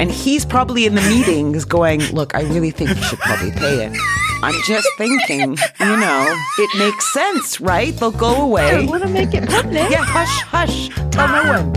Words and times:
And 0.00 0.10
he's 0.10 0.46
probably 0.46 0.86
in 0.86 0.94
the 0.94 1.02
meetings 1.02 1.66
going, 1.66 2.00
Look, 2.06 2.34
I 2.34 2.40
really 2.42 2.70
think 2.70 2.88
you 2.88 3.02
should 3.02 3.18
probably 3.18 3.50
pay 3.50 3.84
it. 3.84 3.92
I'm 4.42 4.54
just 4.64 4.88
thinking, 4.96 5.58
you 5.78 5.96
know, 5.98 6.34
it 6.56 6.78
makes 6.78 7.12
sense, 7.12 7.60
right? 7.60 7.94
They'll 7.94 8.10
go 8.10 8.40
away. 8.40 8.70
don't 8.70 8.86
want 8.86 9.02
to 9.02 9.10
make 9.10 9.34
it 9.34 9.46
public. 9.46 9.90
Yeah, 9.90 10.02
hush, 10.02 10.40
hush. 10.44 10.88
Tell 11.10 11.28
no 11.28 11.42
one. 11.52 11.74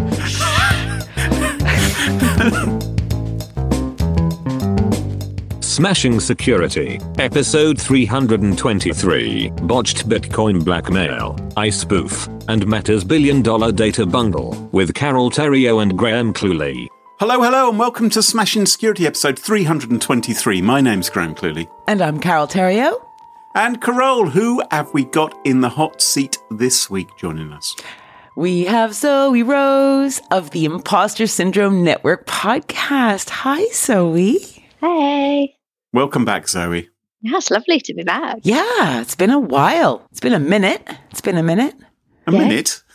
Smashing 5.62 6.22
Security, 6.22 7.02
Episode 7.18 7.82
323 7.82 9.50
Botched 9.64 10.08
Bitcoin 10.08 10.64
Blackmail, 10.64 11.36
iSpoof, 11.58 12.30
and 12.48 12.66
Meta's 12.68 13.04
Billion 13.04 13.42
Dollar 13.42 13.74
Data 13.74 14.06
Bungle, 14.06 14.70
with 14.72 14.94
Carole 14.94 15.30
Theriault 15.30 15.82
and 15.82 15.98
Graham 15.98 16.32
Cluley. 16.32 16.88
Hello, 17.20 17.42
hello, 17.42 17.70
and 17.70 17.80
welcome 17.80 18.10
to 18.12 18.22
Smashing 18.22 18.66
Security 18.66 19.06
episode 19.08 19.40
323. 19.40 20.62
My 20.62 20.82
name's 20.82 21.10
Graham 21.10 21.34
Cluley. 21.36 21.70
And 21.88 22.02
I'm 22.02 22.20
Carole 22.20 22.48
Theriault. 22.48 23.02
And 23.56 23.82
Carole, 23.82 24.30
who 24.30 24.62
have 24.72 24.94
we 24.94 25.06
got 25.06 25.34
in 25.46 25.62
the 25.62 25.70
hot 25.70 26.02
seat 26.02 26.38
this 26.52 26.90
week 26.90 27.08
joining 27.18 27.52
us? 27.54 27.76
We 28.36 28.66
have 28.66 28.94
Zoe 28.94 29.44
Rose 29.44 30.22
of 30.32 30.50
the 30.52 30.66
Imposter 30.66 31.28
Syndrome 31.28 31.84
Network 31.84 32.26
podcast. 32.26 33.30
Hi, 33.30 33.66
Zoe. 33.72 34.40
Hey. 34.82 35.56
Welcome 35.94 36.26
back, 36.26 36.48
Zoe. 36.48 36.90
Yeah, 37.22 37.38
it's 37.38 37.52
lovely 37.52 37.80
to 37.80 37.94
be 37.94 38.04
back. 38.04 38.40
Yeah, 38.42 39.00
it's 39.02 39.16
been 39.16 39.30
a 39.30 39.40
while. 39.40 40.06
It's 40.12 40.20
been 40.20 40.34
a 40.34 40.40
minute. 40.40 40.86
It's 41.12 41.22
been 41.22 41.38
a 41.38 41.44
minute. 41.44 41.76
A 42.28 42.32
Yeah. 42.32 42.40
minute. 42.40 42.82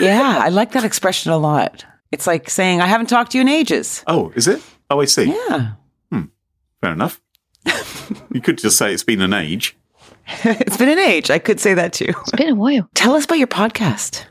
Yeah, 0.00 0.38
I 0.40 0.48
like 0.48 0.72
that 0.72 0.84
expression 0.84 1.32
a 1.32 1.38
lot. 1.38 1.84
It's 2.10 2.26
like 2.26 2.48
saying, 2.50 2.80
I 2.80 2.86
haven't 2.86 3.08
talked 3.08 3.32
to 3.32 3.38
you 3.38 3.42
in 3.42 3.48
ages. 3.48 4.02
Oh, 4.06 4.32
is 4.34 4.48
it? 4.48 4.62
Oh, 4.90 5.00
I 5.00 5.04
see. 5.04 5.24
Yeah. 5.24 5.72
Hmm. 6.10 6.22
Fair 6.80 6.92
enough. 6.92 7.20
you 8.32 8.40
could 8.40 8.58
just 8.58 8.78
say 8.78 8.92
it's 8.92 9.04
been 9.04 9.20
an 9.20 9.34
age. 9.34 9.76
it's 10.44 10.76
been 10.76 10.88
an 10.88 10.98
age. 10.98 11.30
I 11.30 11.38
could 11.38 11.60
say 11.60 11.74
that 11.74 11.92
too. 11.92 12.06
It's 12.08 12.32
been 12.32 12.50
a 12.50 12.54
while. 12.54 12.88
Tell 12.94 13.14
us 13.14 13.24
about 13.24 13.38
your 13.38 13.46
podcast. 13.46 14.24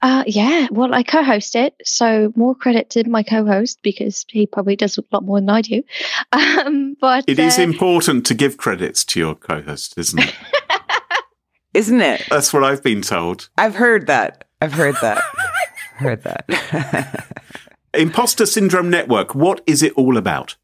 Uh, 0.00 0.24
yeah, 0.26 0.68
well, 0.70 0.94
I 0.94 1.02
co 1.02 1.22
host 1.22 1.54
it. 1.56 1.74
So 1.84 2.32
more 2.36 2.54
credit 2.54 2.90
to 2.90 3.06
my 3.08 3.22
co 3.22 3.44
host 3.44 3.80
because 3.82 4.24
he 4.28 4.46
probably 4.46 4.76
does 4.76 4.96
a 4.96 5.02
lot 5.12 5.24
more 5.24 5.40
than 5.40 5.50
I 5.50 5.62
do. 5.62 5.82
Um, 6.32 6.96
but 7.00 7.24
It 7.26 7.38
is 7.38 7.58
uh, 7.58 7.62
important 7.62 8.26
to 8.26 8.34
give 8.34 8.56
credits 8.56 9.04
to 9.06 9.20
your 9.20 9.34
co 9.34 9.62
host, 9.62 9.96
isn't 9.98 10.18
it? 10.20 10.34
Isn't 11.74 12.00
it? 12.00 12.24
That's 12.30 12.52
what 12.52 12.64
I've 12.64 12.82
been 12.82 13.02
told. 13.02 13.50
I've 13.58 13.74
heard 13.74 14.06
that. 14.06 14.48
I've 14.60 14.72
heard 14.72 14.96
that. 15.02 15.22
Heard 15.98 16.22
that. 16.24 17.26
Imposter 17.94 18.46
Syndrome 18.46 18.90
Network, 18.90 19.34
what 19.34 19.60
is 19.66 19.82
it 19.82 19.92
all 19.94 20.16
about? 20.16 20.56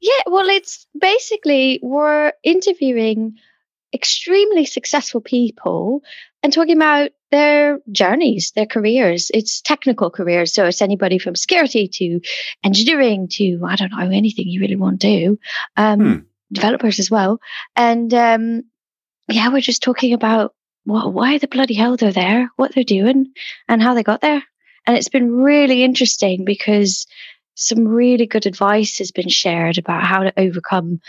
Yeah, 0.00 0.22
well, 0.26 0.48
it's 0.48 0.86
basically 0.98 1.80
we're 1.82 2.32
interviewing 2.42 3.36
extremely 3.94 4.64
successful 4.64 5.20
people 5.20 6.02
and 6.42 6.52
talking 6.52 6.76
about 6.76 7.10
their 7.30 7.80
journeys, 7.90 8.52
their 8.54 8.66
careers. 8.66 9.30
It's 9.32 9.60
technical 9.60 10.10
careers. 10.10 10.52
So 10.52 10.66
it's 10.66 10.82
anybody 10.82 11.18
from 11.18 11.34
security 11.34 11.88
to 11.88 12.20
engineering 12.62 13.28
to, 13.32 13.60
I 13.66 13.76
don't 13.76 13.90
know, 13.90 14.10
anything 14.10 14.46
you 14.48 14.60
really 14.60 14.76
want 14.76 15.00
to 15.00 15.06
do. 15.06 15.38
Um, 15.76 16.00
Hmm. 16.00 16.18
Developers 16.52 17.00
as 17.00 17.10
well. 17.10 17.40
And 17.74 18.14
um, 18.14 18.62
yeah, 19.28 19.48
we're 19.48 19.60
just 19.60 19.82
talking 19.82 20.12
about 20.12 20.54
what, 20.84 21.12
why 21.12 21.38
the 21.38 21.48
bloody 21.48 21.74
hell 21.74 21.96
they're 21.96 22.12
there, 22.12 22.50
what 22.54 22.72
they're 22.72 22.84
doing, 22.84 23.32
and 23.68 23.82
how 23.82 23.94
they 23.94 24.04
got 24.04 24.20
there. 24.20 24.44
And 24.86 24.96
it's 24.96 25.08
been 25.08 25.30
really 25.32 25.82
interesting 25.82 26.44
because 26.44 27.06
some 27.54 27.88
really 27.88 28.26
good 28.26 28.46
advice 28.46 28.98
has 28.98 29.10
been 29.10 29.28
shared 29.28 29.78
about 29.78 30.04
how 30.04 30.22
to 30.22 30.32
overcome 30.38 31.00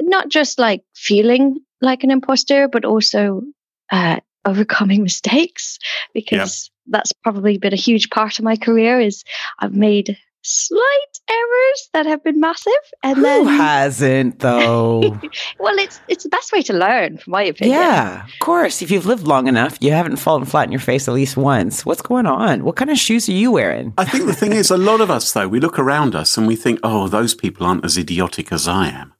not 0.00 0.28
just 0.28 0.58
like 0.58 0.84
feeling 0.94 1.58
like 1.80 2.04
an 2.04 2.10
imposter, 2.10 2.68
but 2.68 2.84
also 2.84 3.42
uh, 3.90 4.20
overcoming 4.44 5.02
mistakes 5.04 5.78
because 6.14 6.70
that's 6.86 7.12
probably 7.12 7.58
been 7.58 7.72
a 7.72 7.76
huge 7.76 8.10
part 8.10 8.38
of 8.38 8.44
my 8.44 8.56
career 8.56 9.00
is 9.00 9.24
I've 9.58 9.74
made 9.74 10.16
slight 10.48 11.14
errors 11.30 11.88
that 11.92 12.06
have 12.06 12.22
been 12.24 12.40
massive 12.40 12.72
and 13.02 13.16
Who 13.16 13.22
then 13.22 13.46
hasn't, 13.46 14.38
though? 14.40 15.00
well 15.58 15.78
it's 15.78 16.00
it's 16.08 16.24
the 16.24 16.30
best 16.30 16.52
way 16.52 16.62
to 16.62 16.72
learn 16.72 17.18
from 17.18 17.30
my 17.32 17.42
opinion 17.42 17.78
yeah, 17.78 18.24
of 18.24 18.30
course. 18.40 18.80
If 18.82 18.90
you've 18.90 19.06
lived 19.06 19.26
long 19.26 19.46
enough, 19.46 19.76
you 19.80 19.92
haven't 19.92 20.16
fallen 20.16 20.44
flat 20.44 20.64
in 20.66 20.72
your 20.72 20.80
face 20.80 21.06
at 21.08 21.14
least 21.14 21.36
once. 21.36 21.84
What's 21.84 22.02
going 22.02 22.26
on? 22.26 22.64
What 22.64 22.76
kind 22.76 22.90
of 22.90 22.98
shoes 22.98 23.28
are 23.28 23.32
you 23.32 23.50
wearing? 23.52 23.92
I 23.98 24.04
think 24.04 24.26
the 24.26 24.34
thing 24.34 24.52
is, 24.52 24.70
a 24.70 24.78
lot 24.78 25.00
of 25.00 25.10
us, 25.10 25.32
though, 25.32 25.48
we 25.48 25.60
look 25.60 25.78
around 25.78 26.14
us 26.14 26.36
and 26.38 26.46
we 26.46 26.56
think, 26.56 26.80
oh, 26.82 27.08
those 27.08 27.34
people 27.34 27.66
aren't 27.66 27.84
as 27.84 27.98
idiotic 27.98 28.50
as 28.52 28.66
I 28.66 28.88
am. 28.88 29.12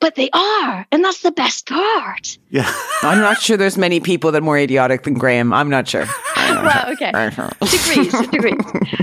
but 0.00 0.14
they 0.14 0.28
are 0.34 0.86
and 0.92 1.02
that's 1.04 1.22
the 1.22 1.32
best 1.32 1.66
part 1.66 2.38
Yeah. 2.50 2.70
I'm 3.02 3.18
not 3.18 3.40
sure 3.40 3.56
there's 3.56 3.78
many 3.78 3.98
people 4.00 4.30
that 4.32 4.38
are 4.38 4.44
more 4.44 4.58
idiotic 4.58 5.02
than 5.04 5.14
Graham. 5.14 5.52
I'm 5.52 5.70
not 5.70 5.88
sure. 5.88 6.06
well 6.62 6.92
okay 6.92 7.10
degrees, 7.70 8.28
degrees. 8.28 8.60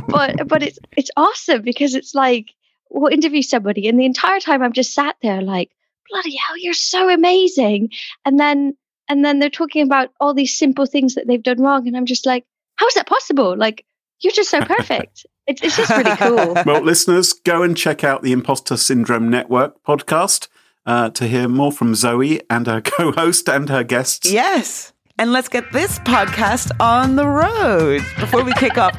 But 0.07 0.47
but 0.47 0.63
it's 0.63 0.79
it's 0.95 1.11
awesome 1.15 1.61
because 1.61 1.95
it's 1.95 2.13
like 2.15 2.53
we'll 2.89 3.11
interview 3.11 3.41
somebody, 3.41 3.87
and 3.87 3.99
the 3.99 4.05
entire 4.05 4.39
time 4.39 4.61
I'm 4.61 4.73
just 4.73 4.93
sat 4.93 5.15
there 5.21 5.41
like, 5.41 5.71
bloody 6.09 6.35
hell, 6.35 6.57
you're 6.57 6.73
so 6.73 7.09
amazing. 7.09 7.89
And 8.25 8.39
then 8.39 8.75
and 9.09 9.23
then 9.23 9.39
they're 9.39 9.49
talking 9.49 9.83
about 9.83 10.09
all 10.19 10.33
these 10.33 10.57
simple 10.57 10.85
things 10.85 11.15
that 11.15 11.27
they've 11.27 11.43
done 11.43 11.61
wrong, 11.61 11.87
and 11.87 11.95
I'm 11.95 12.05
just 12.05 12.25
like, 12.25 12.45
how 12.75 12.87
is 12.87 12.93
that 12.95 13.07
possible? 13.07 13.55
Like 13.57 13.85
you're 14.19 14.33
just 14.33 14.49
so 14.49 14.61
perfect. 14.61 15.25
it's 15.47 15.61
it's 15.61 15.77
just 15.77 15.89
really 15.89 16.15
cool. 16.15 16.55
Well, 16.65 16.81
listeners, 16.81 17.33
go 17.33 17.63
and 17.63 17.75
check 17.75 18.03
out 18.03 18.23
the 18.23 18.31
Imposter 18.31 18.77
Syndrome 18.77 19.29
Network 19.29 19.83
podcast 19.83 20.47
uh, 20.85 21.09
to 21.11 21.27
hear 21.27 21.47
more 21.47 21.71
from 21.71 21.95
Zoe 21.95 22.41
and 22.49 22.67
her 22.67 22.81
co 22.85 23.11
host 23.11 23.47
and 23.49 23.69
her 23.69 23.83
guests. 23.83 24.31
Yes. 24.31 24.93
And 25.19 25.31
let's 25.31 25.49
get 25.49 25.71
this 25.71 25.97
podcast 25.99 26.69
on 26.79 27.15
the 27.15 27.25
road. 27.25 28.03
Before 28.19 28.43
we 28.43 28.53
kick 28.53 28.77
off, 28.77 28.95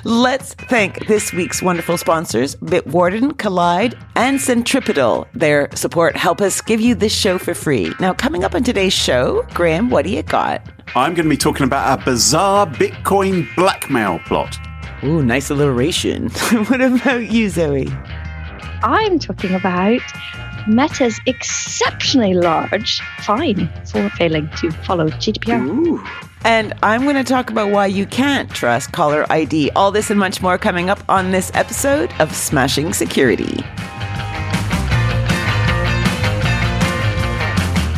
let's 0.04 0.52
thank 0.52 1.06
this 1.06 1.32
week's 1.32 1.62
wonderful 1.62 1.96
sponsors, 1.96 2.54
Bitwarden, 2.56 3.32
Kolide, 3.32 3.98
and 4.14 4.38
Centripetal. 4.38 5.26
Their 5.32 5.70
support 5.74 6.16
help 6.16 6.42
us 6.42 6.60
give 6.60 6.82
you 6.82 6.94
this 6.94 7.14
show 7.14 7.38
for 7.38 7.54
free. 7.54 7.94
Now, 7.98 8.12
coming 8.12 8.44
up 8.44 8.54
on 8.54 8.62
today's 8.62 8.92
show, 8.92 9.42
Graham, 9.54 9.88
what 9.88 10.04
do 10.04 10.10
you 10.10 10.22
got? 10.22 10.68
I'm 10.94 11.14
going 11.14 11.24
to 11.24 11.30
be 11.30 11.38
talking 11.38 11.64
about 11.64 11.98
a 11.98 12.04
bizarre 12.04 12.66
Bitcoin 12.66 13.46
blackmail 13.56 14.18
plot. 14.26 14.54
Ooh, 15.02 15.22
nice 15.22 15.48
alliteration. 15.48 16.28
what 16.68 16.82
about 16.82 17.30
you, 17.30 17.48
Zoe? 17.48 17.88
I'm 18.82 19.18
talking 19.18 19.54
about 19.54 20.00
Meta's 20.66 21.20
exceptionally 21.26 22.34
large 22.34 23.00
fine 23.20 23.70
for 23.86 24.08
failing 24.10 24.48
to 24.58 24.70
follow 24.70 25.08
GDPR. 25.08 25.66
Ooh, 25.66 26.04
And 26.44 26.74
I'm 26.82 27.02
going 27.02 27.16
to 27.16 27.24
talk 27.24 27.50
about 27.50 27.70
why 27.70 27.86
you 27.86 28.06
can't 28.06 28.50
trust 28.50 28.92
caller 28.92 29.26
ID. 29.30 29.70
All 29.70 29.90
this 29.90 30.10
and 30.10 30.18
much 30.18 30.42
more 30.42 30.58
coming 30.58 30.90
up 30.90 31.02
on 31.08 31.30
this 31.30 31.50
episode 31.54 32.12
of 32.20 32.34
Smashing 32.34 32.92
Security. 32.92 33.62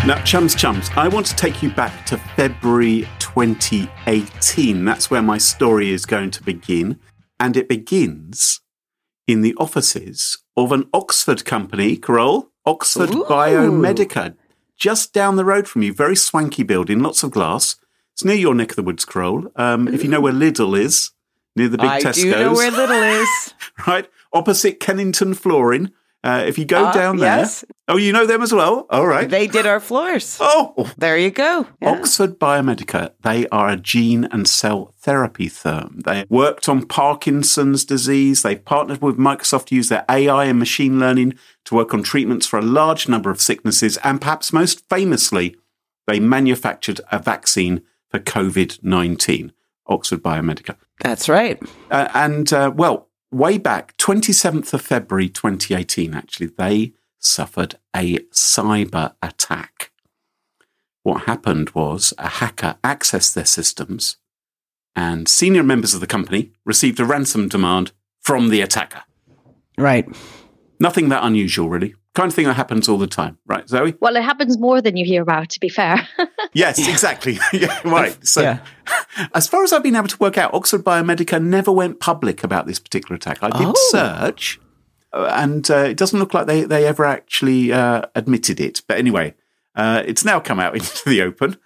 Now, 0.07 0.23
chums, 0.23 0.55
chums, 0.55 0.91
I 0.97 1.09
want 1.09 1.25
to 1.27 1.35
take 1.35 1.63
you 1.63 1.71
back 1.71 2.05
to 2.07 2.19
February 2.37 3.09
2018. 3.21 4.85
That's 4.85 5.11
where 5.11 5.23
my 5.23 5.39
story 5.39 5.91
is 5.91 6.05
going 6.05 6.31
to 6.33 6.43
begin. 6.43 7.01
And 7.41 7.57
it 7.57 7.71
begins 7.71 8.61
in 9.27 9.41
the 9.41 9.55
offices 9.55 10.39
of 10.59 10.73
an 10.73 10.91
Oxford 10.93 11.47
company, 11.47 11.97
Carole, 11.97 12.51
Oxford 12.67 13.11
Ooh. 13.11 13.25
Biomedica, 13.25 14.35
just 14.77 15.13
down 15.13 15.37
the 15.37 15.45
road 15.45 15.69
from 15.69 15.83
you. 15.83 15.93
Very 15.93 16.17
swanky 16.17 16.63
building, 16.63 17.01
lots 17.01 17.23
of 17.23 17.31
glass. 17.31 17.77
It's 18.13 18.25
near 18.25 18.37
your 18.37 18.55
neck 18.55 18.71
of 18.71 18.77
the 18.77 18.83
woods, 18.83 19.05
Carole. 19.05 19.51
Um, 19.57 19.89
if 19.89 20.03
you 20.03 20.09
know 20.09 20.21
where 20.21 20.33
Lidl 20.33 20.79
is, 20.79 21.11
near 21.57 21.69
the 21.69 21.79
big 21.79 21.91
I 21.91 22.01
Tesco's. 22.01 22.23
do 22.23 22.31
know 22.31 22.53
where 22.53 22.71
Lidl 22.71 23.23
is. 23.23 23.55
right? 23.87 24.09
Opposite 24.33 24.81
Kennington 24.81 25.35
Flooring. 25.35 25.91
Uh, 26.23 26.43
if 26.47 26.57
you 26.59 26.65
go 26.65 26.87
Ah, 26.87 26.93
down 26.93 27.19
there. 27.19 27.41
yes. 27.41 27.67
Oh, 27.87 27.99
you 27.99 28.11
know 28.11 28.25
them 28.25 28.41
as 28.41 28.51
well? 28.51 28.87
All 28.89 29.07
right. 29.07 29.29
They 29.29 29.47
did 29.47 29.67
our 29.67 29.79
floors. 29.79 30.39
oh, 30.41 30.91
There 30.97 31.19
you 31.19 31.31
go. 31.31 31.67
Yeah. 31.83 31.91
Oxford 31.91 32.39
Biomedica, 32.39 33.11
they 33.21 33.47
are 33.49 33.69
a 33.69 33.77
gene 33.77 34.25
and 34.33 34.49
cell 34.49 34.95
therapy 35.01 35.49
firm. 35.49 36.01
They 36.07 36.25
worked 36.31 36.67
on 36.67 36.87
Parkinson's 36.87 37.85
disease. 37.85 38.43
They've 38.43 38.65
partnered 38.65 39.03
with 39.03 39.19
Microsoft 39.19 39.67
to 39.67 39.75
use 39.75 39.91
their 39.91 40.07
AI 40.09 40.47
and 40.47 40.59
machine 40.59 40.99
learning 40.99 41.35
to 41.65 41.75
work 41.75 41.95
on 41.95 42.03
treatments 42.03 42.47
for 42.47 42.59
a 42.59 42.63
large 42.63 43.09
number 43.09 43.31
of 43.31 43.41
sicknesses. 43.41 43.97
And 44.05 44.21
perhaps 44.21 44.53
most 44.53 44.89
famously, 44.89 45.57
they 46.07 46.21
manufactured 46.21 47.01
a 47.11 47.19
vaccine 47.19 47.83
for 48.11 48.19
COVID 48.19 48.83
19. 48.83 49.53
Oxford 49.87 50.23
Biomedica. 50.23 50.77
That's 51.01 51.29
right. 51.29 51.61
Uh, 51.91 52.09
and 52.15 52.53
uh, 52.53 52.73
well, 52.75 53.09
way 53.31 53.59
back, 53.59 53.97
27th 53.99 54.73
of 54.73 54.83
February 54.83 55.29
2018, 55.29 56.15
actually, 56.15 56.47
they 56.47 56.93
suffered 57.19 57.77
a 57.95 58.19
cyber 58.33 59.15
attack. 59.23 59.93
What 61.03 61.25
happened 61.25 61.71
was 61.71 62.15
a 62.19 62.29
hacker 62.29 62.77
accessed 62.83 63.35
their 63.35 63.45
systems, 63.45 64.17
and 64.97 65.29
senior 65.29 65.63
members 65.63 65.93
of 65.93 66.01
the 66.01 66.07
company 66.07 66.53
received 66.65 66.99
a 67.01 67.05
ransom 67.05 67.49
demand 67.49 67.93
from 68.21 68.49
the 68.49 68.63
attacker. 68.63 69.03
Right. 69.77 70.09
Nothing 70.81 71.09
that 71.11 71.25
unusual, 71.25 71.69
really. 71.69 71.95
Kind 72.15 72.29
of 72.29 72.35
thing 72.35 72.47
that 72.47 72.55
happens 72.55 72.89
all 72.89 72.99
the 72.99 73.07
time, 73.09 73.39
right, 73.47 73.69
Zoe? 73.69 73.95
Well, 74.01 74.15
it 74.17 74.23
happens 74.23 74.57
more 74.59 74.81
than 74.81 74.97
you 74.97 75.05
hear 75.05 75.23
about, 75.23 75.51
to 75.51 75.61
be 75.61 75.69
fair. 75.69 76.07
Yes, 76.57 76.79
exactly. 76.89 77.37
yeah, 77.53 77.81
right. 77.85 78.17
So, 78.25 78.41
Yeah. 78.43 78.61
as 79.35 79.49
far 79.49 79.65
as 79.65 79.73
I've 79.73 79.83
been 79.83 79.97
able 79.97 80.07
to 80.07 80.19
work 80.19 80.39
out, 80.39 80.55
Oxford 80.55 80.85
Biomedica 80.85 81.43
never 81.43 81.73
went 81.73 81.99
public 81.99 82.45
about 82.45 82.69
this 82.69 82.79
particular 82.79 83.17
attack. 83.17 83.39
I 83.43 83.51
did 83.51 83.67
Oh. 83.67 83.89
search, 83.91 84.61
uh, 85.13 85.33
and 85.35 85.69
uh, 85.69 85.79
it 85.79 85.97
doesn't 85.97 86.19
look 86.21 86.33
like 86.33 86.47
they, 86.47 86.63
they 86.63 86.87
ever 86.87 87.05
actually 87.05 87.73
uh, 87.73 88.03
admitted 88.15 88.61
it. 88.61 88.83
But 88.87 88.99
anyway, 88.99 89.35
uh, 89.75 90.05
it's 90.07 90.25
now 90.25 90.39
come 90.39 90.61
out 90.61 90.75
into 90.77 91.09
the 91.09 91.23
open 91.23 91.57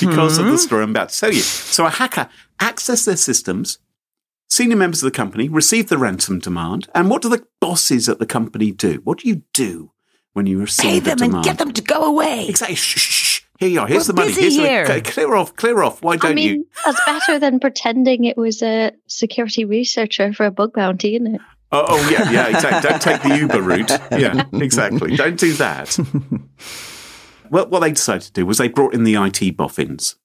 because 0.00 0.38
of 0.38 0.46
the 0.46 0.58
story 0.58 0.84
I'm 0.84 0.90
about 0.90 1.08
to 1.08 1.18
tell 1.18 1.32
you. 1.32 1.40
So, 1.40 1.84
a 1.86 1.90
hacker 1.90 2.28
accessed 2.60 3.06
their 3.06 3.16
systems. 3.16 3.78
Senior 4.48 4.76
members 4.76 5.02
of 5.02 5.10
the 5.10 5.16
company 5.16 5.48
receive 5.48 5.88
the 5.88 5.98
ransom 5.98 6.38
demand. 6.38 6.88
And 6.94 7.10
what 7.10 7.22
do 7.22 7.28
the 7.28 7.44
bosses 7.60 8.08
at 8.08 8.18
the 8.18 8.26
company 8.26 8.70
do? 8.70 9.00
What 9.04 9.18
do 9.18 9.28
you 9.28 9.42
do 9.52 9.92
when 10.32 10.46
you 10.46 10.60
receive 10.60 11.04
Pay 11.04 11.12
a 11.12 11.16
them 11.16 11.18
demand? 11.18 11.34
and 11.36 11.44
get 11.44 11.58
them 11.58 11.72
to 11.72 11.82
go 11.82 12.04
away. 12.04 12.46
Exactly. 12.48 12.76
Shh, 12.76 12.98
shh, 12.98 13.12
shh. 13.12 13.40
Here 13.58 13.68
you 13.68 13.80
are. 13.80 13.86
Here's 13.86 14.08
We're 14.08 14.14
the 14.14 14.20
money. 14.20 14.28
busy 14.30 14.42
Here's 14.42 14.56
here. 14.56 14.86
The, 14.86 15.00
clear 15.00 15.34
off. 15.34 15.54
Clear 15.56 15.82
off. 15.82 16.02
Why 16.02 16.16
don't 16.16 16.32
I 16.32 16.34
mean, 16.34 16.48
you? 16.60 16.66
that's 16.84 17.00
better 17.06 17.38
than 17.38 17.60
pretending 17.60 18.24
it 18.24 18.36
was 18.36 18.62
a 18.62 18.92
security 19.06 19.64
researcher 19.64 20.32
for 20.32 20.44
a 20.46 20.50
bug 20.50 20.72
bounty, 20.74 21.14
isn't 21.16 21.36
it? 21.36 21.40
Oh, 21.72 21.84
oh, 21.88 22.10
yeah, 22.10 22.30
yeah, 22.30 22.46
exactly. 22.48 22.88
Don't 22.88 23.02
take 23.02 23.22
the 23.22 23.36
Uber 23.36 23.62
route. 23.62 23.90
Yeah, 24.20 24.44
exactly. 24.52 25.16
Don't 25.16 25.38
do 25.38 25.52
that. 25.54 25.98
well, 27.50 27.66
what 27.68 27.80
they 27.80 27.90
decided 27.90 28.22
to 28.22 28.32
do 28.32 28.46
was 28.46 28.58
they 28.58 28.68
brought 28.68 28.94
in 28.94 29.04
the 29.04 29.14
IT 29.16 29.56
boffins. 29.56 30.16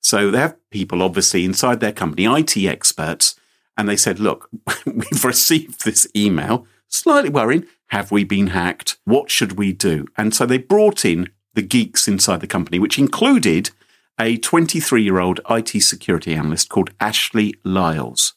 So 0.00 0.30
they 0.30 0.38
have 0.38 0.56
people, 0.70 1.02
obviously, 1.02 1.44
inside 1.44 1.80
their 1.80 1.92
company, 1.92 2.24
IT 2.26 2.56
experts, 2.66 3.34
and 3.76 3.88
they 3.88 3.96
said, 3.96 4.18
look, 4.18 4.48
we've 4.86 5.24
received 5.24 5.84
this 5.84 6.06
email. 6.14 6.66
Slightly 6.88 7.30
worrying. 7.30 7.66
Have 7.88 8.10
we 8.10 8.24
been 8.24 8.48
hacked? 8.48 8.98
What 9.04 9.30
should 9.30 9.58
we 9.58 9.72
do? 9.72 10.06
And 10.16 10.34
so 10.34 10.46
they 10.46 10.58
brought 10.58 11.04
in 11.04 11.30
the 11.54 11.62
geeks 11.62 12.08
inside 12.08 12.40
the 12.40 12.46
company, 12.46 12.78
which 12.78 12.98
included 12.98 13.70
a 14.18 14.36
23 14.36 15.02
year 15.02 15.18
old 15.18 15.40
IT 15.50 15.80
security 15.82 16.34
analyst 16.34 16.68
called 16.68 16.90
Ashley 17.00 17.54
Lyles. 17.64 18.34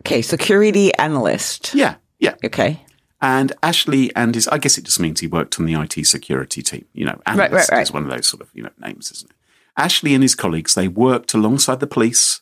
Okay, 0.00 0.22
security 0.22 0.94
analyst. 0.94 1.74
Yeah, 1.74 1.96
yeah. 2.18 2.34
Okay. 2.44 2.82
And 3.20 3.52
Ashley 3.62 4.14
and 4.14 4.34
his, 4.34 4.46
I 4.48 4.58
guess 4.58 4.76
it 4.76 4.84
just 4.84 5.00
means 5.00 5.20
he 5.20 5.26
worked 5.26 5.58
on 5.58 5.66
the 5.66 5.74
IT 5.74 6.06
security 6.06 6.62
team. 6.62 6.84
You 6.92 7.06
know, 7.06 7.20
right, 7.26 7.50
analyst 7.50 7.70
right. 7.70 7.82
is 7.82 7.92
one 7.92 8.04
of 8.04 8.10
those 8.10 8.26
sort 8.26 8.42
of, 8.42 8.50
you 8.52 8.62
know, 8.62 8.70
names, 8.78 9.10
isn't 9.10 9.30
it? 9.30 9.36
Ashley 9.76 10.14
and 10.14 10.22
his 10.22 10.34
colleagues, 10.34 10.74
they 10.74 10.88
worked 10.88 11.34
alongside 11.34 11.80
the 11.80 11.86
police 11.86 12.40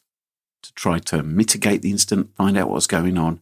to 0.65 0.75
try 0.75 0.99
to 0.99 1.23
mitigate 1.23 1.83
the 1.83 1.91
incident, 1.91 2.35
find 2.37 2.59
out 2.59 2.69
what 2.69 2.77
was 2.77 2.87
going 2.87 3.17
on. 3.17 3.41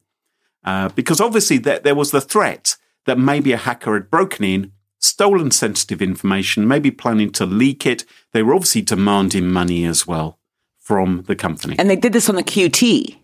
Uh, 0.65 0.89
because 0.91 1.21
obviously 1.21 1.59
there, 1.59 1.81
there 1.81 1.95
was 1.95 2.11
the 2.11 2.21
threat 2.21 2.77
that 3.07 3.19
maybe 3.19 3.53
a 3.53 3.57
hacker 3.57 3.95
had 3.95 4.11
broken 4.11 4.45
in, 4.45 4.73
stolen 4.99 5.51
sensitive 5.51 6.01
information, 6.01 6.69
maybe 6.69 6.91
planning 6.91 7.33
to 7.33 7.47
leak 7.47 7.87
it. 7.87 8.05
They 8.33 8.43
were 8.43 8.55
obviously 8.55 8.83
demanding 8.83 9.49
money 9.49 9.85
as 9.85 10.07
well 10.07 10.39
from 10.79 11.25
the 11.27 11.35
company. 11.35 11.77
And 11.79 11.91
they 11.91 11.97
did 11.97 12.13
this 12.13 12.29
on 12.29 12.37
the 12.37 12.45
QT, 12.45 13.17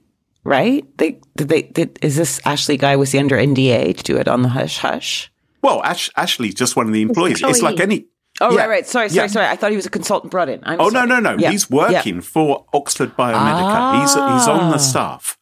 right? 0.45 0.85
They 0.99 1.21
did 1.37 1.49
they 1.49 1.63
did 1.63 1.99
is 2.03 2.17
this 2.17 2.41
Ashley 2.45 2.77
guy 2.77 2.97
was 2.97 3.13
he 3.13 3.19
under 3.19 3.37
NDA 3.37 3.97
to 3.97 4.03
do 4.03 4.17
it 4.17 4.27
on 4.27 4.43
the 4.43 4.49
hush 4.49 4.79
hush? 4.79 5.31
well, 5.63 5.83
Ash, 5.85 6.11
Ashley's 6.17 6.55
just 6.55 6.77
one 6.77 6.87
of 6.87 6.93
the 6.93 7.03
employees. 7.03 7.43
It's 7.43 7.63
like 7.63 7.81
any. 7.81 8.07
Oh 8.41 8.53
Yeah. 8.53 8.61
right, 8.61 8.69
right. 8.69 8.87
Sorry, 8.87 9.09
sorry, 9.09 9.23
Yeah. 9.25 9.27
sorry. 9.33 9.47
I 9.47 9.57
thought 9.57 9.71
he 9.71 9.77
was 9.77 9.87
a 9.87 9.91
consultant 9.91 10.31
brought 10.31 10.49
in. 10.49 10.61
I'm 10.65 10.81
Oh 10.81 10.91
sorry. 10.91 11.07
no, 11.09 11.19
no, 11.21 11.35
no! 11.35 11.39
Yeah. 11.41 11.51
He's 11.51 11.69
working 11.71 12.21
for 12.21 12.65
Oxford 12.73 13.17
Biomedica. 13.17 14.01
He's 14.01 14.11
he's 14.13 14.49
on 14.49 14.61
Ah. 14.61 14.71
the 14.73 14.79
staff. 14.79 15.37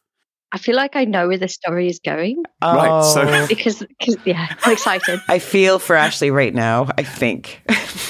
I 0.53 0.57
feel 0.59 0.77
like 0.77 0.95
I 0.95 1.03
know 1.03 1.27
where 1.27 1.37
the 1.37 1.49
story 1.49 1.89
is 1.89 1.99
going 1.99 2.41
Right, 2.63 3.03
so- 3.03 3.21
Oh. 3.27 3.47
because, 3.49 3.83
cause, 4.01 4.15
yeah, 4.23 4.47
I'm 4.63 4.71
excited. 4.71 5.19
I 5.27 5.39
feel 5.39 5.77
for 5.77 5.93
Ashley 5.93 6.31
right 6.31 6.55
now. 6.55 6.87
I 6.97 7.03
think. 7.03 7.61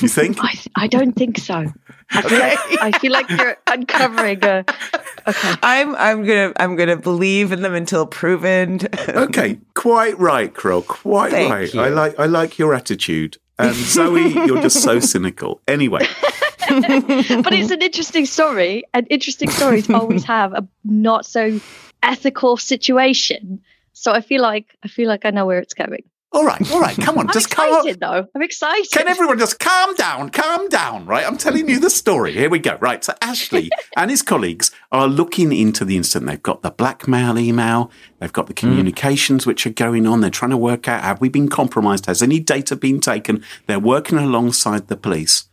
You 0.02 0.08
think? 0.08 0.38
I, 0.40 0.54
I 0.76 0.86
don't 0.88 1.14
think 1.14 1.40
so. 1.40 1.66
I 2.12 2.22
feel, 2.22 2.40
like, 2.40 2.60
I 2.84 2.92
feel 3.00 3.12
like 3.12 3.30
you're 3.32 3.58
uncovering 3.66 4.44
a. 4.46 4.64
Okay. 5.28 5.54
I'm 5.64 5.96
I'm 5.96 6.24
gonna 6.24 6.54
I'm 6.58 6.76
gonna 6.78 6.96
believe 6.96 7.52
in 7.52 7.62
them 7.64 7.74
until 7.74 8.06
proven. 8.06 8.80
okay, 9.10 9.60
quite 9.74 10.18
right, 10.20 10.54
Carole. 10.56 10.84
Quite 10.84 11.32
Thank 11.32 11.52
right. 11.52 11.74
you. 11.74 11.82
I 11.82 11.90
like 11.90 12.18
I 12.20 12.26
like 12.28 12.58
your 12.60 12.74
attitude. 12.76 13.38
And 13.60 13.76
Zoe, 13.76 14.30
you're 14.30 14.62
just 14.62 14.82
so 14.82 15.00
cynical. 15.14 15.62
Anyway, 15.68 16.00
but 16.70 17.54
it's 17.54 17.72
an 17.72 17.82
interesting 17.82 18.26
story, 18.26 18.84
and 18.94 19.08
interesting 19.10 19.50
stories 19.50 19.90
always 19.90 20.24
have 20.36 20.54
a 20.54 20.68
not 20.84 21.26
so 21.26 21.60
ethical 22.04 22.58
situation. 22.58 23.62
So 23.94 24.12
I 24.12 24.22
feel 24.22 24.42
like 24.42 24.78
I 24.84 24.88
feel 24.88 25.08
like 25.08 25.26
I 25.26 25.32
know 25.32 25.46
where 25.46 25.60
it's 25.60 25.74
going. 25.74 26.04
All 26.34 26.46
right, 26.46 26.72
all 26.72 26.82
right. 26.82 26.96
Come 26.98 27.18
on, 27.18 27.28
I'm 27.28 27.34
just 27.34 27.50
calm. 27.50 27.70
excited 27.70 28.00
though. 28.02 28.28
I'm 28.36 28.42
excited. 28.42 28.92
Can 28.92 29.08
everyone 29.08 29.40
just 29.40 29.60
calm 29.60 29.96
down? 29.96 30.30
Calm 30.30 30.68
down, 30.68 31.06
right? 31.06 31.26
I'm 31.26 31.38
telling 31.38 31.70
you 31.70 31.80
the 31.80 31.90
story. 31.90 32.34
Here 32.34 32.50
we 32.50 32.60
go. 32.60 32.78
Right. 32.82 33.04
So 33.04 33.14
Ashley 33.22 33.70
and 33.98 34.12
his 34.12 34.22
colleagues 34.22 34.72
are 34.92 35.08
looking 35.08 35.54
into 35.54 35.86
the 35.86 35.96
incident. 35.96 36.30
They've 36.30 36.44
got 36.44 36.64
the 36.64 36.72
blackmail 36.72 37.40
email. 37.40 37.92
They've 38.20 38.34
got 38.34 38.48
the 38.48 38.54
mm. 38.54 38.58
communications 38.58 39.46
which 39.46 39.66
are 39.66 39.72
going 39.72 40.06
on. 40.06 40.20
They're 40.20 40.30
trying 40.30 40.52
to 40.52 40.58
work 40.58 40.88
out 40.88 41.02
have 41.02 41.22
we 41.22 41.30
been 41.30 41.48
compromised? 41.48 42.08
Has 42.08 42.22
any 42.22 42.40
data 42.40 42.76
been 42.76 43.00
taken? 43.00 43.44
They're 43.68 43.80
working 43.80 44.18
alongside 44.18 44.90
the 44.90 44.98
police. 44.98 45.46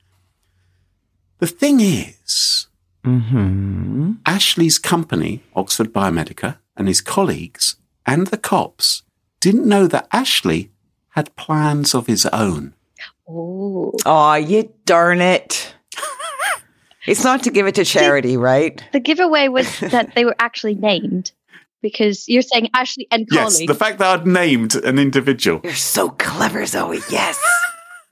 The 1.38 1.46
thing 1.46 1.80
is, 1.80 2.66
mm-hmm. 3.04 4.12
Ashley's 4.26 4.78
company, 4.78 5.42
Oxford 5.54 5.92
Biomedica, 5.92 6.58
and 6.76 6.88
his 6.88 7.00
colleagues 7.00 7.76
and 8.06 8.26
the 8.28 8.38
cops 8.38 9.03
didn't 9.44 9.66
know 9.68 9.86
that 9.86 10.08
Ashley 10.10 10.70
had 11.10 11.36
plans 11.36 11.94
of 11.94 12.06
his 12.06 12.24
own. 12.26 12.72
Oh, 13.28 13.92
Aw, 14.06 14.36
you 14.36 14.72
darn 14.86 15.20
it. 15.20 15.74
It's 17.06 17.22
not 17.22 17.42
to 17.42 17.50
give 17.50 17.66
it 17.66 17.74
to 17.74 17.84
charity, 17.84 18.38
right? 18.38 18.82
the 18.92 19.00
giveaway 19.00 19.48
was 19.48 19.68
that 19.80 20.14
they 20.14 20.24
were 20.24 20.34
actually 20.38 20.74
named 20.74 21.32
because 21.82 22.26
you're 22.26 22.40
saying 22.40 22.70
Ashley 22.72 23.06
and 23.10 23.28
Yes, 23.30 23.58
the 23.58 23.74
fact 23.74 23.98
that 23.98 24.20
I'd 24.20 24.26
named 24.26 24.74
an 24.76 24.98
individual. 24.98 25.60
You're 25.62 25.74
so 25.74 26.08
clever, 26.08 26.64
Zoe. 26.64 27.00
Yes. 27.10 27.38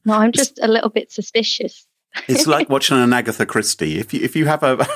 no, 0.05 0.13
I'm 0.13 0.33
just 0.33 0.59
a 0.61 0.69
little 0.69 0.91
bit 0.91 1.11
suspicious. 1.11 1.87
It's 2.29 2.47
like 2.47 2.69
watching 2.75 2.99
an 2.99 3.15
Agatha 3.15 3.47
Christie. 3.47 3.99
If 3.99 4.13
you 4.13 4.21
if 4.23 4.37
you 4.37 4.45
have 4.45 4.63
a, 4.63 4.87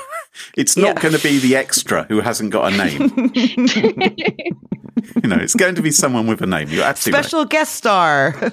it's 0.56 0.76
not 0.76 0.96
Yeah. 0.96 1.02
going 1.02 1.14
to 1.14 1.22
be 1.22 1.38
the 1.38 1.56
extra 1.56 2.04
who 2.04 2.20
hasn't 2.20 2.50
got 2.50 2.72
a 2.72 2.76
name. 2.76 3.02
you 5.22 5.28
know, 5.28 5.36
it's 5.36 5.54
going 5.54 5.74
to 5.74 5.82
be 5.82 5.90
someone 5.90 6.26
with 6.26 6.40
a 6.42 6.46
name. 6.46 6.68
You're 6.68 6.84
absolutely 6.84 7.18
right. 7.18 7.24
Special 7.24 7.44
guest 7.44 7.74
star. 7.74 8.52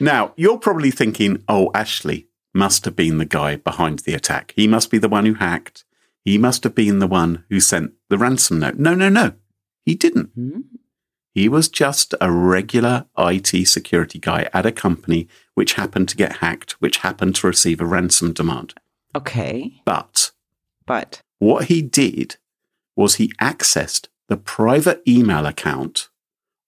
Now 0.00 0.32
you're 0.36 0.58
probably 0.58 0.90
thinking, 0.90 1.42
"Oh, 1.48 1.70
Ashley, 1.74 2.28
must 2.52 2.84
have 2.84 2.96
been 2.96 3.18
the 3.18 3.24
guy 3.24 3.56
behind 3.56 4.00
the 4.00 4.14
attack. 4.14 4.52
He 4.56 4.66
must 4.66 4.90
be 4.90 4.98
the 4.98 5.08
one 5.08 5.26
who 5.26 5.34
hacked. 5.34 5.84
He 6.24 6.38
must 6.38 6.64
have 6.64 6.74
been 6.74 6.98
the 7.00 7.06
one 7.06 7.44
who 7.50 7.60
sent 7.60 7.92
the 8.08 8.18
ransom 8.18 8.60
note. 8.60 8.76
No, 8.76 8.94
no, 8.94 9.08
no. 9.08 9.32
He 9.84 9.94
didn't. 9.94 10.30
Hmm? 10.34 10.60
He 11.34 11.48
was 11.48 11.68
just 11.68 12.14
a 12.20 12.30
regular 12.30 13.06
IT 13.18 13.66
security 13.66 14.20
guy 14.20 14.48
at 14.54 14.64
a 14.64 14.72
company 14.72 15.26
which 15.54 15.72
happened 15.74 16.08
to 16.10 16.16
get 16.16 16.36
hacked, 16.36 16.72
which 16.80 16.98
happened 16.98 17.34
to 17.36 17.46
receive 17.48 17.80
a 17.80 17.84
ransom 17.86 18.32
demand. 18.32 18.74
Okay. 19.16 19.80
But 19.84 20.30
But 20.86 21.22
what 21.38 21.66
he 21.66 21.82
did 21.82 22.36
was 22.96 23.16
he 23.16 23.28
accessed 23.40 24.08
the 24.28 24.36
private 24.36 25.02
email 25.06 25.46
account 25.46 26.08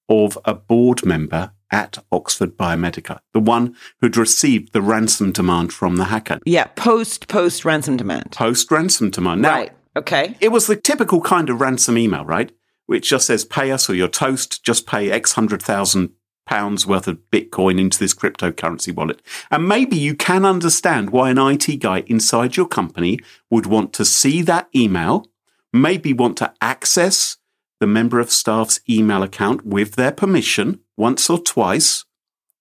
of 0.09 0.39
a 0.45 0.55
board 0.55 1.05
member 1.05 1.53
at 1.71 1.99
Oxford 2.13 2.57
Biomedica, 2.57 3.19
the 3.33 3.41
one 3.41 3.75
who'd 4.01 4.17
received 4.17 4.73
the 4.73 4.83
ransom 4.83 5.33
demand 5.33 5.73
from 5.73 5.97
the 5.97 6.05
hacker. 6.05 6.39
yeah, 6.45 6.65
post 6.77 7.29
post 7.29 7.65
ransom 7.65 7.97
demand. 7.97 8.33
Post 8.33 8.71
ransom 8.71 9.11
demand. 9.11 9.43
Now, 9.43 9.55
right. 9.55 9.73
Okay. 9.97 10.37
it 10.41 10.51
was 10.51 10.67
the 10.67 10.77
typical 10.77 11.21
kind 11.23 11.49
of 11.49 11.61
ransom 11.61 11.97
email, 11.99 12.25
right? 12.25 12.53
Which 12.85 13.09
just 13.09 13.27
says, 13.27 13.45
pay 13.45 13.73
us 13.73 13.91
or 13.91 13.95
you're 13.95 14.09
toast, 14.09 14.63
just 14.63 14.87
pay 14.87 15.11
X 15.11 15.33
hundred 15.33 15.63
thousand 15.63 16.11
pounds 16.47 16.87
worth 16.87 17.07
of 17.07 17.19
Bitcoin 17.31 17.79
into 17.79 17.99
this 17.99 18.15
cryptocurrency 18.15 18.95
wallet. 18.95 19.21
And 19.51 19.69
maybe 19.69 19.97
you 19.97 20.15
can 20.15 20.45
understand 20.45 21.11
why 21.11 21.31
an 21.31 21.39
IT 21.39 21.81
guy 21.81 22.05
inside 22.07 22.57
your 22.57 22.67
company 22.67 23.19
would 23.51 23.67
want 23.67 23.93
to 23.95 24.05
see 24.05 24.43
that 24.43 24.69
email, 24.75 25.27
maybe 25.73 26.13
want 26.13 26.39
to 26.39 26.55
access 26.61 27.37
the 27.81 27.87
member 27.87 28.19
of 28.21 28.31
staff's 28.31 28.81
email 28.89 29.23
account 29.23 29.67
with 29.67 29.97
their 29.97 30.13
permission 30.13 30.81
once 30.97 31.29
or 31.29 31.39
twice 31.39 32.05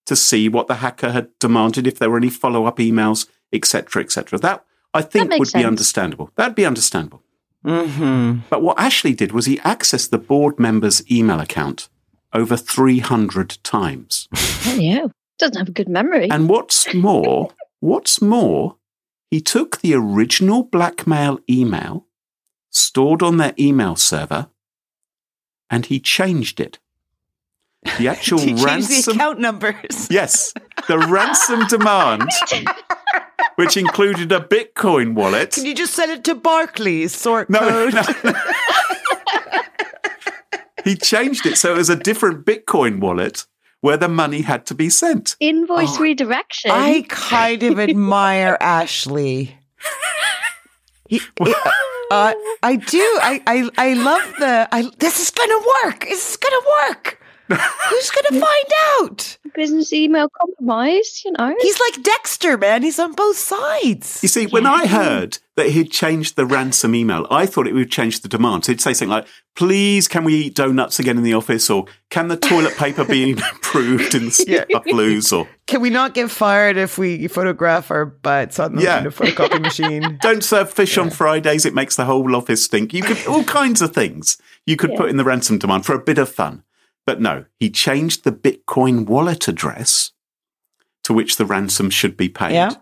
to 0.04 0.14
see 0.14 0.48
what 0.48 0.66
the 0.66 0.76
hacker 0.76 1.12
had 1.12 1.28
demanded, 1.38 1.86
if 1.86 1.98
there 1.98 2.10
were 2.10 2.18
any 2.18 2.30
follow 2.30 2.66
up 2.66 2.76
emails, 2.78 3.26
etc., 3.52 4.02
etc. 4.02 4.38
That 4.38 4.64
I 4.92 5.02
think 5.02 5.30
makes 5.30 5.38
would 5.38 5.48
sense. 5.48 5.62
be 5.62 5.66
understandable. 5.66 6.30
That'd 6.36 6.54
be 6.54 6.66
understandable. 6.66 7.22
Mm-hmm. 7.64 8.40
But 8.48 8.62
what 8.62 8.78
Ashley 8.78 9.14
did 9.14 9.32
was 9.32 9.46
he 9.46 9.56
accessed 9.58 10.10
the 10.10 10.18
board 10.18 10.60
member's 10.60 11.08
email 11.10 11.40
account 11.40 11.88
over 12.36 12.56
300 12.56 13.58
times. 13.62 14.28
Oh, 14.34 14.76
yeah. 14.78 15.06
Doesn't 15.38 15.56
have 15.56 15.68
a 15.68 15.72
good 15.72 15.88
memory. 15.88 16.30
And 16.30 16.48
what's 16.48 16.92
more, 16.94 17.50
what's 17.80 18.20
more, 18.20 18.76
he 19.30 19.40
took 19.40 19.80
the 19.80 19.94
original 19.94 20.62
blackmail 20.62 21.40
email 21.50 22.06
stored 22.70 23.22
on 23.22 23.38
their 23.38 23.54
email 23.58 23.96
server 23.96 24.48
and 25.70 25.86
he 25.86 25.98
changed 25.98 26.60
it. 26.60 26.78
The 27.98 28.08
actual 28.14 28.38
Change 28.38 28.60
the 28.60 28.66
ransom 28.66 29.14
account 29.16 29.40
numbers. 29.40 30.08
Yes, 30.10 30.52
the 30.88 30.98
ransom 30.98 31.66
demand 31.68 32.30
which 33.56 33.76
included 33.78 34.30
a 34.32 34.40
Bitcoin 34.40 35.14
wallet. 35.14 35.52
Can 35.52 35.64
you 35.64 35.74
just 35.74 35.94
send 35.94 36.12
it 36.12 36.24
to 36.24 36.34
Barclays 36.34 37.14
sort 37.14 37.48
No, 37.48 37.58
code? 37.60 37.94
no. 37.94 38.02
He 40.86 40.96
changed 40.96 41.44
it 41.44 41.58
so 41.58 41.74
it 41.74 41.76
was 41.76 41.90
a 41.90 41.96
different 41.96 42.46
Bitcoin 42.46 43.00
wallet 43.00 43.44
where 43.82 43.98
the 43.98 44.08
money 44.08 44.40
had 44.40 44.64
to 44.66 44.74
be 44.74 44.88
sent. 44.88 45.36
Invoice 45.38 45.98
Oh, 45.98 46.00
redirection. 46.00 46.70
I 46.70 47.04
kind 47.08 47.62
of 47.62 47.78
admire 47.78 48.56
Ashley. 48.60 49.58
He, 51.08 51.20
uh, 52.10 52.32
I 52.62 52.76
do. 52.76 52.98
I, 53.22 53.42
I 53.46 53.70
I 53.78 53.94
love 53.94 54.34
the. 54.40 54.68
I 54.72 54.90
this 54.98 55.20
is 55.20 55.30
gonna 55.30 55.62
work. 55.84 56.00
This 56.00 56.30
is 56.30 56.36
gonna 56.36 56.66
work. 56.88 57.20
Who's 57.48 58.10
gonna 58.10 58.40
find 58.46 58.72
out? 58.98 59.38
Business 59.54 59.92
email 59.92 60.28
compromise, 60.40 61.22
you 61.24 61.30
know. 61.32 61.54
He's 61.60 61.78
like 61.78 62.02
Dexter, 62.02 62.58
man. 62.58 62.82
He's 62.82 62.98
on 62.98 63.12
both 63.12 63.36
sides. 63.36 64.18
You 64.22 64.28
see, 64.28 64.46
when 64.46 64.66
I 64.66 64.86
heard 64.88 65.38
that 65.56 65.70
he'd 65.70 65.90
changed 65.90 66.36
the 66.36 66.44
ransom 66.46 66.94
email, 66.94 67.26
I 67.30 67.46
thought 67.46 67.66
it 67.66 67.72
would 67.72 67.90
change 67.90 68.20
the 68.20 68.28
demands. 68.28 68.66
He'd 68.66 68.80
say 68.80 68.92
something 68.92 69.10
like, 69.10 69.26
please, 69.54 70.06
can 70.06 70.22
we 70.22 70.34
eat 70.34 70.54
donuts 70.54 70.98
again 70.98 71.16
in 71.16 71.22
the 71.22 71.32
office? 71.32 71.70
Or 71.70 71.86
can 72.10 72.28
the 72.28 72.36
toilet 72.36 72.76
paper 72.76 73.04
be 73.04 73.30
improved 73.32 74.14
in 74.14 74.26
the 74.26 74.82
blues? 74.86 75.32
Or 75.32 75.48
Can 75.66 75.80
we 75.80 75.90
not 75.90 76.14
get 76.14 76.30
fired 76.30 76.76
if 76.76 76.98
we 76.98 77.26
photograph 77.26 77.90
our 77.90 78.04
butts 78.04 78.58
on 78.60 78.76
the, 78.76 78.82
Yeah. 78.82 78.98
on 78.98 79.04
the 79.04 79.10
photocopy 79.10 79.60
machine? 79.60 80.18
don't 80.22 80.44
serve 80.44 80.70
fish 80.72 80.96
on 80.98 81.10
Fridays, 81.10 81.64
it 81.66 81.74
makes 81.74 81.96
the 81.96 82.04
whole 82.04 82.36
office 82.36 82.62
stink. 82.64 82.92
You 82.94 83.02
could, 83.02 83.26
all 83.26 83.42
kinds 83.44 83.80
of 83.82 83.92
things 83.94 84.36
you 84.66 84.76
could 84.76 84.94
put 84.94 85.08
in 85.10 85.16
the 85.16 85.24
ransom 85.24 85.58
demand 85.58 85.86
for 85.86 85.94
a 85.94 85.98
bit 85.98 86.18
of 86.18 86.28
fun. 86.28 86.62
But 87.06 87.20
no, 87.20 87.46
he 87.58 87.70
changed 87.70 88.24
the 88.24 88.32
Bitcoin 88.32 89.06
wallet 89.06 89.48
address 89.48 90.12
to 91.04 91.12
which 91.14 91.36
the 91.36 91.46
ransom 91.46 91.88
should 91.88 92.16
be 92.16 92.28
paid. 92.28 92.76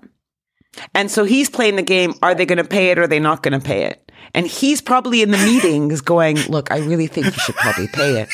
Yeah. 0.76 0.85
And 0.95 1.11
so 1.11 1.25
he's 1.25 1.49
playing 1.50 1.76
the 1.76 1.83
game. 1.83 2.14
Are 2.23 2.35
they 2.35 2.47
going 2.47 2.59
to 2.59 2.64
pay 2.64 2.90
it 2.90 2.99
or 2.99 3.02
are 3.02 3.07
they 3.07 3.21
not 3.21 3.43
going 3.43 3.59
to 3.59 3.64
pay 3.64 3.85
it? 3.85 4.00
And 4.35 4.47
he's 4.47 4.81
probably 4.81 5.23
in 5.23 5.31
the 5.31 5.38
meetings 5.38 6.00
going, 6.00 6.37
look, 6.49 6.71
I 6.73 6.78
really 6.78 7.07
think 7.07 7.26
you 7.26 7.33
should 7.33 7.54
probably 7.57 7.88
pay 7.88 8.21
it. 8.21 8.28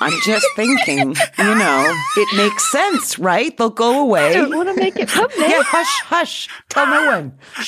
I'm 0.00 0.12
just 0.24 0.46
thinking, 0.56 1.14
you 1.38 1.54
know, 1.54 1.94
it 2.16 2.36
makes 2.36 2.70
sense, 2.70 3.18
right? 3.18 3.56
They'll 3.56 3.70
go 3.70 4.02
away. 4.02 4.20
I 4.20 4.30
away. 4.32 4.34
don't 4.50 4.56
want 4.56 4.68
to 4.68 4.74
make 4.76 4.96
it 4.96 5.08
public. 5.08 5.38
Yeah, 5.38 5.62
hush, 5.62 6.00
hush. 6.04 6.48
Tell 6.68 6.86
no 6.86 7.06
one. 7.06 7.38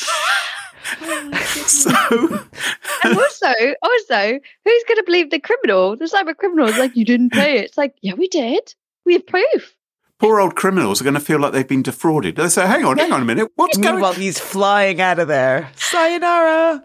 So, 1.66 1.90
And 3.04 3.16
also, 3.18 3.52
also, 3.82 4.40
who's 4.64 4.85
going 4.88 4.97
to 4.97 5.02
believe 5.04 5.30
the 5.30 5.38
criminal? 5.38 5.97
The 5.97 6.06
cyber 6.06 6.35
criminal 6.35 6.66
is 6.66 6.78
like, 6.78 6.97
you 6.97 7.04
didn't 7.04 7.30
pay 7.32 7.58
it. 7.58 7.64
It's 7.66 7.76
like, 7.78 7.94
yeah, 8.00 8.14
we 8.14 8.26
did. 8.28 8.75
We 9.04 9.12
have 9.14 9.26
proof. 9.26 9.75
Poor 10.18 10.40
old 10.40 10.56
criminals 10.56 11.00
are 11.00 11.04
going 11.04 11.14
to 11.14 11.20
feel 11.20 11.38
like 11.38 11.52
they've 11.52 11.66
been 11.68 11.82
defrauded. 11.82 12.37
They 12.37 12.48
say, 12.48 12.66
hang 12.66 12.84
on, 12.84 12.98
hang 12.98 13.12
on 13.12 13.22
a 13.22 13.25
minute. 13.25 13.50
What's 13.56 13.76
going 13.78 13.94
Meanwhile, 13.96 14.12
he's 14.14 14.38
flying 14.38 15.00
out 15.00 15.18
of 15.18 15.28
there. 15.28 15.70
Sayonara. 15.76 16.84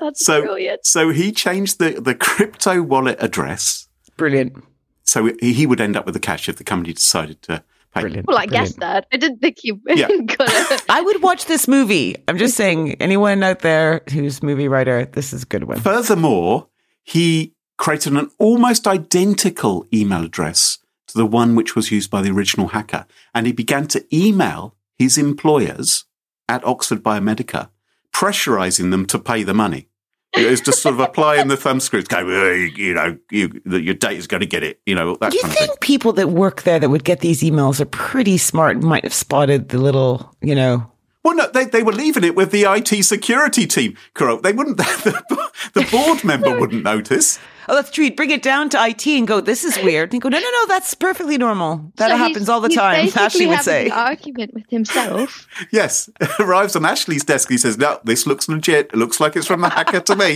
That's 0.00 0.24
So, 0.24 0.42
brilliant. 0.42 0.84
so 0.84 1.10
he 1.10 1.32
changed 1.32 1.78
the, 1.78 2.00
the 2.00 2.14
crypto 2.14 2.82
wallet 2.82 3.16
address. 3.20 3.88
Brilliant. 4.16 4.62
So 5.04 5.32
he 5.40 5.52
he 5.52 5.66
would 5.66 5.80
end 5.80 5.96
up 5.96 6.04
with 6.04 6.14
the 6.14 6.20
cash 6.20 6.48
if 6.48 6.56
the 6.56 6.64
company 6.64 6.92
decided 6.92 7.40
to 7.42 7.62
pay. 7.94 8.00
Brilliant. 8.02 8.26
Well, 8.26 8.36
I 8.36 8.46
Brilliant. 8.46 8.66
guessed 8.66 8.80
that. 8.80 9.06
I 9.12 9.16
didn't 9.16 9.38
think 9.38 9.58
you 9.62 9.80
Yeah. 9.86 10.08
got 10.08 10.48
it. 10.72 10.84
I 10.88 11.00
would 11.00 11.22
watch 11.22 11.46
this 11.46 11.68
movie. 11.68 12.16
I'm 12.28 12.36
just 12.38 12.56
saying, 12.56 12.94
anyone 13.00 13.42
out 13.42 13.60
there 13.60 14.02
who's 14.12 14.42
movie 14.42 14.68
writer, 14.68 15.06
this 15.06 15.32
is 15.32 15.44
a 15.44 15.46
good 15.46 15.64
one. 15.64 15.78
Furthermore, 15.80 16.68
he 17.04 17.54
created 17.78 18.14
an 18.14 18.30
almost 18.38 18.86
identical 18.86 19.86
email 19.94 20.24
address 20.24 20.78
to 21.08 21.18
the 21.18 21.26
one 21.26 21.54
which 21.54 21.74
was 21.76 21.90
used 21.90 22.10
by 22.10 22.22
the 22.22 22.30
original 22.30 22.68
hacker. 22.68 23.06
And 23.34 23.46
he 23.46 23.52
began 23.52 23.86
to 23.88 24.04
email 24.16 24.74
his 24.98 25.18
employers 25.18 26.04
at 26.48 26.64
Oxford 26.64 27.02
Biomedica, 27.02 27.68
pressurizing 28.12 28.90
them 28.90 29.06
to 29.06 29.18
pay 29.18 29.42
the 29.42 29.54
money. 29.54 29.88
It 30.36 30.50
was 30.50 30.60
just 30.60 30.82
sort 30.82 30.94
of 30.94 31.00
applying 31.00 31.48
the 31.48 31.56
thumb 31.56 31.80
screws, 31.80 32.04
go, 32.04 32.26
"Hey, 32.28 32.70
you 32.76 32.92
know, 32.92 33.16
you, 33.30 33.58
that 33.64 33.82
your 33.82 33.94
data's 33.94 34.26
going 34.26 34.42
to 34.42 34.46
get 34.46 34.62
it, 34.62 34.80
you 34.84 34.94
know, 34.94 35.16
that 35.20 35.30
Do 35.30 35.36
you 35.36 35.42
kind 35.42 35.52
of 35.52 35.58
thing. 35.58 35.68
think 35.68 35.80
people 35.80 36.12
that 36.14 36.28
work 36.28 36.62
there 36.64 36.78
that 36.78 36.90
would 36.90 37.04
get 37.04 37.20
these 37.20 37.42
emails 37.42 37.80
are 37.80 37.86
pretty 37.86 38.36
smart 38.36 38.76
and 38.76 38.84
might 38.84 39.04
have 39.04 39.14
spotted 39.14 39.70
the 39.70 39.78
little, 39.78 40.34
you 40.42 40.54
know, 40.54 40.90
Well, 41.24 41.36
no, 41.36 41.48
they, 41.48 41.64
they 41.64 41.82
were 41.82 41.92
leaving 41.92 42.22
it 42.22 42.34
with 42.34 42.50
the 42.50 42.64
IT 42.64 43.02
security 43.04 43.66
team. 43.66 43.96
They 44.18 44.52
wouldn't, 44.52 44.76
the, 44.76 45.50
the 45.72 45.88
board 45.90 46.22
member 46.22 46.56
wouldn't 46.60 46.84
notice. 46.84 47.38
Oh, 47.68 47.74
that's 47.74 47.90
true. 47.90 48.04
You'd 48.04 48.16
bring 48.16 48.30
it 48.30 48.42
down 48.42 48.68
to 48.70 48.84
IT 48.86 49.06
and 49.06 49.26
go, 49.26 49.40
this 49.40 49.64
is 49.64 49.76
weird. 49.82 50.12
And 50.12 50.20
go, 50.22 50.28
no, 50.28 50.38
no, 50.38 50.50
no, 50.50 50.66
that's 50.66 50.94
perfectly 50.94 51.36
normal. 51.38 51.92
That 51.96 52.10
So 52.10 52.16
happens 52.16 52.48
all 52.48 52.60
the 52.60 52.68
time. 52.68 53.08
Ashley 53.16 53.46
would 53.46 53.56
having 53.56 53.64
say. 53.64 53.86
an 53.86 53.92
argument 53.92 54.54
with 54.54 54.68
himself. 54.70 55.46
Yes, 55.72 56.08
arrives 56.40 56.76
on 56.76 56.84
Ashley's 56.84 57.24
desk. 57.24 57.48
He 57.48 57.58
says, 57.58 57.78
"No, 57.78 57.98
this 58.04 58.26
looks 58.26 58.48
legit. 58.48 58.90
It 58.92 58.96
looks 58.96 59.20
like 59.20 59.36
it's 59.36 59.46
from 59.46 59.62
the 59.62 59.68
hacker 59.70 60.00
to 60.00 60.14
me." 60.16 60.34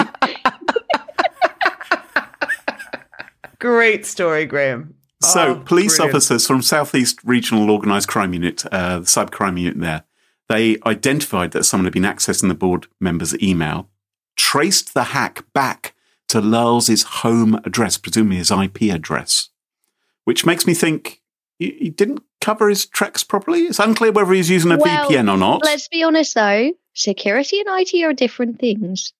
Great 3.58 4.06
story, 4.06 4.46
Graham. 4.46 4.94
So, 5.22 5.40
Oh, 5.48 5.54
police 5.60 5.96
brilliant. 5.98 6.14
officers 6.16 6.46
from 6.46 6.62
Southeast 6.62 7.18
Regional 7.24 7.70
Organised 7.70 8.08
Crime 8.08 8.32
Unit, 8.32 8.64
uh, 8.72 9.00
the 9.00 9.04
cybercrime 9.04 9.60
unit 9.60 9.78
there, 9.78 10.04
they 10.48 10.78
identified 10.86 11.50
that 11.52 11.64
someone 11.64 11.84
had 11.84 11.92
been 11.92 12.04
accessing 12.04 12.48
the 12.48 12.54
board 12.54 12.86
member's 13.00 13.38
email, 13.42 13.90
traced 14.36 14.94
the 14.94 15.04
hack 15.04 15.44
back 15.52 15.94
to 16.30 16.40
Lyles's 16.40 17.02
home 17.02 17.54
address, 17.64 17.96
presumably 17.98 18.36
his 18.36 18.50
IP 18.50 18.82
address, 18.92 19.48
which 20.24 20.44
makes 20.46 20.66
me 20.66 20.74
think 20.74 21.20
he, 21.58 21.70
he 21.78 21.90
didn't 21.90 22.22
cover 22.40 22.68
his 22.68 22.86
tracks 22.86 23.22
properly. 23.22 23.60
It's 23.60 23.78
unclear 23.78 24.12
whether 24.12 24.32
he's 24.32 24.50
using 24.50 24.72
a 24.72 24.78
Well, 24.78 25.08
VPN 25.10 25.30
or 25.32 25.36
not. 25.36 25.62
Let's 25.64 25.88
be 25.88 26.02
honest 26.02 26.34
though, 26.34 26.72
security 26.94 27.60
and 27.60 27.68
IT 27.80 28.02
are 28.04 28.12
different 28.12 28.58
things. 28.58 29.12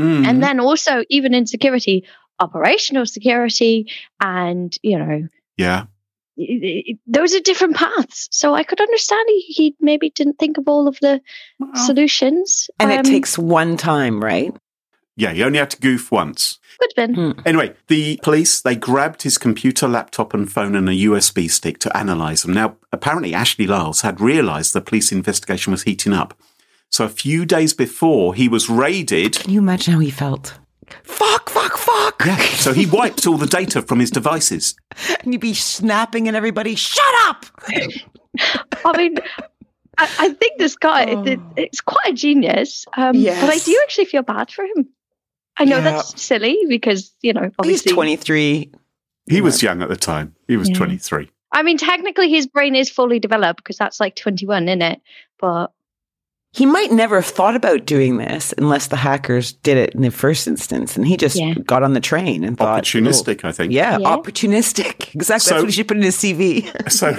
Mm. 0.00 0.26
And 0.26 0.42
then 0.42 0.60
also, 0.60 1.02
even 1.10 1.34
in 1.34 1.46
security, 1.46 2.04
operational 2.38 3.04
security 3.06 3.90
and, 4.20 4.76
you 4.82 4.96
know, 4.98 5.26
yeah. 5.56 5.86
i- 6.38 6.84
i- 6.90 6.98
those 7.08 7.34
are 7.34 7.40
different 7.40 7.74
paths. 7.74 8.28
So 8.30 8.54
I 8.54 8.62
could 8.62 8.80
understand 8.80 9.24
he, 9.28 9.40
he 9.40 9.76
maybe 9.80 10.10
didn't 10.10 10.38
think 10.38 10.56
of 10.56 10.68
all 10.68 10.86
of 10.86 10.98
the 11.00 11.20
Well, 11.58 11.74
solutions. 11.84 12.70
And 12.78 12.92
it 12.92 12.98
Um, 13.00 13.04
takes 13.04 13.36
one 13.36 13.76
time, 13.76 14.22
right? 14.22 14.54
Yeah, 15.18 15.32
you 15.32 15.44
only 15.44 15.58
have 15.58 15.68
to 15.70 15.80
goof 15.80 16.10
once. 16.10 16.58
Could 16.80 16.92
have 16.96 17.14
been. 17.14 17.32
Hmm. 17.32 17.40
Anyway, 17.44 17.74
the 17.88 18.18
police 18.22 18.60
they 18.60 18.76
grabbed 18.76 19.22
his 19.22 19.36
computer, 19.36 19.88
laptop, 19.88 20.32
and 20.32 20.50
phone 20.50 20.74
and 20.76 20.88
a 20.88 20.92
USB 20.92 21.50
stick 21.50 21.78
to 21.80 21.94
analyze 21.96 22.42
them. 22.42 22.54
Now, 22.54 22.76
apparently, 22.92 23.34
Ashley 23.34 23.66
Lyles 23.66 24.02
had 24.02 24.20
realized 24.20 24.72
the 24.72 24.80
police 24.80 25.10
investigation 25.12 25.72
was 25.72 25.82
heating 25.82 26.12
up, 26.12 26.34
So 26.90 27.04
a 27.04 27.08
few 27.08 27.44
days 27.44 27.74
before 27.74 28.34
he 28.34 28.48
was 28.48 28.70
raided, 28.70 29.34
Can 29.40 29.50
you 29.50 29.58
imagine 29.60 29.94
how 29.94 30.00
he 30.00 30.10
felt? 30.10 30.56
Fuck, 31.02 31.50
fuck, 31.50 31.76
fuck. 31.76 32.22
yeah, 32.24 32.38
so 32.56 32.72
he 32.72 32.86
wiped 32.86 33.26
all 33.26 33.36
the 33.36 33.46
data 33.46 33.82
from 33.82 33.98
his 34.00 34.10
devices. 34.10 34.74
And 35.22 35.32
you'd 35.32 35.40
be 35.40 35.54
snapping 35.54 36.28
at 36.28 36.34
everybody, 36.34 36.74
shut 36.76 37.14
up. 37.28 37.44
I 38.84 38.96
mean, 38.96 39.16
I, 39.98 40.04
I 40.18 40.28
think 40.30 40.58
this 40.58 40.76
guy, 40.76 41.02
it, 41.04 41.40
it's 41.56 41.80
quite 41.80 42.06
a 42.06 42.12
genius. 42.12 42.86
Um, 42.96 43.12
But 43.22 43.50
I 43.50 43.58
do 43.58 43.78
actually 43.84 44.06
feel 44.06 44.22
bad 44.22 44.50
for 44.50 44.64
him. 44.64 44.88
I 45.58 45.64
know 45.64 45.76
Yeah. 45.78 45.82
that's 45.84 46.20
silly 46.22 46.58
because, 46.68 47.14
you 47.22 47.32
know, 47.32 47.50
obviously. 47.58 47.90
He's 47.90 47.94
23. 47.94 48.70
He 49.30 49.40
was 49.40 49.62
young 49.62 49.82
at 49.82 49.88
the 49.88 49.96
time. 49.96 50.34
He 50.46 50.56
was 50.56 50.68
Yeah. 50.70 50.76
23. 50.76 51.28
I 51.52 51.62
mean, 51.62 51.78
technically 51.78 52.28
his 52.30 52.46
brain 52.46 52.74
is 52.74 52.90
fully 52.90 53.18
developed 53.18 53.62
because 53.62 53.76
that's 53.76 54.00
like 54.00 54.14
21, 54.16 54.68
isn't 54.68 54.82
it? 54.82 55.00
But 55.40 55.72
He 56.58 56.66
might 56.66 56.90
never 56.90 57.14
have 57.20 57.24
thought 57.26 57.54
about 57.54 57.86
doing 57.86 58.16
this 58.16 58.52
unless 58.58 58.88
the 58.88 58.96
hackers 58.96 59.52
did 59.52 59.76
it 59.76 59.94
in 59.94 60.02
the 60.02 60.10
first 60.10 60.48
instance. 60.48 60.96
And 60.96 61.06
he 61.06 61.16
just 61.16 61.36
Yeah. 61.36 61.54
got 61.54 61.84
on 61.84 61.92
the 61.92 62.00
train 62.00 62.42
and 62.42 62.58
thought, 62.58 62.82
Opportunistic, 62.82 63.44
I 63.44 63.50
"Oh, 63.50 63.52
think. 63.52 63.72
yeah, 63.72 63.96
Yeah. 63.98 64.08
opportunistic. 64.08 65.10
Exactly. 65.14 65.22
So- 65.24 65.32
That's 65.34 65.50
what 65.52 65.64
he 65.66 65.70
should 65.70 65.86
put 65.86 65.96
in 65.98 66.02
his 66.02 66.16
CV. 66.16 66.66
So, 66.90 67.16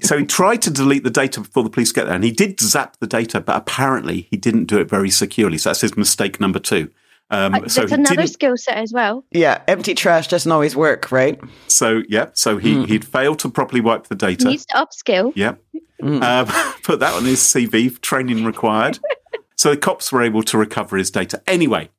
so 0.00 0.18
he 0.18 0.24
tried 0.26 0.60
to 0.62 0.70
delete 0.70 1.04
the 1.04 1.10
data 1.10 1.40
before 1.40 1.62
the 1.62 1.70
police 1.70 1.90
get 1.90 2.04
there, 2.04 2.14
and 2.14 2.22
he 2.24 2.30
did 2.30 2.60
zap 2.60 2.96
the 3.00 3.06
data, 3.06 3.40
but 3.40 3.56
apparently 3.56 4.26
he 4.30 4.36
didn't 4.36 4.64
do 4.66 4.78
it 4.78 4.88
very 4.90 5.08
securely. 5.10 5.56
So 5.58 5.70
that's 5.70 5.80
his 5.80 5.96
mistake 5.96 6.40
number 6.40 6.58
two. 6.58 6.90
Um, 7.30 7.54
uh, 7.54 7.68
so 7.68 7.82
that's 7.82 7.92
another 7.92 8.26
skill 8.26 8.56
set 8.56 8.78
as 8.78 8.92
well. 8.92 9.24
yeah, 9.30 9.62
empty 9.68 9.94
trash 9.94 10.28
doesn't 10.28 10.50
always 10.50 10.74
work, 10.74 11.12
right? 11.12 11.38
So 11.66 12.02
yeah, 12.08 12.30
so 12.32 12.56
he 12.56 12.86
he'd 12.86 13.04
failed 13.04 13.38
to 13.40 13.50
properly 13.50 13.80
wipe 13.80 14.06
the 14.06 14.14
data. 14.14 14.48
Needs 14.48 14.64
to 14.66 14.76
upskill. 14.76 15.32
Yeah. 15.34 15.54
Um, 16.00 16.46
put 16.82 17.00
that 17.00 17.14
on 17.14 17.24
his 17.24 17.40
CV, 17.40 18.00
training 18.00 18.44
required. 18.44 18.98
so 19.56 19.70
the 19.70 19.76
cops 19.76 20.10
were 20.12 20.22
able 20.22 20.42
to 20.44 20.56
recover 20.56 20.96
his 20.96 21.10
data. 21.10 21.42
Anyway, 21.46 21.90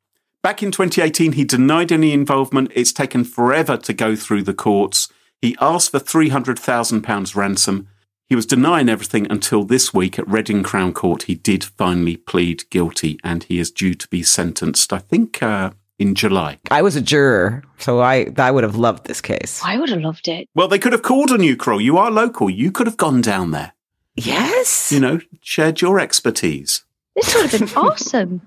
back 0.41 0.63
in 0.63 0.71
2018, 0.71 1.33
he 1.33 1.43
denied 1.43 1.91
any 1.91 2.13
involvement. 2.13 2.71
It's 2.73 2.93
taken 2.93 3.23
forever 3.23 3.77
to 3.77 3.93
go 3.93 4.15
through 4.15 4.43
the 4.43 4.53
courts. 4.53 5.09
He 5.41 5.55
asked 5.61 5.91
for 5.91 5.99
£300,000 5.99 7.35
ransom. 7.35 7.87
He 8.29 8.35
was 8.35 8.45
denying 8.45 8.89
everything 8.89 9.25
until 9.31 9.63
this 9.63 9.91
week 9.91 10.19
at 10.19 10.27
Reading 10.27 10.61
Crown 10.61 10.93
Court. 10.93 11.23
He 11.23 11.33
did 11.33 11.63
finally 11.63 12.15
plead 12.15 12.69
guilty 12.69 13.19
and 13.23 13.43
he 13.43 13.57
is 13.59 13.71
due 13.71 13.95
to 13.95 14.07
be 14.07 14.21
sentenced, 14.21 14.93
I 14.93 14.99
think, 14.99 15.41
uh, 15.41 15.71
in 15.97 16.13
July. 16.13 16.59
I 16.69 16.83
was 16.83 16.95
a 16.95 17.01
juror, 17.01 17.63
so 17.79 17.99
I, 18.01 18.27
I 18.37 18.51
would 18.51 18.63
have 18.63 18.75
loved 18.75 19.07
this 19.07 19.19
case. 19.19 19.61
I 19.65 19.77
would 19.77 19.89
have 19.89 20.01
loved 20.01 20.27
it. 20.27 20.47
Well, 20.53 20.67
they 20.67 20.77
could 20.77 20.91
have 20.93 21.01
called 21.01 21.31
on 21.31 21.41
you, 21.41 21.57
Carole. 21.57 21.81
You 21.81 21.97
are 21.97 22.11
local. 22.11 22.51
You 22.51 22.71
could 22.71 22.85
have 22.85 22.97
gone 22.97 23.21
down 23.21 23.49
there, 23.49 23.73
Yes. 24.15 24.91
you 24.91 24.99
know, 24.99 25.19
shared 25.41 25.81
your 25.81 25.99
expertise. 25.99 26.83
This 27.15 27.33
would 27.33 27.49
have 27.49 27.59
been 27.59 27.69
awesome. 27.77 28.41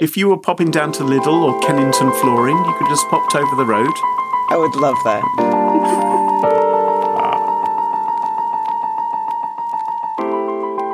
If 0.00 0.16
you 0.16 0.30
were 0.30 0.38
popping 0.38 0.70
down 0.70 0.92
to 0.92 1.02
Lidl 1.02 1.42
or 1.52 1.60
Kennington 1.60 2.12
Flooring, 2.14 2.56
you 2.56 2.72
could 2.78 2.88
have 2.88 2.96
just 2.96 3.06
popped 3.08 3.34
over 3.34 3.56
the 3.56 3.66
road. 3.66 3.92
I 4.48 4.56
would 4.56 4.74
love 4.74 4.96
that. 5.04 6.26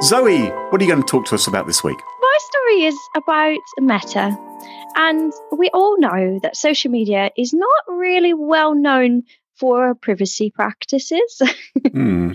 Zoe, 0.03 0.49
what 0.49 0.81
are 0.81 0.85
you 0.85 0.91
going 0.91 1.03
to 1.03 1.09
talk 1.09 1.25
to 1.27 1.35
us 1.35 1.47
about 1.47 1.67
this 1.67 1.83
week? 1.83 1.97
My 2.21 2.39
story 2.39 2.85
is 2.85 2.99
about 3.17 3.59
Meta. 3.79 4.37
And 4.95 5.33
we 5.57 5.71
all 5.73 5.99
know 5.99 6.39
that 6.43 6.55
social 6.57 6.91
media 6.91 7.31
is 7.37 7.55
not 7.55 7.83
really 7.89 8.35
well 8.35 8.75
known 8.75 9.23
for 9.59 9.95
privacy 9.95 10.51
practices. 10.51 11.43
Hmm. 11.93 12.33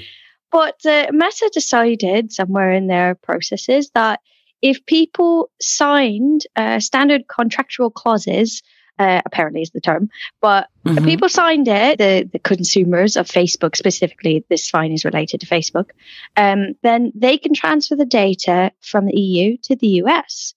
But 0.51 0.85
uh, 0.85 1.07
Meta 1.11 1.49
decided 1.53 2.33
somewhere 2.33 2.73
in 2.73 2.87
their 2.87 3.15
processes 3.15 3.89
that 3.93 4.19
if 4.61 4.85
people 4.85 5.49
signed 5.61 6.41
uh, 6.57 6.79
standard 6.79 7.27
contractual 7.27 7.89
clauses, 7.89 8.61
uh, 8.99 9.21
apparently 9.25 9.61
is 9.61 9.71
the 9.71 9.81
term, 9.81 10.09
but 10.41 10.67
Mhm. 10.85 11.05
people 11.05 11.29
signed 11.29 11.67
it, 11.67 11.97
the, 11.99 12.27
the 12.31 12.39
consumers 12.39 13.15
of 13.15 13.27
Facebook 13.27 13.75
specifically, 13.75 14.43
this 14.49 14.69
fine 14.69 14.91
is 14.91 15.05
related 15.05 15.41
to 15.41 15.47
Facebook, 15.47 15.91
um, 16.37 16.73
then 16.81 17.11
they 17.15 17.37
can 17.37 17.53
transfer 17.53 17.95
the 17.95 18.05
data 18.05 18.71
from 18.81 19.05
the 19.05 19.19
EU 19.19 19.57
to 19.63 19.75
the 19.75 19.87
US. 20.03 20.53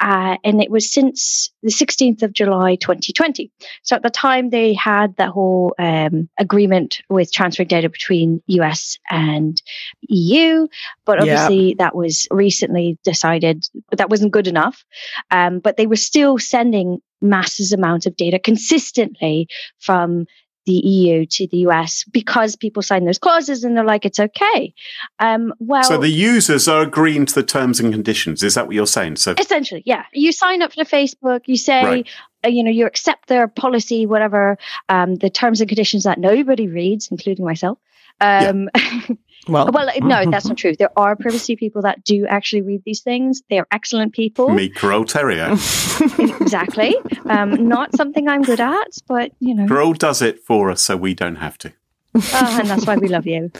Uh, 0.00 0.36
and 0.44 0.62
it 0.62 0.70
was 0.70 0.92
since 0.92 1.50
the 1.62 1.70
16th 1.70 2.22
of 2.22 2.32
July 2.32 2.76
2020. 2.76 3.50
So 3.82 3.94
at 3.94 4.02
the 4.02 4.10
time, 4.10 4.50
they 4.50 4.72
had 4.72 5.14
that 5.16 5.28
whole 5.28 5.74
um, 5.78 6.28
agreement 6.38 7.02
with 7.10 7.32
transferring 7.32 7.68
data 7.68 7.88
between 7.88 8.42
US 8.46 8.98
and 9.10 9.60
EU, 10.08 10.66
but 11.04 11.18
Yeah. 11.18 11.22
obviously 11.22 11.74
that 11.78 11.94
was 11.94 12.26
recently 12.30 12.98
decided, 13.04 13.66
but 13.90 13.98
that 13.98 14.10
wasn't 14.10 14.32
good 14.32 14.46
enough. 14.46 14.84
Um, 15.30 15.58
but 15.60 15.76
they 15.76 15.86
were 15.86 15.96
still 15.96 16.38
sending 16.38 17.00
massive 17.20 17.78
amounts 17.78 18.06
of 18.06 18.16
data 18.16 18.38
consistently 18.38 19.46
from 19.78 20.26
the 20.66 20.72
EU 20.72 21.26
to 21.26 21.46
the 21.48 21.58
US 21.58 22.04
because 22.04 22.56
people 22.56 22.82
sign 22.82 23.04
those 23.04 23.18
clauses 23.18 23.64
and 23.64 23.76
they're 23.76 23.84
like, 23.84 24.04
it's 24.04 24.20
okay. 24.20 24.74
Um, 25.18 25.52
well, 25.58 25.84
so 25.84 25.98
the 25.98 26.08
users 26.08 26.68
are 26.68 26.82
agreeing 26.82 27.26
to 27.26 27.34
the 27.34 27.42
terms 27.42 27.80
and 27.80 27.92
conditions. 27.92 28.42
Is 28.42 28.54
that 28.54 28.66
what 28.66 28.74
you're 28.74 28.86
saying? 28.86 29.16
So 29.16 29.34
Essentially, 29.38 29.82
yeah. 29.86 30.04
You 30.12 30.32
sign 30.32 30.62
up 30.62 30.72
to 30.72 30.84
Facebook, 30.84 31.42
you 31.46 31.56
say, 31.56 31.84
Right. 31.84 32.08
uh, 32.44 32.48
you 32.48 32.62
know, 32.62 32.70
you 32.70 32.86
accept 32.86 33.28
their 33.28 33.48
policy, 33.48 34.06
whatever, 34.06 34.58
um, 34.88 35.16
the 35.16 35.30
terms 35.30 35.60
and 35.60 35.68
conditions 35.68 36.04
that 36.04 36.18
nobody 36.18 36.68
reads, 36.68 37.08
including 37.10 37.44
myself. 37.44 37.78
Um, 38.20 38.68
Well, 39.48 39.70
well, 39.72 39.90
no, 40.00 40.24
that's 40.30 40.46
not 40.46 40.56
true. 40.56 40.74
There 40.76 40.90
are 40.96 41.16
privacy 41.16 41.56
people 41.56 41.82
that 41.82 42.04
do 42.04 42.26
actually 42.26 42.62
read 42.62 42.82
these 42.84 43.00
things. 43.00 43.42
They 43.50 43.58
are 43.58 43.66
excellent 43.70 44.12
people. 44.12 44.50
meet 44.50 44.74
Carole 44.74 45.04
Theriault. 45.04 46.40
exactly. 46.40 46.96
Um, 47.26 47.68
not 47.68 47.94
something 47.96 48.28
I'm 48.28 48.42
good 48.42 48.60
at, 48.60 48.98
but, 49.06 49.32
you 49.40 49.54
know, 49.54 49.66
Carole 49.66 49.94
does 49.94 50.22
it 50.22 50.44
for 50.44 50.70
us 50.70 50.82
so 50.82 50.96
we 50.96 51.14
don't 51.14 51.36
have 51.36 51.58
to. 51.58 51.72
uh, 52.14 52.58
and 52.60 52.68
that's 52.68 52.86
why 52.86 52.96
we 52.96 53.06
love 53.06 53.24
you. 53.24 53.52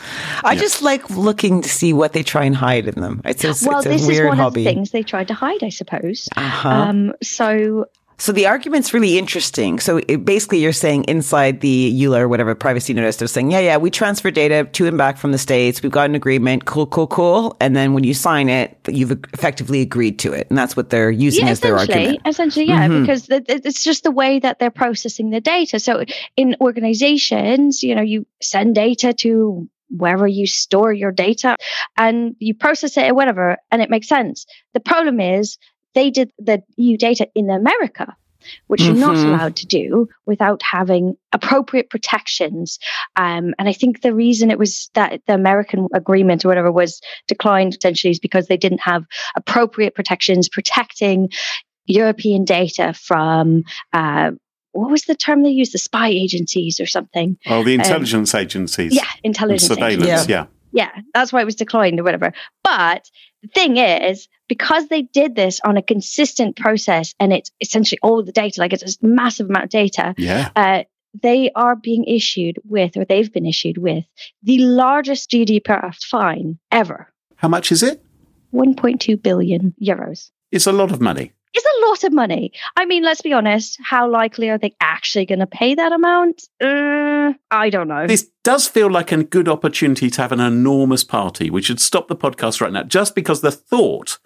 I 0.42 0.56
just 0.56 0.82
like 0.82 1.08
looking 1.08 1.62
to 1.62 1.68
see 1.68 1.92
what 1.92 2.14
they 2.14 2.24
try 2.24 2.44
and 2.44 2.56
hide 2.56 2.88
in 2.88 3.00
them. 3.00 3.22
It's 3.24 3.44
a, 3.44 3.54
well, 3.64 3.78
it's 3.78 3.86
a 3.86 3.90
this 3.90 4.02
is 4.02 4.08
weird 4.08 4.26
one 4.26 4.38
hobby. 4.38 4.62
of 4.62 4.64
the 4.64 4.74
things 4.74 4.90
they 4.90 5.04
tried 5.04 5.28
to 5.28 5.34
hide, 5.34 5.62
I 5.62 5.68
suppose. 5.68 6.28
Uh-huh. 6.36 6.68
Um, 6.68 7.12
so 7.22 7.86
So 8.20 8.32
the 8.32 8.46
argument's 8.46 8.92
really 8.92 9.16
interesting. 9.18 9.80
So 9.80 10.00
it, 10.06 10.26
basically, 10.26 10.58
you're 10.58 10.74
saying 10.74 11.04
inside 11.04 11.62
the 11.62 11.90
EULA 12.00 12.20
or 12.20 12.28
whatever 12.28 12.54
privacy 12.54 12.92
notice, 12.92 13.16
they're 13.16 13.26
saying, 13.26 13.50
yeah, 13.50 13.60
yeah, 13.60 13.76
we 13.78 13.90
transfer 13.90 14.30
data 14.30 14.64
to 14.72 14.86
and 14.86 14.98
back 14.98 15.16
from 15.16 15.32
the 15.32 15.38
states. 15.38 15.82
We've 15.82 15.90
got 15.90 16.04
an 16.10 16.14
agreement. 16.14 16.66
Cool, 16.66 16.86
cool, 16.86 17.06
cool. 17.06 17.56
And 17.60 17.74
then 17.74 17.94
when 17.94 18.04
you 18.04 18.12
sign 18.12 18.50
it, 18.50 18.78
you've 18.86 19.12
effectively 19.32 19.80
agreed 19.80 20.18
to 20.18 20.34
it, 20.34 20.46
and 20.50 20.58
that's 20.58 20.76
what 20.76 20.90
they're 20.90 21.10
using 21.10 21.46
yeah, 21.46 21.50
as 21.52 21.60
their 21.60 21.78
argument. 21.78 22.20
essentially, 22.26 22.66
yeah, 22.66 22.86
Mhm. 22.88 23.00
because 23.00 23.26
th- 23.26 23.46
th- 23.46 23.62
it's 23.64 23.82
just 23.82 24.04
the 24.04 24.10
way 24.10 24.38
that 24.38 24.58
they're 24.58 24.70
processing 24.70 25.30
the 25.30 25.40
data. 25.40 25.80
So 25.80 26.04
in 26.36 26.56
organizations, 26.60 27.82
you 27.82 27.94
know, 27.94 28.02
you 28.02 28.26
send 28.42 28.74
data 28.74 29.12
to 29.14 29.68
wherever 29.96 30.26
you 30.26 30.46
store 30.46 30.92
your 30.92 31.10
data 31.10 31.56
and 31.96 32.36
you 32.38 32.54
process 32.54 32.96
it 32.96 33.10
or 33.10 33.14
whatever, 33.14 33.56
and 33.72 33.82
it 33.82 33.90
makes 33.90 34.08
sense. 34.08 34.46
The 34.72 34.78
problem 34.80 35.20
is 35.20 35.58
they 35.94 36.10
did 36.10 36.30
the 36.38 36.62
EU 36.76 36.96
data 36.96 37.28
in 37.34 37.50
America. 37.50 38.14
Which 38.68 38.80
you're 38.80 38.94
not 38.94 39.16
Mhm. 39.16 39.26
allowed 39.26 39.56
to 39.56 39.66
do 39.66 40.08
without 40.24 40.62
having 40.62 41.14
appropriate 41.30 41.90
protections. 41.90 42.78
Um, 43.14 43.52
and 43.58 43.68
I 43.68 43.74
think 43.74 44.00
the 44.00 44.14
reason 44.14 44.50
it 44.50 44.58
was 44.58 44.88
that 44.94 45.20
the 45.26 45.34
American 45.34 45.88
agreement 45.92 46.42
or 46.42 46.48
whatever 46.48 46.72
was 46.72 47.02
declined 47.28 47.74
essentially 47.76 48.12
is 48.12 48.18
because 48.18 48.46
they 48.46 48.56
didn't 48.56 48.80
have 48.80 49.04
appropriate 49.36 49.94
protections 49.94 50.48
protecting 50.48 51.28
European 51.84 52.46
data 52.46 52.94
from 52.94 53.62
uh, 53.92 54.30
what 54.72 54.90
was 54.90 55.02
the 55.02 55.14
term 55.14 55.42
they 55.42 55.50
used? 55.50 55.74
The 55.74 55.78
spy 55.78 56.08
agencies 56.08 56.80
or 56.80 56.86
something. 56.86 57.36
Oh, 57.46 57.62
the 57.62 57.74
intelligence 57.74 58.34
agencies. 58.34 58.94
Yeah, 58.94 59.02
And 59.16 59.20
intelligence. 59.34 59.66
surveillance. 59.66 60.04
agencies. 60.06 60.28
Yeah. 60.28 60.46
Yeah, 60.72 60.90
that's 61.12 61.30
why 61.32 61.42
it 61.42 61.44
was 61.44 61.56
declined 61.56 62.00
or 62.00 62.04
whatever. 62.04 62.32
But 62.64 63.04
the 63.42 63.48
thing 63.48 63.76
is, 63.76 64.28
because 64.48 64.88
they 64.88 65.02
did 65.02 65.34
this 65.34 65.60
on 65.64 65.76
a 65.76 65.82
consistent 65.82 66.56
process 66.56 67.14
and 67.20 67.32
it's 67.32 67.50
essentially 67.60 67.98
all 68.02 68.22
the 68.22 68.32
data, 68.32 68.60
like 68.60 68.72
it's 68.72 68.98
a 69.02 69.06
massive 69.06 69.48
amount 69.48 69.64
of 69.64 69.70
data, 69.70 70.14
Yeah. 70.18 70.50
uh, 70.56 70.82
they 71.22 71.50
are 71.56 71.74
being 71.76 72.04
issued 72.04 72.58
with, 72.64 72.96
or 72.96 73.04
they've 73.04 73.32
been 73.32 73.46
issued 73.46 73.78
with, 73.78 74.04
the 74.42 74.58
largest 74.58 75.30
GDPR 75.30 75.92
fine 76.04 76.58
ever 76.70 77.12
How 77.36 77.48
much 77.48 77.72
is 77.72 77.82
it? 77.82 78.02
1.2 78.52 79.22
billion 79.22 79.74
euros. 79.82 80.30
It's 80.52 80.66
a 80.66 80.72
lot 80.72 80.90
of 80.92 81.00
money. 81.00 81.32
It's 81.52 81.66
a 81.66 81.88
lot 81.88 82.04
of 82.04 82.12
money. 82.12 82.52
I 82.76 82.84
mean, 82.84 83.02
let's 83.02 83.22
be 83.22 83.32
honest. 83.32 83.78
How 83.82 84.08
likely 84.08 84.50
are 84.50 84.58
they 84.58 84.74
actually 84.80 85.26
going 85.26 85.40
to 85.40 85.46
pay 85.46 85.74
that 85.74 85.92
amount? 85.92 86.48
Uh, 86.60 87.32
I 87.50 87.70
don't 87.70 87.88
know. 87.88 88.06
This 88.06 88.30
does 88.44 88.68
feel 88.68 88.90
like 88.90 89.10
a 89.10 89.24
good 89.24 89.48
opportunity 89.48 90.10
to 90.10 90.22
have 90.22 90.32
an 90.32 90.40
enormous 90.40 91.02
party. 91.02 91.50
We 91.50 91.62
should 91.62 91.80
stop 91.80 92.08
the 92.08 92.16
podcast 92.16 92.60
right 92.60 92.72
now 92.72 92.84
just 92.84 93.14
because 93.14 93.40
the 93.40 93.50
thought 93.50 94.18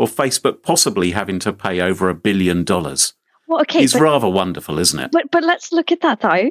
of 0.00 0.14
Facebook 0.14 0.62
possibly 0.62 1.12
having 1.12 1.38
to 1.40 1.52
pay 1.52 1.80
over 1.80 2.08
a 2.08 2.14
billion 2.14 2.64
dollars 2.64 3.14
well, 3.52 3.60
okay, 3.60 3.84
is 3.84 3.92
but, 3.92 4.02
rather 4.02 4.28
wonderful, 4.28 4.78
isn't 4.78 4.98
it? 4.98 5.10
but 5.12 5.30
but 5.30 5.44
let's 5.44 5.72
look 5.72 5.92
at 5.92 6.00
that 6.00 6.20
though. 6.20 6.50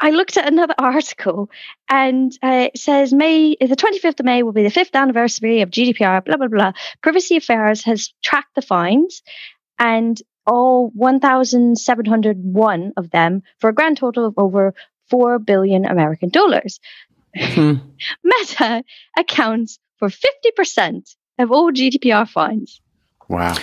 I 0.00 0.10
looked 0.10 0.36
at 0.36 0.46
another 0.46 0.74
article 0.78 1.50
and 1.88 2.36
uh, 2.42 2.68
it 2.72 2.78
says 2.78 3.12
May 3.12 3.56
the 3.60 3.76
25th 3.76 4.20
of 4.20 4.26
May 4.26 4.42
will 4.42 4.52
be 4.52 4.62
the 4.62 4.70
fifth 4.70 4.94
anniversary 4.94 5.62
of 5.62 5.70
GDPR. 5.70 6.24
Blah 6.24 6.36
blah 6.36 6.48
blah. 6.48 6.72
Privacy 7.02 7.36
Affairs 7.36 7.82
has 7.84 8.12
tracked 8.22 8.54
the 8.54 8.62
fines, 8.62 9.22
and 9.78 10.20
all 10.46 10.90
1,701 10.94 12.92
of 12.96 13.10
them 13.10 13.42
for 13.58 13.70
a 13.70 13.74
grand 13.74 13.96
total 13.96 14.26
of 14.26 14.34
over 14.36 14.74
four 15.08 15.38
billion 15.38 15.84
American 15.84 16.28
dollars. 16.28 16.80
Hmm. 17.36 17.74
Meta 18.24 18.84
accounts 19.18 19.78
for 19.98 20.08
50% 20.08 21.16
of 21.38 21.50
all 21.50 21.72
GDPR 21.72 22.28
fines. 22.28 22.80
Wow. 23.28 23.56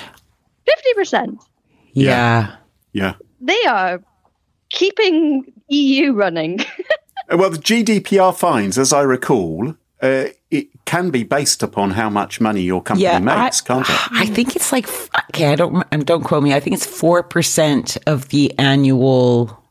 50%. 0.97 1.37
Yeah. 1.93 2.55
Yeah. 2.93 3.15
They 3.39 3.63
are 3.65 4.01
keeping 4.69 5.53
EU 5.67 6.13
running. 6.13 6.59
well, 7.31 7.49
the 7.49 7.57
GDPR 7.57 8.35
fines, 8.35 8.77
as 8.77 8.91
I 8.93 9.01
recall, 9.01 9.75
uh, 10.01 10.25
it 10.49 10.67
can 10.85 11.11
be 11.11 11.23
based 11.23 11.63
upon 11.63 11.91
how 11.91 12.09
much 12.09 12.41
money 12.41 12.61
your 12.61 12.81
company 12.81 13.03
yeah, 13.03 13.19
makes, 13.19 13.61
I, 13.61 13.65
can't 13.65 13.89
it? 13.89 13.99
I 14.11 14.25
think 14.25 14.55
it's 14.55 14.71
like 14.71 14.87
okay, 15.29 15.47
I 15.47 15.55
don't 15.55 15.87
don't 16.05 16.23
quote 16.23 16.43
me. 16.43 16.53
I 16.53 16.59
think 16.59 16.75
it's 16.75 16.85
four 16.85 17.23
percent 17.23 17.97
of 18.07 18.29
the 18.29 18.57
annual 18.57 19.61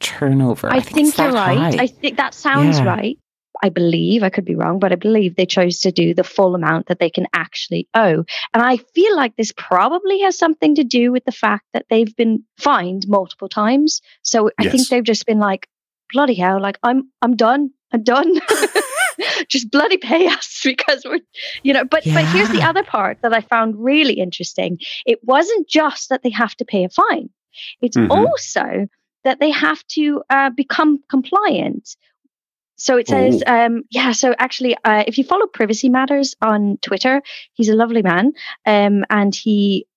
turnover. 0.00 0.70
I, 0.70 0.76
I 0.76 0.80
think, 0.80 1.14
think 1.14 1.18
you're 1.18 1.32
right. 1.32 1.58
High. 1.74 1.82
I 1.82 1.86
think 1.86 2.16
that 2.16 2.34
sounds 2.34 2.78
yeah. 2.78 2.84
right. 2.84 3.18
I 3.60 3.70
believe, 3.70 4.22
I 4.22 4.30
could 4.30 4.44
be 4.44 4.54
wrong, 4.54 4.78
but 4.78 4.92
I 4.92 4.94
believe 4.94 5.34
they 5.34 5.46
chose 5.46 5.80
to 5.80 5.90
do 5.90 6.14
the 6.14 6.22
full 6.22 6.54
amount 6.54 6.86
that 6.86 7.00
they 7.00 7.10
can 7.10 7.26
actually 7.32 7.88
owe. 7.92 8.24
And 8.54 8.62
I 8.62 8.76
feel 8.76 9.16
like 9.16 9.34
this 9.34 9.52
probably 9.56 10.20
has 10.20 10.38
something 10.38 10.76
to 10.76 10.84
do 10.84 11.10
with 11.10 11.24
the 11.24 11.32
fact 11.32 11.64
that 11.72 11.86
they've 11.90 12.14
been 12.14 12.44
fined 12.56 13.08
multiple 13.08 13.48
times. 13.48 14.00
So 14.22 14.50
I 14.60 14.64
yes. 14.64 14.72
think 14.72 14.88
they've 14.88 15.02
just 15.02 15.26
been 15.26 15.40
like, 15.40 15.68
bloody 16.12 16.34
hell, 16.34 16.60
like 16.60 16.78
I'm 16.82 17.10
I'm 17.20 17.36
done. 17.36 17.70
I'm 17.92 18.04
done. 18.04 18.32
just 19.48 19.70
bloody 19.70 19.96
pay 19.96 20.26
us 20.38 20.60
because 20.64 21.02
we're 21.04 21.20
you 21.62 21.72
know 21.72 21.84
but 21.84 22.04
yeah. 22.06 22.14
but 22.14 22.24
here's 22.26 22.50
the 22.50 22.62
other 22.62 22.82
part 22.82 23.18
that 23.22 23.32
i 23.32 23.40
found 23.40 23.74
really 23.76 24.14
interesting 24.14 24.78
it 25.06 25.18
wasn't 25.24 25.68
just 25.68 26.08
that 26.08 26.22
they 26.22 26.30
have 26.30 26.54
to 26.54 26.64
pay 26.64 26.84
a 26.84 26.88
fine 26.88 27.28
it's 27.80 27.96
mm-hmm. 27.96 28.10
also 28.12 28.86
that 29.24 29.40
they 29.40 29.50
have 29.50 29.84
to 29.88 30.22
uh, 30.30 30.48
become 30.50 31.02
compliant 31.10 31.96
so 32.78 32.96
it 32.96 33.08
says, 33.08 33.42
um, 33.44 33.82
yeah. 33.90 34.12
So 34.12 34.36
actually, 34.38 34.76
uh, 34.84 35.02
if 35.04 35.18
you 35.18 35.24
follow 35.24 35.48
Privacy 35.48 35.88
Matters 35.88 36.36
on 36.40 36.78
Twitter, 36.80 37.22
he's 37.54 37.68
a 37.68 37.74
lovely 37.74 38.02
man, 38.02 38.32
um, 38.66 39.04
and 39.10 39.34
he 39.34 39.88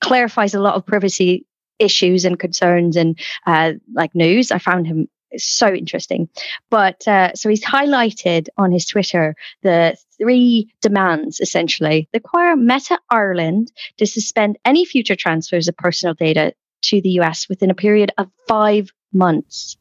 clarifies 0.00 0.54
a 0.54 0.60
lot 0.60 0.74
of 0.74 0.86
privacy 0.86 1.44
issues 1.78 2.24
and 2.24 2.38
concerns 2.38 2.96
and 2.96 3.18
uh, 3.46 3.74
like 3.92 4.14
news. 4.14 4.50
I 4.50 4.58
found 4.58 4.86
him 4.86 5.08
so 5.36 5.72
interesting. 5.72 6.28
But 6.70 7.06
uh, 7.06 7.34
so 7.34 7.48
he's 7.48 7.64
highlighted 7.64 8.48
on 8.56 8.72
his 8.72 8.86
Twitter 8.86 9.34
the 9.62 9.96
three 10.18 10.72
demands 10.80 11.40
essentially. 11.40 12.08
They 12.12 12.18
require 12.18 12.56
Meta 12.56 12.98
Ireland 13.08 13.72
to 13.98 14.06
suspend 14.06 14.58
any 14.64 14.84
future 14.84 15.16
transfers 15.16 15.68
of 15.68 15.76
personal 15.76 16.14
data 16.14 16.54
to 16.82 17.00
the 17.00 17.20
US 17.20 17.48
within 17.48 17.70
a 17.70 17.74
period 17.74 18.12
of 18.18 18.30
five 18.48 18.90
months. 19.12 19.76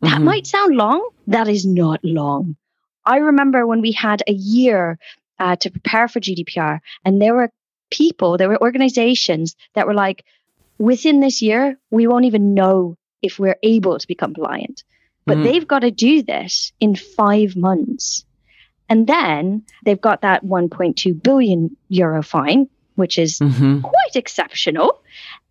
That 0.00 0.16
mm-hmm. 0.16 0.24
might 0.24 0.46
sound 0.46 0.76
long. 0.76 1.08
That 1.28 1.48
is 1.48 1.64
not 1.64 2.00
long. 2.04 2.56
I 3.04 3.18
remember 3.18 3.66
when 3.66 3.80
we 3.80 3.92
had 3.92 4.22
a 4.26 4.32
year 4.32 4.98
uh, 5.38 5.56
to 5.56 5.70
prepare 5.70 6.08
for 6.08 6.20
GDPR, 6.20 6.80
and 7.04 7.20
there 7.20 7.34
were 7.34 7.50
people, 7.90 8.36
there 8.36 8.48
were 8.48 8.60
organizations 8.60 9.56
that 9.74 9.86
were 9.86 9.94
like, 9.94 10.24
within 10.78 11.20
this 11.20 11.42
year, 11.42 11.78
we 11.90 12.06
won't 12.06 12.24
even 12.24 12.54
know 12.54 12.96
if 13.22 13.38
we're 13.38 13.58
able 13.62 13.98
to 13.98 14.06
be 14.06 14.14
compliant. 14.14 14.84
But 15.24 15.38
mm. 15.38 15.44
they've 15.44 15.66
got 15.66 15.80
to 15.80 15.90
do 15.90 16.22
this 16.22 16.72
in 16.80 16.96
five 16.96 17.56
months. 17.56 18.24
And 18.88 19.06
then 19.06 19.64
they've 19.84 20.00
got 20.00 20.22
that 20.22 20.44
1.2 20.44 21.22
billion 21.22 21.76
euro 21.88 22.22
fine, 22.22 22.68
which 22.96 23.18
is 23.18 23.38
mm-hmm. 23.38 23.80
quite 23.80 24.16
exceptional. 24.16 25.02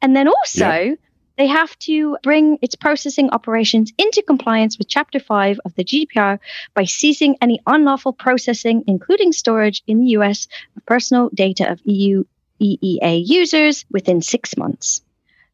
And 0.02 0.16
then 0.16 0.28
also, 0.28 0.68
yeah 0.68 0.96
they 1.42 1.48
have 1.48 1.78
to 1.80 2.18
bring 2.22 2.60
its 2.62 2.76
processing 2.76 3.32
operations 3.32 3.92
into 3.98 4.22
compliance 4.22 4.78
with 4.78 4.88
Chapter 4.88 5.20
5 5.20 5.60
of 5.66 5.74
the 5.74 5.84
GDPR 5.84 6.38
by 6.76 6.84
ceasing 6.84 7.36
any 7.42 7.60
unlawful 7.66 8.14
processing, 8.14 8.84
including 8.86 9.32
storage 9.32 9.82
in 9.88 10.02
the 10.02 10.12
US 10.18 10.48
of 10.78 10.86
personal 10.86 11.30
data 11.34 11.72
of 11.72 11.80
EU 11.84 12.24
EEA 12.62 13.24
users 13.26 13.86
within 13.90 14.22
six 14.22 14.56
months. 14.56 15.02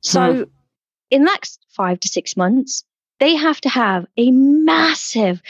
So, 0.01 0.33
hmm. 0.33 0.43
In 1.09 1.21
the 1.23 1.25
next 1.25 1.65
five 1.69 1.99
to 2.01 2.07
six 2.07 2.35
months, 2.35 2.83
they 3.19 3.35
have 3.35 3.59
to 3.61 3.69
have 3.69 4.05
a 4.17 4.31
massive 4.31 5.41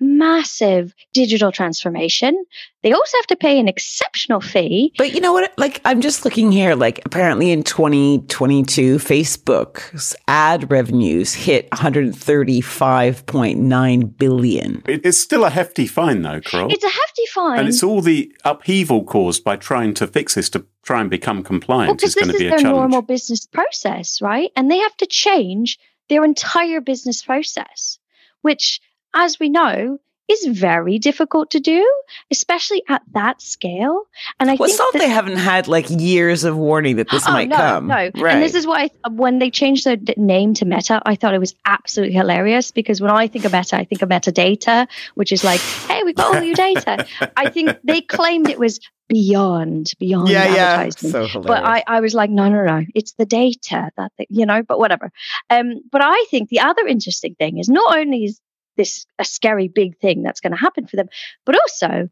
massive 0.00 0.94
digital 1.12 1.52
transformation. 1.52 2.44
They 2.82 2.92
also 2.92 3.16
have 3.18 3.26
to 3.26 3.36
pay 3.36 3.58
an 3.58 3.68
exceptional 3.68 4.40
fee. 4.40 4.94
But 4.96 5.12
you 5.12 5.20
know 5.20 5.32
what? 5.32 5.52
Like, 5.58 5.80
I'm 5.84 6.00
just 6.00 6.24
looking 6.24 6.52
here. 6.52 6.74
Like, 6.74 7.04
apparently 7.04 7.50
in 7.50 7.64
2022, 7.64 8.98
Facebook's 8.98 10.16
ad 10.28 10.70
revenues 10.70 11.34
hit 11.34 11.68
135.9 11.70 14.16
billion. 14.16 14.82
It's 14.86 15.18
still 15.18 15.44
a 15.44 15.50
hefty 15.50 15.86
fine, 15.86 16.22
though, 16.22 16.40
Carole. 16.40 16.72
It's 16.72 16.84
a 16.84 16.88
hefty 16.88 17.26
fine. 17.34 17.58
And 17.58 17.68
it's 17.68 17.82
all 17.82 18.00
the 18.00 18.32
upheaval 18.44 19.02
caused 19.04 19.42
by 19.42 19.56
trying 19.56 19.94
to 19.94 20.06
fix 20.06 20.34
this 20.34 20.48
to 20.50 20.64
try 20.84 21.00
and 21.00 21.10
become 21.10 21.42
compliant 21.42 22.00
well, 22.00 22.06
is 22.06 22.14
going 22.14 22.28
to 22.28 22.38
be 22.38 22.46
a 22.46 22.50
challenge. 22.50 22.52
This 22.52 22.60
is 22.60 22.64
their 22.64 22.72
normal 22.72 23.02
business 23.02 23.44
process, 23.46 24.22
right? 24.22 24.52
And 24.56 24.70
they 24.70 24.78
have 24.78 24.96
to 24.98 25.06
change 25.06 25.80
their 26.08 26.24
entire 26.24 26.80
business 26.80 27.22
process, 27.22 27.98
which 28.42 28.80
as 29.14 29.38
we 29.38 29.48
know, 29.48 29.98
is 30.28 30.44
very 30.44 30.98
difficult 30.98 31.50
to 31.52 31.60
do, 31.60 31.90
especially 32.30 32.82
at 32.88 33.02
that 33.12 33.40
scale. 33.40 34.02
And 34.38 34.50
I 34.50 34.56
well, 34.56 34.68
think 34.68 34.92
that, 34.92 34.98
they 34.98 35.08
haven't 35.08 35.38
had 35.38 35.68
like 35.68 35.86
years 35.88 36.44
of 36.44 36.56
warning 36.56 36.96
that 36.96 37.10
this 37.10 37.24
oh, 37.26 37.32
might 37.32 37.48
no, 37.48 37.56
come. 37.56 37.86
No, 37.86 37.94
right. 37.94 38.34
and 38.34 38.42
this 38.42 38.54
is 38.54 38.66
why 38.66 38.90
when 39.10 39.38
they 39.38 39.50
changed 39.50 39.84
the 39.84 40.14
name 40.18 40.52
to 40.54 40.66
Meta, 40.66 41.00
I 41.04 41.14
thought 41.14 41.32
it 41.32 41.38
was 41.38 41.54
absolutely 41.64 42.14
hilarious 42.14 42.70
because 42.72 43.00
when 43.00 43.10
I 43.10 43.26
think 43.26 43.46
of 43.46 43.52
Meta, 43.52 43.76
I 43.76 43.84
think 43.84 44.02
of 44.02 44.10
metadata, 44.10 44.86
which 45.14 45.32
is 45.32 45.44
like, 45.44 45.60
hey, 45.60 46.02
we've 46.04 46.14
got 46.14 46.36
all 46.36 46.42
your 46.42 46.54
data. 46.54 47.06
I 47.34 47.48
think 47.48 47.78
they 47.84 48.02
claimed 48.02 48.50
it 48.50 48.58
was 48.58 48.80
beyond 49.08 49.92
beyond 49.98 50.28
yeah, 50.28 50.42
advertising. 50.42 51.10
Yeah. 51.10 51.28
So 51.28 51.40
but 51.40 51.64
I, 51.64 51.82
I 51.86 52.00
was 52.00 52.12
like, 52.12 52.28
no, 52.28 52.50
no, 52.50 52.64
no, 52.64 52.84
it's 52.94 53.12
the 53.12 53.24
data 53.24 53.90
that 53.96 54.12
they, 54.18 54.26
you 54.28 54.44
know. 54.44 54.62
But 54.62 54.78
whatever. 54.78 55.10
Um, 55.48 55.80
but 55.90 56.02
I 56.04 56.26
think 56.30 56.50
the 56.50 56.60
other 56.60 56.86
interesting 56.86 57.34
thing 57.36 57.56
is 57.56 57.70
not 57.70 57.96
only 57.96 58.24
is 58.24 58.40
this 58.78 59.04
a 59.18 59.24
scary 59.24 59.68
big 59.68 59.98
thing 59.98 60.22
that's 60.22 60.40
going 60.40 60.52
to 60.52 60.58
happen 60.58 60.86
for 60.86 60.96
them. 60.96 61.08
But 61.44 61.56
also, 61.56 62.08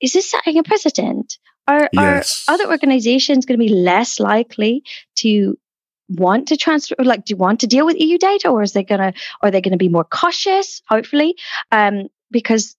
is 0.00 0.14
this 0.14 0.30
setting 0.30 0.58
a 0.58 0.62
precedent? 0.62 1.38
Are, 1.68 1.90
yes. 1.92 2.44
are 2.48 2.54
other 2.54 2.70
organizations 2.70 3.44
going 3.44 3.58
to 3.58 3.66
be 3.66 3.72
less 3.74 4.18
likely 4.18 4.84
to 5.16 5.58
want 6.08 6.46
to 6.46 6.56
transfer 6.56 6.94
like 7.00 7.24
do 7.24 7.32
you 7.32 7.36
want 7.36 7.58
to 7.58 7.66
deal 7.66 7.84
with 7.84 7.96
eu 7.98 8.16
data 8.16 8.48
or 8.48 8.62
is 8.62 8.74
they 8.74 8.84
gonna 8.84 9.12
are 9.42 9.50
they 9.50 9.60
gonna 9.60 9.76
be 9.76 9.88
more 9.88 10.04
cautious 10.04 10.80
hopefully 10.88 11.34
um 11.72 12.06
because 12.30 12.76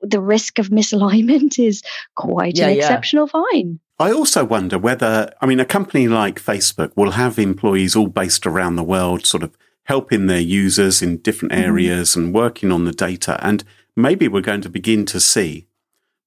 the 0.00 0.18
risk 0.18 0.58
of 0.58 0.70
misalignment 0.70 1.58
is 1.62 1.82
quite 2.14 2.56
yeah, 2.56 2.68
an 2.68 2.70
yeah. 2.70 2.78
exceptional 2.78 3.26
fine 3.26 3.78
I 4.00 4.12
also 4.12 4.44
wonder 4.44 4.78
whether, 4.78 5.32
I 5.40 5.46
mean, 5.46 5.58
a 5.58 5.64
company 5.64 6.06
like 6.06 6.40
Facebook 6.40 6.92
will 6.94 7.10
have 7.12 7.36
employees 7.36 7.96
all 7.96 8.06
based 8.06 8.46
around 8.46 8.76
the 8.76 8.84
world, 8.84 9.26
sort 9.26 9.42
of 9.42 9.56
helping 9.88 10.26
their 10.26 10.38
users 10.40 11.00
in 11.00 11.16
different 11.16 11.52
mm-hmm. 11.52 11.64
areas 11.64 12.10
mm-hmm. 12.10 12.26
and 12.26 12.34
working 12.34 12.70
on 12.70 12.84
the 12.84 12.92
data. 12.92 13.38
And 13.44 13.64
maybe 13.96 14.28
we're 14.28 14.42
going 14.42 14.60
to 14.60 14.68
begin 14.68 15.06
to 15.06 15.18
see 15.18 15.66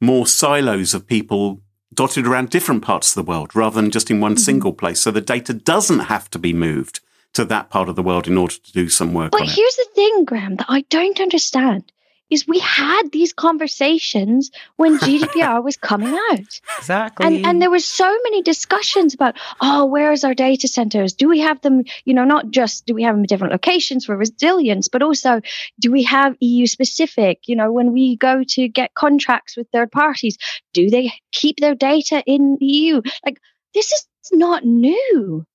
more 0.01 0.25
silos 0.25 0.95
of 0.95 1.05
people 1.05 1.61
dotted 1.93 2.25
around 2.25 2.49
different 2.49 2.81
parts 2.81 3.11
of 3.11 3.15
the 3.23 3.29
world 3.29 3.55
rather 3.55 3.79
than 3.79 3.91
just 3.91 4.09
in 4.09 4.19
one 4.19 4.33
mm-hmm. 4.33 4.39
single 4.39 4.73
place. 4.73 4.99
So 4.99 5.11
the 5.11 5.21
data 5.21 5.53
doesn't 5.53 5.99
have 5.99 6.29
to 6.31 6.39
be 6.39 6.53
moved 6.53 7.01
to 7.33 7.45
that 7.45 7.69
part 7.69 7.87
of 7.87 7.95
the 7.95 8.03
world 8.03 8.27
in 8.27 8.37
order 8.37 8.55
to 8.55 8.71
do 8.73 8.89
some 8.89 9.13
work. 9.13 9.31
But 9.31 9.43
here's 9.43 9.75
the 9.75 9.87
thing, 9.93 10.25
Graham, 10.25 10.55
that 10.55 10.65
I 10.67 10.81
don't 10.89 11.19
understand 11.21 11.91
is 12.31 12.47
we 12.47 12.59
had 12.59 13.11
these 13.11 13.33
conversations 13.33 14.49
when 14.77 14.97
GDPR 14.97 15.63
was 15.63 15.77
coming 15.77 16.17
out. 16.31 16.59
Exactly. 16.79 17.25
And 17.25 17.45
and 17.45 17.61
there 17.61 17.69
were 17.69 17.79
so 17.79 18.09
many 18.23 18.41
discussions 18.41 19.13
about, 19.13 19.37
oh, 19.61 19.85
where's 19.85 20.23
our 20.23 20.33
data 20.33 20.67
centers? 20.67 21.13
Do 21.13 21.27
we 21.29 21.41
have 21.41 21.61
them, 21.61 21.83
you 22.05 22.13
know, 22.13 22.23
not 22.23 22.49
just 22.49 22.85
do 22.85 22.95
we 22.95 23.03
have 23.03 23.13
them 23.13 23.23
in 23.23 23.27
different 23.27 23.51
locations 23.51 24.05
for 24.05 24.15
resilience, 24.15 24.87
but 24.87 25.03
also 25.03 25.41
do 25.79 25.91
we 25.91 26.03
have 26.03 26.35
EU 26.39 26.65
specific, 26.65 27.47
you 27.47 27.55
know, 27.55 27.71
when 27.71 27.91
we 27.91 28.15
go 28.15 28.43
to 28.43 28.67
get 28.67 28.93
contracts 28.93 29.57
with 29.57 29.67
third 29.71 29.91
parties, 29.91 30.37
do 30.73 30.89
they 30.89 31.11
keep 31.31 31.59
their 31.59 31.75
data 31.75 32.23
in 32.25 32.57
EU? 32.61 33.01
Like 33.25 33.39
this 33.73 33.91
is 33.91 34.07
not 34.31 34.65
new. 34.65 35.45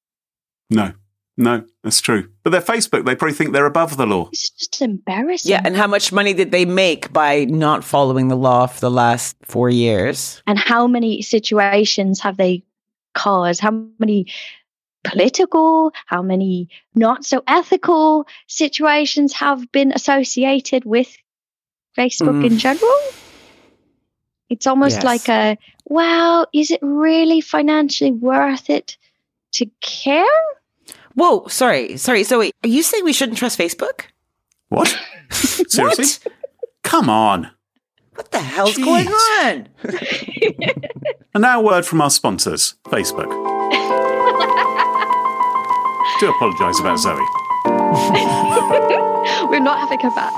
No. 0.70 0.92
No, 1.38 1.64
that's 1.82 2.00
true. 2.00 2.30
But 2.42 2.50
they're 2.50 2.62
Facebook. 2.62 3.04
They 3.04 3.14
probably 3.14 3.34
think 3.34 3.52
they're 3.52 3.66
above 3.66 3.96
the 3.98 4.06
law. 4.06 4.28
It's 4.32 4.48
just 4.50 4.80
embarrassing. 4.80 5.50
Yeah, 5.50 5.60
and 5.64 5.76
how 5.76 5.86
much 5.86 6.10
money 6.12 6.32
did 6.32 6.50
they 6.50 6.64
make 6.64 7.12
by 7.12 7.44
not 7.44 7.84
following 7.84 8.28
the 8.28 8.36
law 8.36 8.66
for 8.66 8.80
the 8.80 8.90
last 8.90 9.36
four 9.42 9.68
years? 9.68 10.42
And 10.46 10.58
how 10.58 10.86
many 10.86 11.20
situations 11.20 12.20
have 12.20 12.38
they 12.38 12.62
caused? 13.14 13.60
How 13.60 13.70
many 13.98 14.26
political, 15.04 15.92
how 16.06 16.22
many 16.22 16.68
not 16.94 17.24
so 17.24 17.42
ethical 17.46 18.26
situations 18.48 19.32
have 19.34 19.70
been 19.72 19.92
associated 19.92 20.84
with 20.84 21.16
Facebook 21.96 22.40
Mm. 22.42 22.46
in 22.46 22.58
general. 22.58 22.98
It's 24.50 24.66
almost 24.66 24.96
Yes. 24.96 25.04
like 25.04 25.28
a, 25.28 25.58
well, 25.86 26.46
is 26.52 26.70
it 26.70 26.80
really 26.82 27.40
financially 27.40 28.12
worth 28.12 28.68
it 28.70 28.96
to 29.52 29.66
care? 29.80 30.24
Whoa, 31.16 31.46
sorry, 31.48 31.96
sorry. 31.96 32.22
So 32.24 32.38
wait, 32.38 32.54
are 32.62 32.68
you 32.68 32.82
saying 32.82 33.04
we 33.04 33.12
shouldn't 33.12 33.38
trust 33.38 33.58
Facebook? 33.58 34.02
What? 34.68 34.96
Seriously? 35.30 36.04
What? 36.22 36.32
Come 36.82 37.10
on. 37.10 37.50
What 38.14 38.30
the 38.30 38.38
hell's 38.40 38.76
Jeez. 38.76 38.84
going 38.84 39.08
on? 39.08 39.68
And 41.34 41.42
now 41.42 41.60
a 41.60 41.62
word 41.62 41.84
from 41.84 42.00
our 42.00 42.08
sponsors, 42.08 42.76
Facebook. 42.86 43.28
Do 46.18 46.30
apologise 46.30 46.80
about 46.80 46.98
Zoe. 46.98 47.20
We're 49.50 49.60
not 49.60 49.78
having 49.78 50.00
her 50.00 50.10
back. 50.12 50.32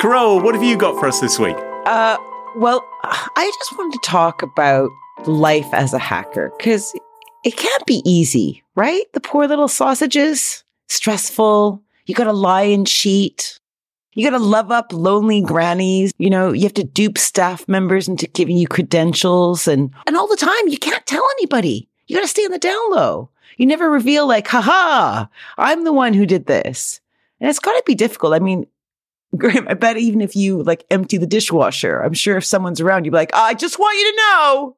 Carole, 0.00 0.40
what 0.40 0.54
have 0.54 0.64
you 0.64 0.78
got 0.78 0.98
for 0.98 1.06
us 1.06 1.20
this 1.20 1.38
week? 1.38 1.56
Uh, 1.84 2.16
well, 2.56 2.82
I 3.02 3.52
just 3.58 3.76
wanted 3.76 4.00
to 4.02 4.08
talk 4.08 4.40
about 4.40 4.88
life 5.26 5.68
as 5.74 5.92
a 5.92 5.98
hacker 5.98 6.50
because 6.56 6.94
it 7.44 7.58
can't 7.58 7.84
be 7.84 8.00
easy, 8.06 8.62
right? 8.78 9.12
The 9.12 9.20
poor 9.20 9.48
little 9.48 9.66
sausages, 9.66 10.62
stressful. 10.86 11.82
You 12.06 12.14
got 12.14 12.24
to 12.24 12.32
lie 12.32 12.62
and 12.62 12.86
cheat. 12.86 13.58
You 14.14 14.24
got 14.24 14.38
to 14.38 14.42
love 14.42 14.70
up 14.70 14.92
lonely 14.92 15.42
grannies. 15.42 16.12
You 16.18 16.30
know, 16.30 16.52
you 16.52 16.62
have 16.62 16.74
to 16.74 16.84
dupe 16.84 17.18
staff 17.18 17.66
members 17.68 18.06
into 18.08 18.28
giving 18.28 18.56
you 18.56 18.68
credentials 18.68 19.66
and, 19.66 19.92
and 20.06 20.16
all 20.16 20.28
the 20.28 20.36
time 20.36 20.68
you 20.68 20.78
can't 20.78 21.04
tell 21.06 21.24
anybody. 21.38 21.88
You 22.06 22.16
got 22.16 22.22
to 22.22 22.28
stay 22.28 22.44
on 22.44 22.52
the 22.52 22.58
down 22.58 22.90
low. 22.92 23.30
You 23.56 23.66
never 23.66 23.90
reveal 23.90 24.26
like, 24.28 24.46
haha, 24.46 25.26
I'm 25.58 25.82
the 25.82 25.92
one 25.92 26.14
who 26.14 26.24
did 26.24 26.46
this. 26.46 27.00
And 27.40 27.50
it's 27.50 27.58
got 27.58 27.72
to 27.72 27.82
be 27.84 27.96
difficult. 27.96 28.32
I 28.32 28.38
mean, 28.38 28.66
Graham, 29.36 29.66
I 29.68 29.74
bet 29.74 29.96
even 29.98 30.20
if 30.20 30.36
you 30.36 30.62
like 30.62 30.84
empty 30.90 31.18
the 31.18 31.26
dishwasher, 31.26 32.00
I'm 32.00 32.14
sure 32.14 32.36
if 32.36 32.44
someone's 32.44 32.80
around, 32.80 33.04
you'd 33.04 33.10
be 33.10 33.16
like, 33.16 33.34
I 33.34 33.54
just 33.54 33.78
want 33.78 33.98
you 33.98 34.10
to 34.10 34.16
know. 34.16 34.76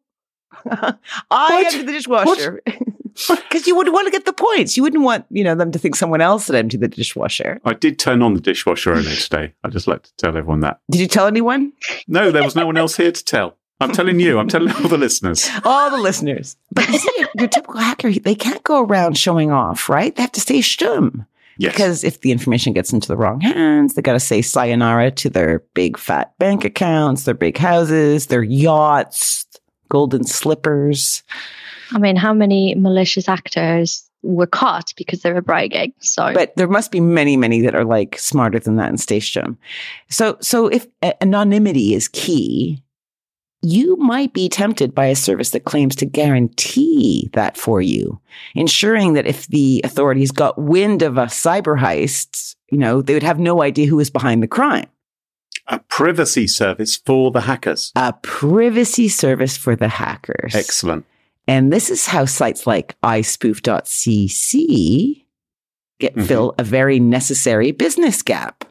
I 1.31 1.55
What? 1.55 1.67
empty 1.67 1.83
the 1.83 1.93
dishwasher. 1.93 2.63
Because 3.51 3.67
you 3.67 3.75
would 3.77 3.93
want 3.93 4.07
to 4.07 4.13
get 4.13 4.27
the 4.27 4.33
points. 4.33 4.77
You 4.77 4.85
wouldn't 4.85 5.03
want, 5.03 5.27
you 5.31 5.43
know, 5.43 5.55
them 5.57 5.73
to 5.73 5.79
think 5.79 5.97
someone 5.97 6.21
else 6.21 6.47
had 6.47 6.57
emptied 6.57 6.81
the 6.81 6.89
dishwasher. 6.89 7.61
I 7.65 7.75
did 7.75 7.99
turn 7.99 8.23
on 8.23 8.35
the 8.35 8.41
dishwasher 8.41 8.93
earlier 8.93 9.17
today. 9.17 9.55
I 9.65 9.69
just 9.69 9.89
like 9.89 10.05
to 10.05 10.15
tell 10.17 10.37
everyone 10.37 10.61
that. 10.61 10.81
Did 10.91 11.01
you 11.01 11.09
tell 11.09 11.27
anyone? 11.27 11.73
No, 12.07 12.31
there 12.31 12.45
was 12.45 12.55
no 12.55 12.67
one 12.67 12.77
else 12.77 12.97
here 12.97 13.11
to 13.11 13.25
tell. 13.25 13.57
I'm 13.81 13.93
telling 13.93 14.21
you, 14.21 14.39
I'm 14.39 14.47
telling 14.47 14.73
all 14.75 14.89
the 14.89 14.99
listeners. 14.99 15.49
All 15.65 15.91
the 15.91 15.97
listeners. 15.97 16.57
But 16.71 16.87
you 16.89 16.99
see, 16.99 17.27
your, 17.35 17.49
typical 17.49 17.81
hacker, 17.81 18.13
they 18.13 18.35
can't 18.35 18.63
go 18.63 18.83
around 18.83 19.17
showing 19.17 19.51
off, 19.51 19.89
right? 19.89 20.15
They 20.15 20.23
have 20.23 20.33
to 20.33 20.41
stay 20.41 20.59
stum. 20.59 21.27
Yes. 21.57 21.73
Because 21.73 22.05
if 22.05 22.21
the 22.21 22.31
information 22.31 22.75
gets 22.75 22.93
into 22.93 23.09
the 23.09 23.17
wrong 23.17 23.41
hands, 23.41 23.95
they 23.95 24.03
got 24.03 24.13
to 24.15 24.21
say 24.21 24.43
sayonara 24.43 25.11
to 25.13 25.31
their 25.31 25.61
big 25.75 25.99
fat 25.99 26.37
bank 26.39 26.65
accounts, 26.65 27.25
their 27.25 27.35
big 27.35 27.57
houses, 27.57 28.27
their 28.27 28.43
yachts, 28.43 29.47
golden 29.89 30.25
slippers. 30.25 31.23
I 31.93 31.99
mean, 31.99 32.17
how 32.17 32.33
many 32.33 32.75
malicious 32.75 33.29
actors 33.29 34.09
were 34.23 34.47
caught 34.47 34.93
because 34.97 35.23
they 35.23 35.33
were 35.33 35.41
bragging? 35.41 35.93
So, 36.01 36.33
But 36.35 36.55
there 36.57 36.69
must 36.69 36.91
be 36.91 37.01
many, 37.01 37.37
many 37.37 37.61
that 37.63 37.75
are 37.75 37.85
like 37.85 38.19
smarter 38.19 38.59
than 38.59 38.77
that 38.77 38.91
in 38.91 38.99
stay 38.99 39.21
stum. 39.21 39.57
So, 40.09 40.37
so 40.41 40.69
if 40.69 40.87
a- 41.03 41.21
anonymity 41.23 41.95
is 41.95 42.09
key, 42.09 42.83
you 43.63 43.97
might 43.97 44.33
be 44.33 44.49
tempted 44.49 44.95
by 44.95 45.07
a 45.07 45.17
service 45.17 45.51
that 45.51 45.65
claims 45.65 45.95
to 45.97 46.07
guarantee 46.07 47.29
that 47.35 47.57
for 47.57 47.83
you, 47.83 48.21
ensuring 48.55 49.13
that 49.15 49.27
if 49.27 49.47
the 49.49 49.83
authorities 49.85 50.31
got 50.31 50.59
wind 50.59 51.03
of 51.03 51.19
a 51.19 51.27
cyber 51.27 51.79
heist, 51.79 52.57
you 52.71 52.79
know, 52.79 53.03
they 53.03 53.15
would 53.15 53.23
have 53.23 53.39
no 53.39 53.63
idea 53.63 53.87
who 53.87 53.97
was 53.97 54.11
behind 54.11 54.43
the 54.43 54.49
crime. 54.49 54.87
A 55.67 55.79
privacy 55.79 56.47
service 56.47 56.97
for 56.97 57.31
the 57.31 57.43
hackers. 57.43 57.93
A 57.95 58.13
privacy 58.23 59.09
service 59.09 59.57
for 59.57 59.77
the 59.77 59.89
hackers. 59.89 60.55
Excellent. 60.55 61.05
And 61.51 61.73
this 61.73 61.91
is 61.91 62.07
how 62.07 62.27
sites 62.27 62.65
like 62.65 62.95
ispoof.cc 63.03 64.55
get 65.99 66.15
Mhm. 66.15 66.27
fill 66.27 66.55
a 66.59 66.63
very 66.63 67.01
necessary 67.01 67.73
business 67.73 68.23
gap. 68.23 68.65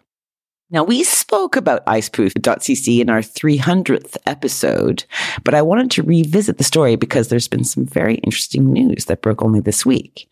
Now, 0.71 0.85
we 0.85 1.03
spoke 1.03 1.57
about 1.57 1.85
ispoof.cc 1.85 3.01
in 3.01 3.09
our 3.09 3.21
300th 3.21 4.15
episode, 4.25 5.03
but 5.43 5.53
I 5.53 5.61
wanted 5.61 5.91
to 5.91 6.03
revisit 6.03 6.57
the 6.57 6.63
story 6.63 6.95
because 6.95 7.27
there's 7.27 7.49
been 7.49 7.65
some 7.65 7.85
very 7.85 8.15
interesting 8.23 8.71
news 8.71 9.05
that 9.05 9.21
broke 9.21 9.43
only 9.43 9.59
this 9.59 9.85
week. 9.85 10.29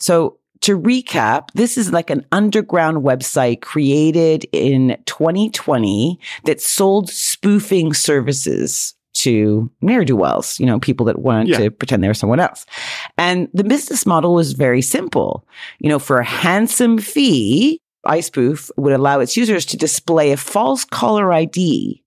So, 0.00 0.38
to 0.62 0.76
recap, 0.76 1.50
this 1.54 1.78
is 1.78 1.92
like 1.92 2.10
an 2.10 2.26
underground 2.32 3.04
website 3.04 3.60
created 3.60 4.44
in 4.50 4.96
2020 5.06 6.18
that 6.46 6.60
sold 6.60 7.10
spoofing 7.10 7.92
services 7.92 8.95
to 9.26 9.70
ne'er 9.82 10.04
do 10.04 10.16
wells, 10.16 10.58
you 10.58 10.66
know, 10.66 10.78
people 10.78 11.06
that 11.06 11.18
wanted 11.18 11.48
Yeah. 11.48 11.58
to 11.58 11.70
pretend 11.70 12.02
they 12.02 12.08
were 12.08 12.14
someone 12.14 12.40
else. 12.40 12.64
And 13.18 13.48
the 13.52 13.64
business 13.64 14.06
model 14.06 14.34
was 14.34 14.52
very 14.52 14.82
simple. 14.82 15.46
You 15.80 15.88
know, 15.88 15.98
for 15.98 16.18
a 16.18 16.24
handsome 16.24 16.98
fee, 16.98 17.80
iSpoof 18.06 18.70
would 18.76 18.92
allow 18.92 19.20
its 19.20 19.36
users 19.36 19.66
to 19.66 19.76
display 19.76 20.32
a 20.32 20.36
false 20.36 20.84
caller 20.84 21.32
ID. 21.32 22.02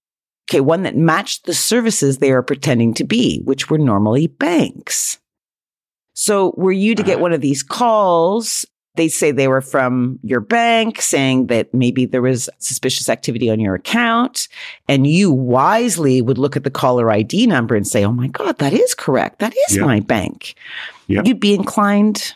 Okay, 0.49 0.61
one 0.61 0.83
that 0.83 0.95
matched 0.95 1.45
the 1.45 1.53
services 1.53 2.17
they 2.17 2.31
are 2.31 2.41
pretending 2.41 2.93
to 2.95 3.03
be, 3.03 3.41
which 3.43 3.69
were 3.69 3.77
normally 3.77 4.27
banks. 4.27 5.19
So, 6.13 6.53
were 6.57 6.71
you 6.71 6.95
to 6.95 7.03
get 7.03 7.15
uh-huh. 7.15 7.21
one 7.21 7.33
of 7.33 7.41
these 7.41 7.63
calls, 7.63 8.65
they'd 8.99 9.09
say 9.09 9.31
they 9.31 9.47
were 9.47 9.61
from 9.61 10.19
your 10.23 10.41
bank, 10.41 11.01
saying 11.01 11.47
that 11.47 11.73
maybe 11.73 12.05
there 12.05 12.21
was 12.21 12.49
suspicious 12.59 13.07
activity 13.07 13.49
on 13.49 13.59
your 13.59 13.75
account. 13.75 14.49
And 14.89 15.07
you 15.07 15.31
wisely 15.31 16.21
would 16.21 16.37
look 16.37 16.57
at 16.57 16.65
the 16.65 16.69
caller 16.69 17.09
ID 17.09 17.47
number 17.47 17.75
and 17.75 17.87
say, 17.87 18.03
oh 18.03 18.11
my 18.11 18.27
God, 18.27 18.57
that 18.57 18.73
is 18.73 18.93
correct. 18.93 19.39
That 19.39 19.55
is 19.69 19.77
my 19.77 20.01
bank. 20.01 20.55
You'd 21.07 21.39
be 21.39 21.53
inclined, 21.53 22.35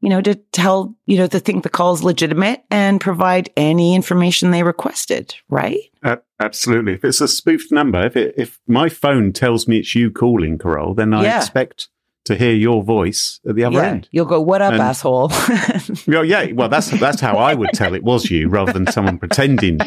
you 0.00 0.10
know, 0.10 0.20
to 0.20 0.34
tell, 0.52 0.94
you 1.06 1.16
know, 1.16 1.26
to 1.26 1.40
think 1.40 1.62
the 1.62 1.70
call 1.70 1.94
is 1.94 2.04
legitimate 2.04 2.62
and 2.70 3.00
provide 3.00 3.50
any 3.56 3.94
information 3.94 4.50
they 4.50 4.62
requested, 4.62 5.34
right? 5.48 5.80
Uh, 6.02 6.16
absolutely. 6.38 6.92
If 6.92 7.04
it's 7.04 7.20
a 7.22 7.26
spoofed 7.28 7.72
number, 7.72 8.04
if 8.04 8.16
it, 8.16 8.34
if 8.36 8.60
my 8.68 8.88
phone 8.90 9.32
tells 9.32 9.66
me 9.66 9.78
it's 9.78 9.94
you 9.94 10.10
calling, 10.10 10.58
Carole, 10.58 10.94
then 10.94 11.14
I 11.14 11.24
Yeah. 11.24 11.38
expect 11.38 11.88
to 12.26 12.36
hear 12.36 12.52
your 12.52 12.82
voice 12.82 13.40
at 13.48 13.54
the 13.54 13.64
other 13.64 13.76
yeah. 13.76 13.86
end. 13.86 14.08
You'll 14.10 14.26
go, 14.26 14.40
what 14.40 14.60
up, 14.60 14.74
And- 14.74 14.82
asshole? 14.82 15.32
Well, 16.06 16.24
yeah. 16.24 16.52
Well, 16.52 16.68
that's 16.68 16.90
that's 16.90 17.20
how 17.20 17.36
I 17.36 17.54
would 17.54 17.70
tell 17.72 17.94
it 17.94 18.02
was 18.02 18.30
you, 18.30 18.48
rather 18.48 18.72
than 18.72 18.86
someone 18.86 19.18
pretending 19.18 19.78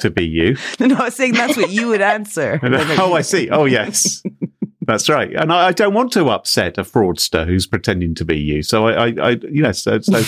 to 0.00 0.10
be 0.10 0.24
you. 0.26 0.56
no, 0.80 0.96
I 0.96 1.04
was 1.04 1.14
saying 1.14 1.34
that's 1.34 1.56
what 1.56 1.70
you 1.70 1.88
would 1.88 2.00
answer. 2.00 2.58
And, 2.62 2.74
oh, 2.98 3.14
I 3.14 3.20
see. 3.20 3.50
Oh, 3.50 3.64
yes. 3.66 4.22
That's 4.86 5.08
right. 5.08 5.32
And 5.32 5.52
I, 5.52 5.68
I 5.68 5.72
don't 5.72 5.94
want 5.94 6.12
to 6.12 6.28
upset 6.30 6.78
a 6.78 6.82
fraudster 6.82 7.46
who's 7.46 7.66
pretending 7.66 8.14
to 8.16 8.24
be 8.24 8.38
you. 8.38 8.62
So 8.62 8.88
I, 8.88 9.08
I, 9.08 9.30
I 9.30 9.40
yes. 9.50 9.82
So, 9.82 10.00
so, 10.00 10.22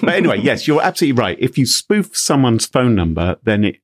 but 0.00 0.14
anyway, 0.14 0.38
yes, 0.40 0.66
you're 0.66 0.82
absolutely 0.82 1.20
right. 1.20 1.38
If 1.40 1.58
you 1.58 1.66
spoof 1.66 2.16
someone's 2.16 2.66
phone 2.66 2.94
number, 2.94 3.36
then 3.44 3.64
it 3.64 3.76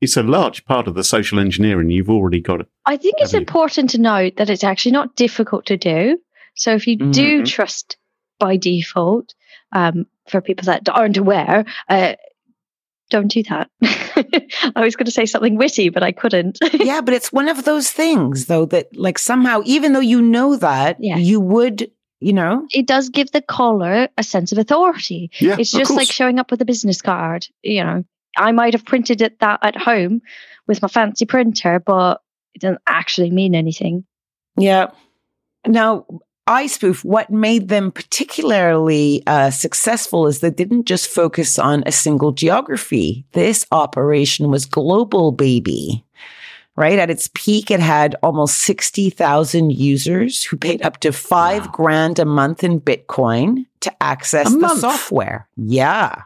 it's 0.00 0.16
a 0.16 0.22
large 0.22 0.64
part 0.64 0.88
of 0.88 0.94
the 0.94 1.04
social 1.04 1.38
engineering. 1.38 1.90
You've 1.90 2.10
already 2.10 2.40
got 2.40 2.60
it. 2.60 2.66
I 2.84 2.96
think 2.96 3.14
it's 3.18 3.32
you- 3.32 3.38
important 3.38 3.90
to 3.90 3.98
note 3.98 4.36
that 4.36 4.50
it's 4.50 4.64
actually 4.64 4.92
not 4.92 5.14
difficult 5.14 5.66
to 5.66 5.76
do. 5.76 6.18
So 6.54 6.74
if 6.74 6.86
you 6.86 6.96
do 6.96 7.42
Mhm. 7.42 7.46
trust 7.46 7.96
by 8.38 8.56
default, 8.56 9.34
um, 9.72 10.06
for 10.28 10.40
people 10.40 10.64
that 10.66 10.88
aren't 10.88 11.16
aware, 11.16 11.64
uh, 11.88 12.14
don't 13.10 13.28
do 13.28 13.42
that. 13.44 13.70
I 14.74 14.80
was 14.80 14.96
going 14.96 15.04
to 15.06 15.10
say 15.10 15.26
something 15.26 15.56
witty, 15.56 15.88
but 15.90 16.02
I 16.02 16.12
couldn't. 16.12 16.58
yeah, 16.74 17.00
but 17.00 17.14
it's 17.14 17.32
one 17.32 17.48
of 17.48 17.64
those 17.64 17.90
things, 17.90 18.46
though, 18.46 18.64
that 18.66 18.88
like 18.96 19.18
somehow, 19.18 19.62
even 19.64 19.92
though 19.92 20.00
you 20.00 20.22
know 20.22 20.56
that, 20.56 20.96
Yeah. 21.00 21.16
you 21.18 21.40
would, 21.40 21.90
you 22.20 22.32
know, 22.32 22.66
it 22.72 22.86
does 22.86 23.08
give 23.10 23.30
the 23.32 23.42
caller 23.42 24.08
a 24.16 24.22
sense 24.22 24.52
of 24.52 24.58
authority. 24.58 25.30
Yeah, 25.40 25.56
it's 25.58 25.72
just 25.72 25.90
like 25.90 26.10
showing 26.10 26.38
up 26.38 26.50
with 26.50 26.60
a 26.62 26.64
business 26.64 27.02
card. 27.02 27.46
You 27.62 27.84
know, 27.84 28.04
I 28.36 28.52
might 28.52 28.72
have 28.74 28.84
printed 28.86 29.20
it 29.20 29.40
that 29.40 29.58
at 29.62 29.76
home 29.76 30.22
with 30.66 30.80
my 30.80 30.88
fancy 30.88 31.26
printer, 31.26 31.80
but 31.80 32.22
it 32.54 32.60
doesn't 32.62 32.80
actually 32.86 33.30
mean 33.30 33.54
anything. 33.54 34.04
Yeah. 34.56 34.90
Now, 35.66 36.06
iSpoof, 36.48 37.04
what 37.04 37.30
made 37.30 37.68
them 37.68 37.92
particularly 37.92 39.22
uh, 39.26 39.50
successful 39.50 40.26
is 40.26 40.40
they 40.40 40.50
didn't 40.50 40.86
just 40.86 41.08
focus 41.08 41.58
on 41.58 41.84
a 41.86 41.92
single 41.92 42.32
geography. 42.32 43.24
This 43.32 43.64
operation 43.70 44.50
was 44.50 44.66
global, 44.66 45.30
baby. 45.32 46.04
Right 46.74 46.98
at 46.98 47.10
its 47.10 47.28
peak, 47.34 47.70
it 47.70 47.80
had 47.80 48.16
almost 48.22 48.58
60,000 48.58 49.70
users 49.72 50.42
who 50.42 50.56
paid 50.56 50.82
up 50.82 50.98
to 51.00 51.12
five 51.12 51.66
Wow. 51.66 51.72
grand 51.72 52.18
a 52.18 52.24
month 52.24 52.64
in 52.64 52.80
Bitcoin 52.80 53.66
to 53.80 54.02
access 54.02 54.48
A 54.48 54.50
the 54.50 54.58
month? 54.58 54.80
software. 54.80 55.46
Yeah. 55.56 56.22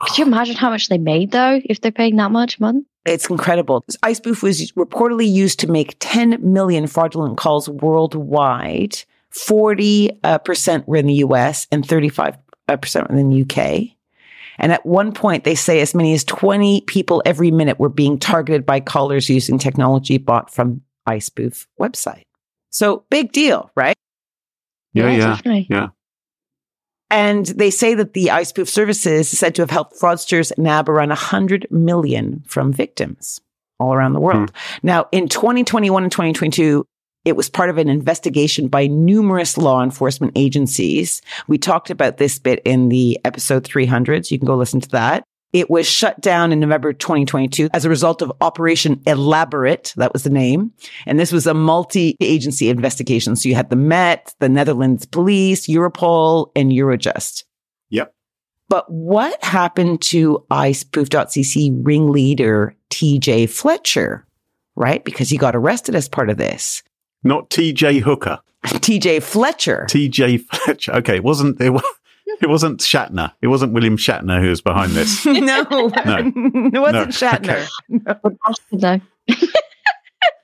Could 0.00 0.18
you 0.18 0.24
imagine 0.26 0.56
how 0.56 0.70
much 0.70 0.88
they 0.88 0.98
made 0.98 1.30
though 1.30 1.60
if 1.64 1.80
they're 1.80 1.92
paying 1.92 2.16
that 2.16 2.32
much 2.32 2.58
a 2.58 2.62
month? 2.62 2.86
It's 3.04 3.28
incredible. 3.28 3.84
iSpoof 4.02 4.42
was 4.42 4.72
reportedly 4.72 5.30
used 5.30 5.60
to 5.60 5.70
make 5.70 5.96
10 6.00 6.38
million 6.40 6.86
fraudulent 6.86 7.36
calls 7.36 7.68
worldwide 7.68 9.04
40 9.32 10.20
uh, 10.22 10.38
percent 10.38 10.86
were 10.86 10.96
in 10.96 11.06
the 11.06 11.14
US 11.14 11.66
and 11.72 11.86
35% 11.86 12.38
were 12.68 13.16
in 13.16 13.30
the 13.30 13.42
UK. 13.42 13.96
And 14.58 14.72
at 14.72 14.84
one 14.84 15.12
point, 15.12 15.44
they 15.44 15.54
say 15.54 15.80
as 15.80 15.94
many 15.94 16.12
as 16.14 16.24
20 16.24 16.82
people 16.82 17.22
every 17.24 17.50
minute 17.50 17.78
were 17.78 17.88
being 17.88 18.18
targeted 18.18 18.66
by 18.66 18.80
callers 18.80 19.28
using 19.28 19.58
technology 19.58 20.18
bought 20.18 20.52
from 20.52 20.82
iSpoof 21.08 21.66
website. 21.80 22.24
So 22.70 23.04
big 23.10 23.32
deal, 23.32 23.70
right? 23.74 23.96
Yeah, 24.92 25.10
yeah, 25.10 25.18
definitely. 25.18 25.66
yeah. 25.70 25.88
And 27.10 27.44
they 27.46 27.70
say 27.70 27.94
that 27.94 28.14
the 28.14 28.26
iSpoof 28.26 28.68
services 28.68 29.32
is 29.32 29.38
said 29.38 29.54
to 29.56 29.62
have 29.62 29.70
helped 29.70 30.00
fraudsters 30.00 30.56
nab 30.56 30.88
around 30.88 31.10
100 31.10 31.66
million 31.70 32.42
from 32.46 32.72
victims 32.72 33.40
all 33.78 33.92
around 33.92 34.12
the 34.12 34.20
world. 34.20 34.52
Now, 34.82 35.08
in 35.12 35.28
2021 35.28 36.04
and 36.04 36.12
2022, 36.12 36.86
it 37.24 37.36
was 37.36 37.48
part 37.48 37.70
of 37.70 37.78
an 37.78 37.88
investigation 37.88 38.68
by 38.68 38.86
numerous 38.86 39.56
law 39.56 39.82
enforcement 39.82 40.32
agencies. 40.36 41.22
We 41.46 41.58
talked 41.58 41.90
about 41.90 42.16
this 42.16 42.38
bit 42.38 42.60
in 42.64 42.88
the 42.88 43.18
episode 43.24 43.64
300. 43.64 44.26
So 44.26 44.34
you 44.34 44.38
can 44.38 44.46
go 44.46 44.56
listen 44.56 44.80
to 44.80 44.88
that. 44.90 45.24
It 45.52 45.68
was 45.68 45.86
shut 45.86 46.18
down 46.20 46.50
in 46.50 46.60
November 46.60 46.94
2022 46.94 47.68
as 47.74 47.84
a 47.84 47.90
result 47.90 48.22
of 48.22 48.32
Operation 48.40 49.02
Elaborate. 49.06 49.92
That 49.96 50.14
was 50.14 50.22
the 50.22 50.30
name. 50.30 50.72
And 51.06 51.20
this 51.20 51.30
was 51.30 51.46
a 51.46 51.52
multi-agency 51.52 52.70
investigation. 52.70 53.36
So 53.36 53.50
you 53.50 53.54
had 53.54 53.68
the 53.68 53.76
Met, 53.76 54.34
the 54.38 54.48
Netherlands 54.48 55.04
Police, 55.04 55.66
Europol, 55.66 56.50
and 56.56 56.72
Eurojust. 56.72 57.44
Yep. 57.90 58.14
But 58.70 58.90
what 58.90 59.44
happened 59.44 60.00
to 60.02 60.42
iSpoof.cc 60.50 61.86
ringleader 61.86 62.74
TJ 62.88 63.50
Fletcher, 63.50 64.26
right? 64.74 65.04
Because 65.04 65.28
he 65.28 65.36
got 65.36 65.54
arrested 65.54 65.94
as 65.94 66.08
part 66.08 66.30
of 66.30 66.38
this. 66.38 66.82
Not 67.24 67.50
TJ 67.50 68.00
Hooker. 68.00 68.40
TJ 68.64 69.22
Fletcher. 69.22 69.86
TJ 69.90 70.40
Fletcher. 70.46 70.92
Okay, 70.96 71.16
it 71.16 71.24
wasn't 71.24 71.60
it, 71.60 71.70
wa- 71.70 71.82
it 72.40 72.48
wasn't 72.48 72.80
Shatner. 72.80 73.32
It 73.42 73.48
wasn't 73.48 73.72
William 73.72 73.96
Shatner 73.96 74.40
who 74.40 74.48
was 74.50 74.60
behind 74.60 74.92
this. 74.92 75.24
no, 75.26 75.32
it 75.70 76.78
wasn't 76.80 76.92
No. 76.92 77.06
Shatner. 77.06 77.68
No. 78.72 79.00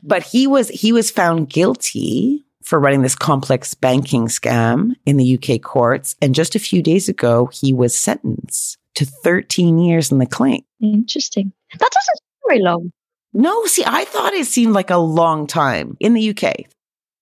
But 0.02 0.22
he 0.22 0.46
was 0.46 0.68
he 0.68 0.92
was 0.92 1.10
found 1.10 1.48
guilty 1.50 2.44
for 2.62 2.78
running 2.78 3.02
this 3.02 3.14
complex 3.14 3.74
banking 3.74 4.26
scam 4.26 4.92
in 5.06 5.16
the 5.16 5.38
UK 5.38 5.60
courts. 5.62 6.14
And 6.20 6.34
just 6.34 6.54
a 6.54 6.58
few 6.58 6.82
days 6.82 7.08
ago, 7.08 7.46
he 7.46 7.72
was 7.72 7.96
sentenced 7.96 8.76
to 8.96 9.06
13 9.06 9.78
years 9.78 10.12
in 10.12 10.18
the 10.18 10.26
clink. 10.26 10.64
Interesting. 10.80 11.52
That 11.72 11.78
doesn't 11.90 12.16
seem 12.18 12.48
very 12.48 12.60
long. 12.62 12.92
No, 13.38 13.64
see, 13.66 13.84
I 13.86 14.04
thought 14.04 14.34
it 14.34 14.46
seemed 14.48 14.72
like 14.72 14.90
a 14.90 14.96
long 14.96 15.46
time 15.46 15.96
in 16.00 16.12
the 16.14 16.30
UK. 16.30 16.64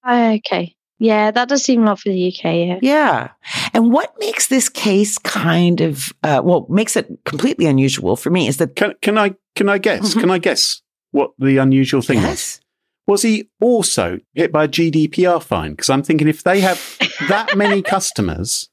Okay. 0.08 0.74
Yeah, 0.98 1.30
that 1.30 1.48
does 1.50 1.62
seem 1.62 1.82
a 1.82 1.86
lot 1.86 2.00
for 2.00 2.08
the 2.08 2.28
UK. 2.28 2.44
Yeah. 2.44 2.78
Yeah. 2.80 3.28
And 3.74 3.92
what 3.92 4.14
makes 4.18 4.46
this 4.46 4.70
case 4.70 5.18
kind 5.18 5.82
of, 5.82 6.10
uh, 6.22 6.40
well, 6.42 6.66
makes 6.70 6.96
it 6.96 7.06
completely 7.26 7.66
unusual 7.66 8.16
for 8.16 8.30
me 8.30 8.48
is 8.48 8.56
that, 8.56 8.76
Can 8.76 8.94
can 9.02 9.18
I 9.18 9.34
can 9.54 9.68
I 9.68 9.76
guess? 9.76 10.14
Mhm. 10.14 10.20
Can 10.20 10.30
I 10.30 10.38
guess 10.38 10.80
what 11.10 11.32
the 11.38 11.58
unusual 11.58 12.00
thing 12.00 12.16
was? 12.22 12.24
yes, 12.24 12.60
Was 13.06 13.20
he 13.22 13.50
also 13.60 14.18
hit 14.32 14.50
by 14.52 14.64
a 14.64 14.68
GDPR 14.68 15.38
fine? 15.42 15.72
Because 15.72 15.90
I'm 15.90 16.02
thinking 16.02 16.28
if 16.28 16.42
they 16.42 16.60
have 16.60 16.80
that 17.28 17.54
many 17.54 17.82
customers 17.94 18.70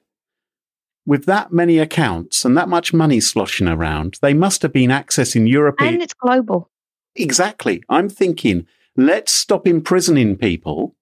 with 1.05 1.25
that 1.25 1.51
many 1.51 1.77
accounts 1.77 2.45
and 2.45 2.55
that 2.55 2.69
much 2.69 2.93
money 2.93 3.19
sloshing 3.19 3.67
around, 3.67 4.17
they 4.21 4.33
must 4.33 4.61
have 4.61 4.71
been 4.71 4.91
accessing 4.91 5.49
European. 5.49 5.95
And 5.95 6.01
it's 6.01 6.13
global. 6.13 6.69
Exactly. 7.15 7.83
I'm 7.89 8.09
thinking, 8.09 8.65
let's 8.95 9.31
stop 9.33 9.67
imprisoning 9.67 10.35
people 10.37 10.95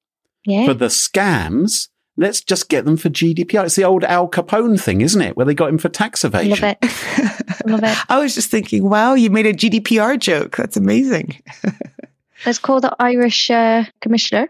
Yeah. 0.46 0.66
for 0.66 0.74
the 0.74 0.88
scams. 0.88 1.90
Let's 2.18 2.42
just 2.42 2.68
get 2.70 2.84
them 2.86 2.98
for 2.98 3.10
GDPR. 3.10 3.66
It's 3.66 3.76
the 3.76 3.86
old 3.86 4.04
Al 4.04 4.30
Capone 4.30 4.80
thing, 4.80 5.02
isn't 5.02 5.22
it? 5.22 5.38
Where 5.38 5.46
they 5.46 5.54
got 5.54 5.70
him 5.70 5.78
for 5.78 5.90
tax 5.90 6.24
evasion. 6.26 6.52
Love 6.52 6.78
evasion. 6.82 7.36
it. 7.60 7.66
Love 7.66 7.84
it. 7.84 7.98
I 8.10 8.20
was 8.20 8.36
just 8.36 8.52
thinking, 8.52 8.88
wow, 8.90 9.14
you 9.14 9.30
made 9.30 9.46
a 9.46 9.54
GDPR 9.54 10.20
joke. 10.20 10.58
That's 10.58 10.76
amazing. 10.78 11.42
Let's 12.46 12.60
call 12.60 12.82
the 12.82 12.94
Irish 13.00 13.50
uh, 13.50 13.86
commissioner. 14.02 14.50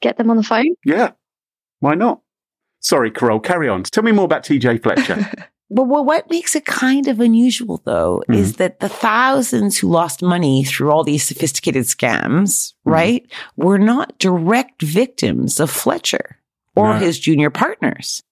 Get 0.00 0.16
them 0.16 0.30
on 0.30 0.36
the 0.36 0.42
phone. 0.42 0.74
Yeah. 0.84 1.12
Why 1.80 1.94
not? 1.94 2.20
Sorry, 2.80 3.10
Carole, 3.10 3.40
carry 3.40 3.68
on. 3.68 3.82
Tell 3.84 4.02
me 4.04 4.12
more 4.12 4.24
about 4.24 4.44
TJ 4.44 4.82
Fletcher. 4.82 5.28
But 5.74 5.84
well, 5.84 6.04
what 6.04 6.30
makes 6.30 6.54
it 6.54 6.64
kind 6.66 7.08
of 7.08 7.20
unusual, 7.20 7.80
though, 7.84 8.22
mm-hmm. 8.28 8.34
is 8.34 8.56
that 8.56 8.80
the 8.80 8.88
thousands 8.88 9.78
who 9.78 9.88
lost 9.88 10.22
money 10.22 10.64
through 10.64 10.90
all 10.90 11.04
these 11.04 11.24
sophisticated 11.24 11.84
scams, 11.84 12.72
mm-hmm. 12.72 12.90
right, 12.90 13.32
were 13.56 13.78
not 13.78 14.18
direct 14.18 14.82
victims 14.82 15.60
of 15.60 15.70
Fletcher 15.70 16.38
or 16.76 16.94
No. 16.94 16.98
his 16.98 17.18
junior 17.18 17.50
partners. 17.50 18.22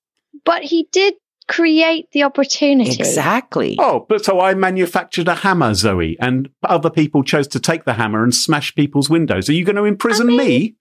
But 0.45 0.63
he 0.63 0.89
did 0.93 1.15
create 1.49 2.09
the 2.13 2.23
opportunity. 2.23 2.93
Exactly. 2.93 3.77
oh, 3.81 4.07
but 4.09 4.25
so 4.25 4.41
I 4.41 4.55
manufactured 4.55 5.27
a 5.27 5.35
hammer, 5.35 5.75
Zoe, 5.75 6.17
and 6.21 6.49
other 6.63 6.91
people 6.91 7.25
chose 7.25 7.49
to 7.49 7.59
take 7.61 7.85
the 7.85 7.95
hammer 7.95 8.23
and 8.23 8.35
smash 8.35 8.75
people's 8.75 9.11
windows. 9.11 9.49
Are 9.49 9.53
you 9.53 9.65
going 9.65 9.77
to 9.77 9.85
imprison 9.85 10.29
I 10.29 10.31
mean- 10.31 10.39
me? 10.39 10.77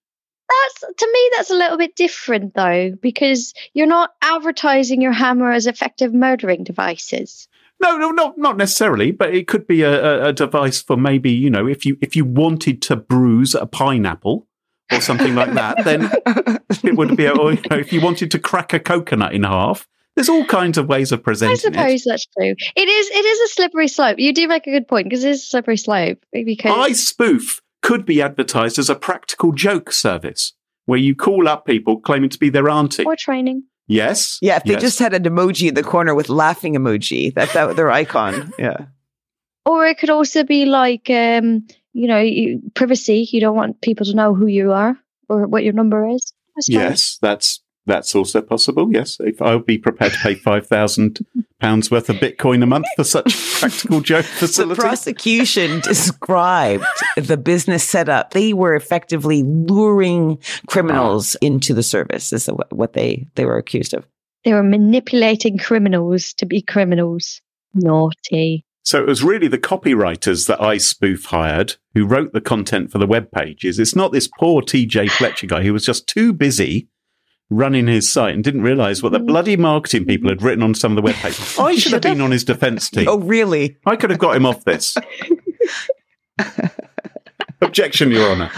That's 0.49 0.93
to 0.97 1.09
me 1.13 1.29
that's 1.35 1.51
a 1.51 1.55
little 1.55 1.77
bit 1.77 1.95
different 1.95 2.55
though, 2.55 2.91
because 3.01 3.53
you're 3.73 3.87
not 3.87 4.11
advertising 4.21 5.01
your 5.01 5.11
hammer 5.11 5.51
as 5.51 5.67
effective 5.67 6.13
murdering 6.13 6.63
devices. 6.63 7.47
No, 7.81 7.97
no, 7.97 8.11
not 8.11 8.37
not 8.37 8.57
necessarily, 8.57 9.11
but 9.11 9.33
it 9.33 9.47
could 9.47 9.67
be 9.67 9.83
a, 9.83 10.25
a, 10.27 10.33
device 10.33 10.81
for 10.81 10.97
maybe 10.97 11.31
you 11.31 11.49
know 11.49 11.67
if 11.67 11.85
you 11.85 11.97
if 12.01 12.15
you 12.15 12.25
wanted 12.25 12.81
to 12.83 12.95
bruise 12.95 13.55
a 13.55 13.65
pineapple 13.65 14.47
or 14.91 15.01
something 15.01 15.35
like 15.35 15.53
that, 15.53 15.83
then 15.85 16.11
it 16.83 16.97
would 16.97 17.15
be. 17.15 17.25
A, 17.25 17.31
or 17.31 17.53
you 17.53 17.61
know, 17.69 17.77
if 17.77 17.93
you 17.93 18.01
wanted 18.01 18.31
to 18.31 18.39
crack 18.39 18.73
a 18.73 18.79
coconut 18.79 19.33
in 19.33 19.43
half, 19.43 19.87
there's 20.15 20.29
all 20.29 20.45
kinds 20.45 20.77
of 20.77 20.87
ways 20.87 21.11
of 21.11 21.19
I 21.19 21.23
presenting 21.23 21.55
it. 21.55 21.61
suppose 21.61 22.03
that's 22.03 22.25
true. 22.25 22.55
It 22.75 22.89
is 22.89 23.09
it 23.11 23.25
is 23.25 23.39
a 23.51 23.53
slippery 23.53 23.87
slope. 23.87 24.19
You 24.19 24.33
do 24.33 24.47
make 24.47 24.67
a 24.67 24.71
good 24.71 24.87
point 24.87 25.05
because 25.05 25.23
it 25.23 25.31
is 25.31 25.43
a 25.43 25.45
slippery 25.45 25.77
slope. 25.77 26.25
Because 26.33 26.73
I 26.75 26.91
spoof 26.93 27.61
could 27.81 28.05
be 28.05 28.21
advertised 28.21 28.77
as 28.77 28.89
a 28.89 28.95
practical 28.95 29.51
joke 29.51 29.91
service 29.91 30.53
where 30.85 30.99
you 30.99 31.15
call 31.15 31.47
up 31.47 31.65
people 31.65 31.99
claiming 31.99 32.29
to 32.29 32.39
be 32.39 32.49
their 32.49 32.69
auntie. 32.69 33.05
or 33.05 33.15
training. 33.15 33.63
Yes. 33.87 34.37
yeah, 34.41 34.57
if 34.57 34.63
they 34.63 34.73
yes. 34.73 34.81
just 34.81 34.99
had 34.99 35.13
an 35.13 35.23
emoji 35.23 35.69
in 35.69 35.73
the 35.73 35.83
corner 35.83 36.13
with 36.13 36.29
laughing 36.29 36.75
emoji, 36.75 37.33
that's 37.33 37.53
that 37.53 37.75
their 37.75 37.91
icon. 37.91 38.53
Yeah. 38.59 38.85
Or 39.65 39.85
it 39.85 39.99
could 39.99 40.09
also 40.09 40.43
be 40.43 40.65
like 40.65 41.09
um, 41.09 41.67
you 41.93 42.07
know, 42.07 42.19
you, 42.19 42.61
privacy. 42.73 43.27
You 43.31 43.41
don't 43.41 43.55
want 43.55 43.81
people 43.81 44.05
to 44.05 44.15
know 44.15 44.33
who 44.33 44.47
you 44.47 44.71
are 44.71 44.97
or 45.27 45.47
what 45.47 45.63
your 45.63 45.73
number 45.73 46.07
is. 46.07 46.33
Yes, 46.67 47.17
that's 47.21 47.61
that's 47.85 48.13
also 48.15 48.41
possible. 48.41 48.91
Yes, 48.91 49.17
if 49.19 49.41
I'll 49.41 49.59
be 49.59 49.77
prepared 49.77 50.13
to 50.13 50.19
pay 50.19 50.35
five 50.35 50.67
thousand 50.67 51.25
pounds 51.59 51.91
worth 51.91 52.09
of 52.09 52.17
Bitcoin 52.17 52.63
a 52.63 52.65
month 52.65 52.85
for 52.95 53.03
such 53.03 53.35
practical 53.59 54.01
joke 54.01 54.25
facility. 54.25 54.75
The 54.75 54.81
prosecution 54.81 55.79
described 55.83 56.85
the 57.17 57.37
business 57.37 57.83
setup. 57.83 58.31
They 58.31 58.53
were 58.53 58.75
effectively 58.75 59.43
luring 59.43 60.39
criminals 60.67 61.35
ah. 61.35 61.45
into 61.45 61.73
the 61.73 61.83
service, 61.83 62.31
is 62.31 62.47
what 62.47 62.71
what 62.71 62.93
they, 62.93 63.27
they 63.35 63.45
were 63.45 63.57
accused 63.57 63.93
of. 63.93 64.05
They 64.45 64.53
were 64.53 64.63
manipulating 64.63 65.57
criminals 65.57 66.33
to 66.35 66.45
be 66.45 66.61
criminals. 66.61 67.41
Naughty. 67.73 68.65
So 68.83 68.99
it 68.99 69.07
was 69.07 69.21
really 69.21 69.47
the 69.47 69.59
copywriters 69.59 70.47
that 70.47 70.59
iSpoof 70.59 71.25
hired 71.25 71.75
who 71.93 72.07
wrote 72.07 72.33
the 72.33 72.41
content 72.41 72.91
for 72.91 72.97
the 72.97 73.05
web 73.05 73.31
pages. 73.31 73.77
It's 73.77 73.95
not 73.95 74.11
this 74.11 74.27
poor 74.39 74.63
TJ 74.63 75.11
Fletcher 75.11 75.45
guy 75.45 75.61
who 75.61 75.73
was 75.73 75.85
just 75.85 76.07
too 76.07 76.33
busy 76.33 76.87
running 77.49 77.87
his 77.87 78.11
site 78.11 78.35
and 78.35 78.43
didn't 78.43 78.61
realize 78.61 79.01
what 79.01 79.11
the 79.11 79.19
bloody 79.19 79.57
marketing 79.57 80.05
people 80.05 80.29
had 80.29 80.41
written 80.41 80.61
on 80.63 80.73
some 80.75 80.91
of 80.91 80.95
the 80.97 81.01
web 81.01 81.15
pages. 81.15 81.57
I 81.59 81.75
should 81.75 81.93
have 81.93 82.01
been 82.01 82.21
on 82.21 82.31
his 82.31 82.43
defense 82.43 82.89
team. 82.89 83.07
Oh, 83.07 83.17
really? 83.19 83.77
I 83.85 83.95
could 83.95 84.09
have 84.11 84.19
got 84.19 84.35
him 84.35 84.45
off 84.45 84.63
this. 84.65 84.95
Objection, 87.61 88.11
Your 88.11 88.31
Honour. 88.31 88.49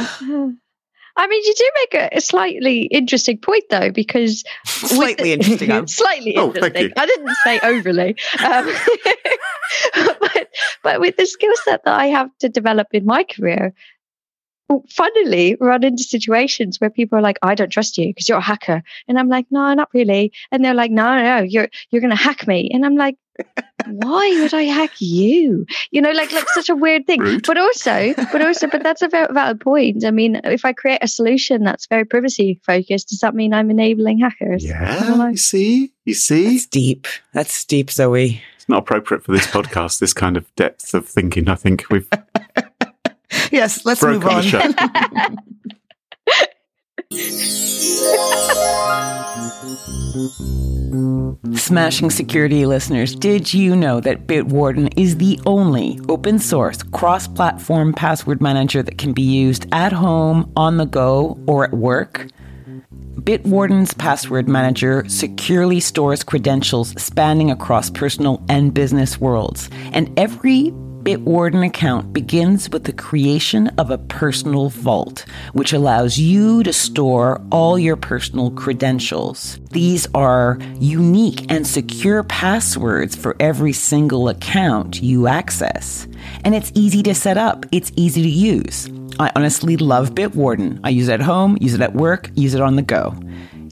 I 1.18 1.28
mean, 1.28 1.44
you 1.44 1.54
do 1.58 1.70
make 1.82 1.94
a, 2.14 2.18
a 2.18 2.22
slightly 2.22 2.84
interesting 2.84 3.38
point, 3.38 3.64
though, 3.70 3.92
because 3.92 4.44
Slightly 4.66 5.24
the- 5.30 5.34
interesting. 5.34 5.72
I'm- 5.72 5.88
slightly 5.88 6.38
Oh, 6.38 6.52
thank 6.52 6.76
interesting. 6.76 6.84
you. 6.86 6.94
I 6.98 7.06
didn't 7.06 7.36
say 7.44 7.60
overly, 7.64 8.16
um, 8.46 10.16
but 10.22 10.48
but 10.84 11.00
with 11.00 11.18
the 11.18 11.26
skill 11.26 11.54
set 11.66 11.84
that 11.86 12.00
I 12.00 12.08
have 12.08 12.30
to 12.40 12.50
develop 12.50 12.88
in 12.94 13.06
my 13.06 13.24
career, 13.24 13.74
well, 13.74 13.74
funnily 14.90 15.56
run 15.60 15.84
into 15.84 16.04
situations 16.04 16.80
where 16.80 16.90
people 16.90 17.18
are 17.18 17.22
like, 17.22 17.40
"I 17.42 17.56
don't 17.56 17.70
trust 17.70 17.98
you 17.98 18.08
because 18.08 18.28
you're 18.28 18.38
a 18.38 18.42
hacker," 18.42 18.84
and 19.08 19.20
I'm 19.20 19.30
like, 19.30 19.46
"No, 19.52 19.74
not 19.74 19.90
really," 19.94 20.32
and 20.52 20.64
they're 20.64 20.74
like, 20.74 20.92
"No, 20.92 21.16
no, 21.16 21.24
no 21.24 21.44
you're 21.44 21.70
you're 21.90 22.02
going 22.02 22.16
to 22.16 22.24
hack 22.24 22.48
me," 22.48 22.70
and 22.74 22.86
I'm 22.86 22.96
like. 22.96 23.18
Why 23.88 24.38
would 24.42 24.54
I 24.54 24.64
hack 24.64 24.92
you? 25.00 25.66
You 25.90 26.02
know, 26.02 26.12
like 26.12 26.32
like 26.32 26.48
such 26.50 26.70
a 26.70 26.76
weird 26.76 27.08
thing. 27.08 27.22
Rude. 27.22 27.48
But 27.48 27.58
also, 27.58 28.14
but 28.32 28.42
also, 28.42 28.68
but 28.68 28.84
that's 28.84 29.02
a 29.02 29.08
very 29.08 29.34
valid 29.34 29.60
point. 29.60 30.06
I 30.06 30.12
mean, 30.12 30.40
if 30.44 30.64
I 30.66 30.74
create 30.74 31.00
a 31.02 31.08
solution 31.08 31.64
that's 31.64 31.88
very 31.88 32.06
privacy 32.06 32.60
focused, 32.64 33.10
does 33.10 33.20
that 33.22 33.34
mean 33.34 33.54
I'm 33.54 33.72
enabling 33.72 34.20
hackers? 34.20 34.64
Yeah, 34.64 35.16
know. 35.16 35.30
you 35.30 35.38
see? 35.38 35.92
You 36.06 36.14
see? 36.14 36.50
That's 36.52 36.68
deep. 36.68 37.08
That's 37.34 37.66
deep, 37.66 37.90
Zoe. 37.90 38.44
It's 38.58 38.70
not 38.70 38.80
appropriate 38.80 39.24
for 39.24 39.32
this 39.32 39.48
podcast, 39.48 40.00
this 40.00 40.14
kind 40.14 40.38
of 40.38 40.54
depth 40.56 40.94
of 40.94 41.08
thinking. 41.08 41.50
I 41.50 41.56
think 41.56 41.86
we've 41.90 42.08
Yes, 43.60 43.86
let's 43.86 44.00
broken 44.00 44.22
move 44.22 44.30
on. 44.30 44.44
the. 44.44 44.76
Smashing 51.58 52.12
security 52.12 52.66
listeners, 52.66 53.14
did 53.16 53.54
you 53.54 53.76
know 53.76 54.00
that 54.00 54.26
Bitwarden 54.26 54.94
is 54.98 55.18
the 55.18 55.40
only 55.46 56.00
open 56.08 56.40
source 56.40 56.82
cross 56.84 57.28
platform 57.28 57.94
password 57.94 58.42
manager 58.42 58.82
that 58.82 58.98
can 58.98 59.12
be 59.12 59.22
used 59.22 59.66
at 59.74 59.92
home, 59.92 60.50
on 60.56 60.78
the 60.78 60.86
go, 60.86 61.38
or 61.46 61.66
at 61.66 61.74
work? 61.74 62.28
Bitwarden's 63.16 63.94
password 63.94 64.48
manager 64.48 65.04
securely 65.08 65.80
stores 65.80 66.24
credentials 66.24 66.90
spanning 67.02 67.52
across 67.52 67.90
personal 67.90 68.44
and 68.50 68.74
business 68.74 69.20
worlds, 69.20 69.70
and 69.92 70.12
every 70.18 70.74
Bitwarden 71.04 71.66
account 71.66 72.14
begins 72.14 72.70
with 72.70 72.84
the 72.84 72.94
creation 72.94 73.70
of 73.80 73.90
a 73.90 73.98
personal 73.98 74.70
vault, 74.70 75.26
which 75.54 75.74
allows 75.74 76.20
you 76.20 76.62
to 76.62 76.72
store 76.72 77.42
all 77.52 77.80
your 77.80 77.96
personal 77.96 78.52
credentials. 78.52 79.60
These 79.72 80.08
are 80.14 80.60
unique 80.80 81.52
and 81.52 81.66
secure 81.66 82.22
passwords 82.24 83.16
for 83.16 83.36
every 83.40 83.74
single 83.74 84.30
account 84.30 85.02
you 85.02 85.26
access. 85.26 86.08
And 86.44 86.54
it's 86.54 86.72
easy 86.76 87.02
to 87.04 87.16
set 87.16 87.38
up, 87.38 87.66
it's 87.72 87.92
easy 87.96 88.22
to 88.22 88.30
use. 88.30 88.88
I 89.20 89.32
honestly 89.36 89.78
love 89.78 90.12
Bitwarden. 90.12 90.80
I 90.84 90.90
use 90.90 91.08
it 91.08 91.14
at 91.14 91.22
home, 91.22 91.58
use 91.60 91.74
it 91.74 91.82
at 91.82 91.96
work, 91.96 92.30
use 92.36 92.54
it 92.54 92.62
on 92.62 92.76
the 92.76 92.84
go. 92.84 93.16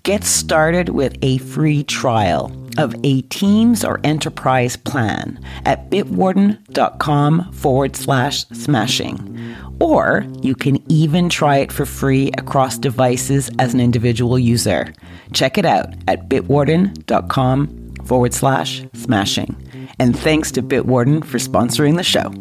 Get 0.01 0.23
started 0.23 0.89
with 0.89 1.15
a 1.21 1.37
free 1.37 1.83
trial 1.83 2.51
of 2.79 2.95
a 3.03 3.21
Teams 3.23 3.83
or 3.83 3.99
Enterprise 4.03 4.75
plan 4.75 5.39
at 5.65 5.89
bitwarden.com 5.89 7.51
forward 7.51 7.95
slash 7.95 8.47
smashing. 8.47 9.55
Or 9.79 10.25
you 10.41 10.55
can 10.55 10.79
even 10.91 11.29
try 11.29 11.57
it 11.57 11.71
for 11.71 11.85
free 11.85 12.31
across 12.37 12.77
devices 12.77 13.49
as 13.59 13.73
an 13.73 13.79
individual 13.79 14.39
user. 14.39 14.93
Check 15.33 15.57
it 15.57 15.65
out 15.65 15.93
at 16.07 16.29
bitwarden.com 16.29 17.95
forward 18.05 18.33
slash 18.33 18.83
smashing. 18.93 19.55
And 19.99 20.17
thanks 20.17 20.51
to 20.53 20.63
Bitwarden 20.63 21.23
for 21.23 21.37
sponsoring 21.37 21.97
the 21.97 22.03
show. 22.03 22.33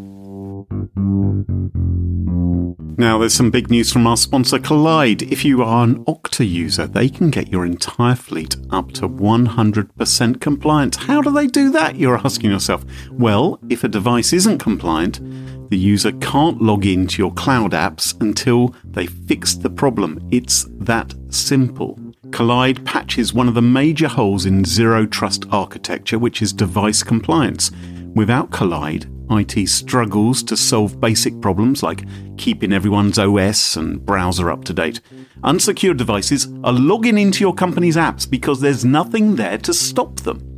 Now, 2.96 3.18
there's 3.18 3.34
some 3.34 3.50
big 3.50 3.70
news 3.70 3.92
from 3.92 4.06
our 4.06 4.16
sponsor, 4.16 4.58
Kolide. 4.58 5.30
If 5.30 5.44
you 5.44 5.62
are 5.62 5.84
an 5.84 6.04
Okta 6.04 6.48
user, 6.48 6.86
they 6.86 7.08
can 7.08 7.30
get 7.30 7.48
your 7.48 7.64
entire 7.64 8.14
fleet 8.14 8.56
up 8.70 8.92
to 8.92 9.08
100% 9.08 10.40
compliant. 10.40 10.96
How 10.96 11.20
do 11.20 11.30
they 11.30 11.46
do 11.46 11.70
that? 11.70 11.96
You're 11.96 12.18
asking 12.18 12.50
yourself. 12.50 12.84
Well, 13.10 13.60
if 13.68 13.84
a 13.84 13.88
device 13.88 14.32
isn't 14.32 14.58
compliant, 14.58 15.20
the 15.70 15.78
user 15.78 16.12
can't 16.12 16.62
log 16.62 16.86
into 16.86 17.22
your 17.22 17.32
cloud 17.34 17.72
apps 17.72 18.18
until 18.20 18.74
they 18.84 19.06
fix 19.06 19.54
the 19.54 19.70
problem. 19.70 20.26
It's 20.30 20.66
that 20.78 21.14
simple. 21.28 21.98
Kolide 22.30 22.84
patches 22.84 23.32
one 23.34 23.48
of 23.48 23.54
the 23.54 23.62
major 23.62 24.08
holes 24.08 24.46
in 24.46 24.64
zero 24.64 25.06
trust 25.06 25.44
architecture, 25.50 26.18
which 26.18 26.42
is 26.42 26.52
device 26.52 27.02
compliance. 27.02 27.70
Without 28.14 28.50
Kolide, 28.50 29.06
IT 29.30 29.68
struggles 29.68 30.42
to 30.44 30.56
solve 30.56 31.00
basic 31.00 31.40
problems 31.40 31.82
like 31.82 32.04
keeping 32.36 32.72
everyone's 32.72 33.18
OS 33.18 33.76
and 33.76 34.04
browser 34.04 34.50
up 34.50 34.64
to 34.64 34.72
date. 34.72 35.00
Unsecured 35.42 35.96
devices 35.96 36.46
are 36.64 36.72
logging 36.72 37.18
into 37.18 37.40
your 37.40 37.54
company's 37.54 37.96
apps 37.96 38.28
because 38.28 38.60
there's 38.60 38.84
nothing 38.84 39.36
there 39.36 39.58
to 39.58 39.72
stop 39.72 40.16
them. 40.20 40.48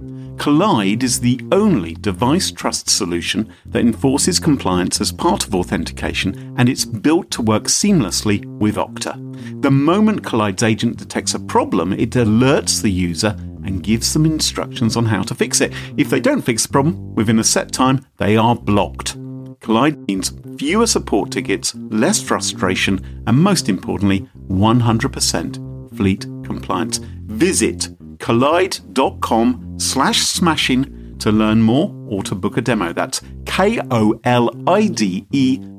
Kolide 0.40 1.02
is 1.02 1.20
the 1.20 1.38
only 1.52 1.92
device 1.96 2.50
trust 2.50 2.88
solution 2.88 3.52
that 3.66 3.80
enforces 3.80 4.40
compliance 4.40 4.98
as 4.98 5.12
part 5.12 5.46
of 5.46 5.54
authentication, 5.54 6.54
and 6.56 6.66
it's 6.66 6.86
built 6.86 7.30
to 7.32 7.42
work 7.42 7.64
seamlessly 7.64 8.46
with 8.58 8.76
Okta. 8.76 9.60
The 9.60 9.70
moment 9.70 10.22
Kolide's 10.22 10.62
agent 10.62 10.96
detects 10.96 11.34
a 11.34 11.40
problem, 11.40 11.92
it 11.92 12.12
alerts 12.12 12.80
the 12.80 12.90
user 12.90 13.36
and 13.70 13.82
gives 13.82 14.12
them 14.12 14.26
instructions 14.26 14.96
on 14.96 15.06
how 15.06 15.22
to 15.22 15.34
fix 15.34 15.62
it. 15.62 15.72
If 15.96 16.10
they 16.10 16.20
don't 16.20 16.42
fix 16.42 16.66
the 16.66 16.72
problem 16.72 17.14
within 17.14 17.38
a 17.38 17.44
set 17.44 17.72
time, 17.72 18.04
they 18.18 18.36
are 18.36 18.54
blocked. 18.54 19.16
Kolide 19.60 20.06
means 20.08 20.32
fewer 20.58 20.86
support 20.86 21.30
tickets, 21.30 21.74
less 21.74 22.20
frustration, 22.22 23.22
and 23.26 23.38
most 23.38 23.68
importantly, 23.68 24.28
100% 24.48 25.96
fleet 25.96 26.22
compliance. 26.44 26.98
Visit 27.26 27.88
kolide.com 28.18 29.78
slash 29.78 30.20
smashing 30.20 31.16
to 31.18 31.30
learn 31.32 31.62
more 31.62 31.94
or 32.08 32.22
to 32.22 32.34
book 32.34 32.56
a 32.56 32.60
demo. 32.60 32.92
That's 32.92 33.22
K-O-L-I-D-E 33.46 34.10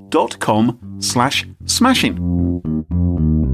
dot 0.10 0.40
com 0.40 0.98
slash 1.00 1.46
smashing. 1.66 3.51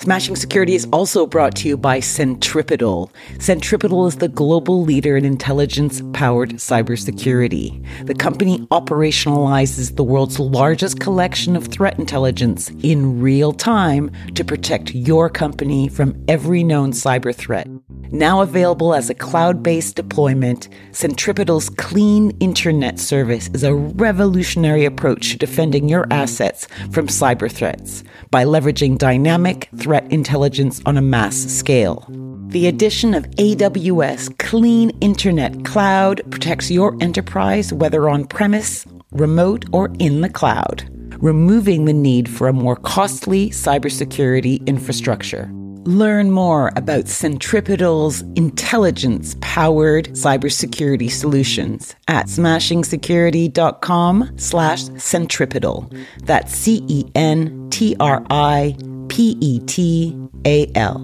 Smashing 0.00 0.36
Security 0.36 0.74
is 0.74 0.86
also 0.92 1.26
brought 1.26 1.54
to 1.56 1.68
you 1.68 1.76
by 1.76 2.00
Centripetal. 2.00 3.10
Centripetal 3.38 4.06
is 4.06 4.16
the 4.16 4.28
global 4.28 4.82
leader 4.82 5.16
in 5.16 5.24
intelligence 5.24 6.02
powered 6.12 6.50
cybersecurity. 6.54 7.84
The 8.06 8.14
company 8.14 8.58
operationalizes 8.70 9.96
the 9.96 10.04
world's 10.04 10.38
largest 10.38 11.00
collection 11.00 11.56
of 11.56 11.68
threat 11.68 11.98
intelligence 11.98 12.70
in 12.82 13.20
real 13.20 13.52
time 13.52 14.10
to 14.34 14.44
protect 14.44 14.94
your 14.94 15.30
company 15.30 15.88
from 15.88 16.22
every 16.28 16.64
known 16.64 16.92
cyber 16.92 17.34
threat. 17.34 17.68
Now 18.10 18.42
available 18.42 18.94
as 18.94 19.10
a 19.10 19.14
cloud 19.14 19.62
based 19.62 19.96
deployment, 19.96 20.68
Centripetal's 20.92 21.70
Clean 21.70 22.30
Internet 22.40 22.98
service 22.98 23.48
is 23.54 23.64
a 23.64 23.74
revolutionary 23.74 24.84
approach 24.84 25.30
to 25.30 25.38
defending 25.38 25.88
your 25.88 26.06
assets 26.10 26.66
from 26.90 27.06
cyber 27.06 27.50
threats 27.50 28.04
by 28.30 28.44
leveraging 28.44 28.98
dynamic 28.98 29.68
threat 29.84 30.10
intelligence 30.10 30.80
on 30.86 30.96
a 30.96 31.02
mass 31.02 31.36
scale. 31.36 32.06
The 32.46 32.68
addition 32.68 33.12
of 33.12 33.30
AWS 33.32 34.38
Clean 34.38 34.88
Internet 35.02 35.66
Cloud 35.66 36.22
protects 36.30 36.70
your 36.70 36.96
enterprise 37.02 37.70
whether 37.70 38.08
on 38.08 38.24
premise, 38.24 38.86
remote, 39.12 39.66
or 39.72 39.92
in 39.98 40.22
the 40.22 40.30
cloud, 40.30 40.88
removing 41.22 41.84
the 41.84 41.92
need 41.92 42.30
for 42.30 42.48
a 42.48 42.54
more 42.54 42.76
costly 42.76 43.50
cybersecurity 43.50 44.66
infrastructure. 44.66 45.50
Learn 45.84 46.30
more 46.30 46.72
about 46.76 47.04
Centripetal's 47.04 48.22
intelligence 48.36 49.36
powered 49.42 50.06
cybersecurity 50.12 51.10
solutions 51.10 51.94
at 52.08 52.28
smashingsecurity.com 52.28 54.38
slash 54.38 54.84
centripetal. 54.96 55.92
That's 56.22 56.54
C 56.54 56.82
E 56.88 57.04
N 57.14 57.68
T 57.68 57.94
R 58.00 58.24
I 58.30 58.78
P 59.08 59.36
E 59.40 59.60
T 59.60 60.16
A 60.44 60.70
L. 60.74 60.96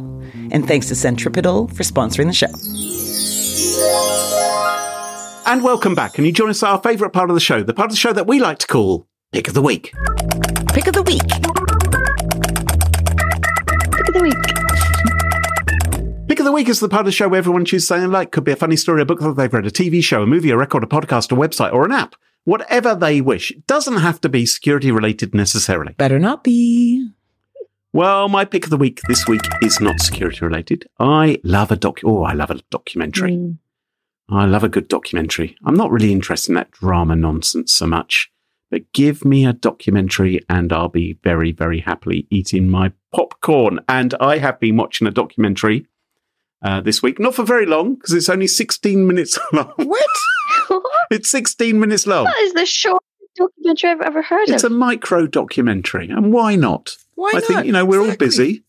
And 0.53 0.67
thanks 0.67 0.87
to 0.89 0.95
Centripetal 0.95 1.69
for 1.69 1.83
sponsoring 1.83 2.27
the 2.27 2.33
show. 2.33 2.49
And 5.51 5.65
welcome 5.65 5.95
back. 5.95 6.17
And 6.19 6.27
you 6.27 6.33
join 6.33 6.51
us 6.51 6.63
at 6.63 6.71
our 6.71 6.81
favourite 6.81 7.13
part 7.13 7.31
of 7.31 7.35
the 7.35 7.41
show, 7.41 7.63
the 7.63 7.75
part 7.75 7.87
of 7.87 7.93
the 7.93 7.97
show 7.97 8.13
that 8.13 8.27
we 8.27 8.39
like 8.39 8.59
to 8.59 8.67
call 8.67 9.09
Pick 9.33 9.49
of 9.49 9.55
the 9.55 9.63
Week. 9.63 9.93
Pick 10.73 10.87
of 10.87 10.95
the 10.95 11.03
week. 11.03 11.29
Pick 13.93 14.09
of 14.09 14.15
the 14.15 14.21
week. 14.23 14.61
Pick 16.29 16.39
of 16.39 16.45
the 16.45 16.53
week 16.53 16.69
is 16.69 16.79
the 16.79 16.89
part 16.89 17.01
of 17.01 17.07
the 17.07 17.13
show 17.13 17.29
where 17.29 17.39
everyone 17.39 17.65
chooses 17.65 17.89
something 17.89 18.09
they 18.09 18.13
like. 18.13 18.31
Could 18.31 18.45
be 18.45 18.53
a 18.53 18.57
funny 18.57 18.77
story, 18.77 19.03
a 19.03 19.05
book 19.05 19.19
that 19.21 19.35
they've 19.37 19.53
read, 19.53 19.67
a 19.67 19.71
TV 19.71 20.03
show, 20.03 20.23
a 20.23 20.27
movie, 20.27 20.51
a 20.51 20.57
record, 20.57 20.85
a 20.85 20.87
podcast, 20.87 21.33
a 21.33 21.35
website, 21.35 21.73
or 21.73 21.85
an 21.85 21.93
app. 21.93 22.15
Whatever 22.45 22.95
they 22.95 23.21
wish. 23.21 23.51
It 23.51 23.67
doesn't 23.67 23.97
have 23.97 24.21
to 24.21 24.29
be 24.29 24.47
security 24.47 24.93
related 24.93 25.35
necessarily. 25.35 25.95
Better 25.95 26.19
not 26.21 26.45
be. 26.45 27.11
Well, 27.93 28.29
my 28.29 28.45
pick 28.45 28.65
of 28.65 28.71
the 28.71 28.77
week 28.77 29.01
this 29.09 29.27
week 29.27 29.43
is 29.63 29.81
not 29.81 30.01
security 30.01 30.45
related. 30.45 30.89
I 31.01 31.39
love 31.43 31.73
a 31.73 31.77
doc. 31.77 32.01
Oh, 32.05 32.23
I 32.23 32.35
love 32.35 32.51
a 32.51 32.61
documentary. 32.71 33.33
Mm. 33.33 33.59
I 34.31 34.47
love 34.47 34.63
a 34.63 34.69
good 34.69 34.87
documentary. 34.87 35.57
I'm 35.65 35.75
not 35.75 35.91
really 35.91 36.13
interested 36.13 36.51
in 36.53 36.55
that 36.55 36.71
drama 36.71 37.17
nonsense 37.17 37.73
so 37.73 37.89
much, 37.89 38.31
but 38.71 38.93
give 38.93 39.25
me 39.25 39.45
a 39.45 39.53
documentary 39.53 40.41
and 40.49 40.73
I'll 40.73 40.89
be 40.89 41.19
very, 41.25 41.51
very 41.51 41.81
happily 41.81 42.29
eating 42.31 42.71
my 42.71 42.93
popcorn. 43.13 43.81
And 43.89 44.15
I 44.21 44.39
have 44.39 44.61
been 44.61 44.77
watching 44.77 45.09
a 45.09 45.11
documentary 45.11 45.89
uh, 46.63 46.81
this 46.81 47.03
week, 47.03 47.19
not 47.19 47.35
for 47.35 47.43
very 47.43 47.67
long 47.67 47.97
because 47.97 48.13
it's 48.13 48.29
only 48.29 48.47
16 48.47 49.05
minutes 49.05 49.37
long. 49.53 49.73
What? 49.75 50.07
it's 51.11 51.29
16 51.29 51.81
minutes 51.81 52.07
long. 52.07 52.25
that 52.27 52.39
is 52.43 52.53
the 52.53 52.67
shortest 52.67 53.05
documentary 53.37 53.91
I've 53.91 54.01
ever 54.03 54.23
heard 54.23 54.49
It's 54.49 54.63
a 54.63 54.71
micro 54.71 55.27
documentary, 55.27 56.09
and 56.09 56.33
why 56.33 56.55
not? 56.55 56.97
Why 57.21 57.31
I 57.35 57.39
not? 57.39 57.45
think 57.45 57.67
you 57.67 57.73
know 57.73 57.85
we're 57.85 58.01
Exactly. 58.03 58.11
all 58.13 58.27
busy. 58.29 58.65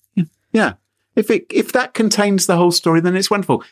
Yeah, 0.51 0.73
if 1.15 1.29
it 1.31 1.45
if 1.49 1.71
that 1.71 1.93
contains 1.93 2.45
the 2.45 2.57
whole 2.57 2.71
story, 2.71 2.99
then 2.99 3.15
it's 3.15 3.31
wonderful. 3.31 3.63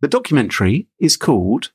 The 0.00 0.06
documentary 0.08 0.86
is 1.00 1.16
called 1.16 1.72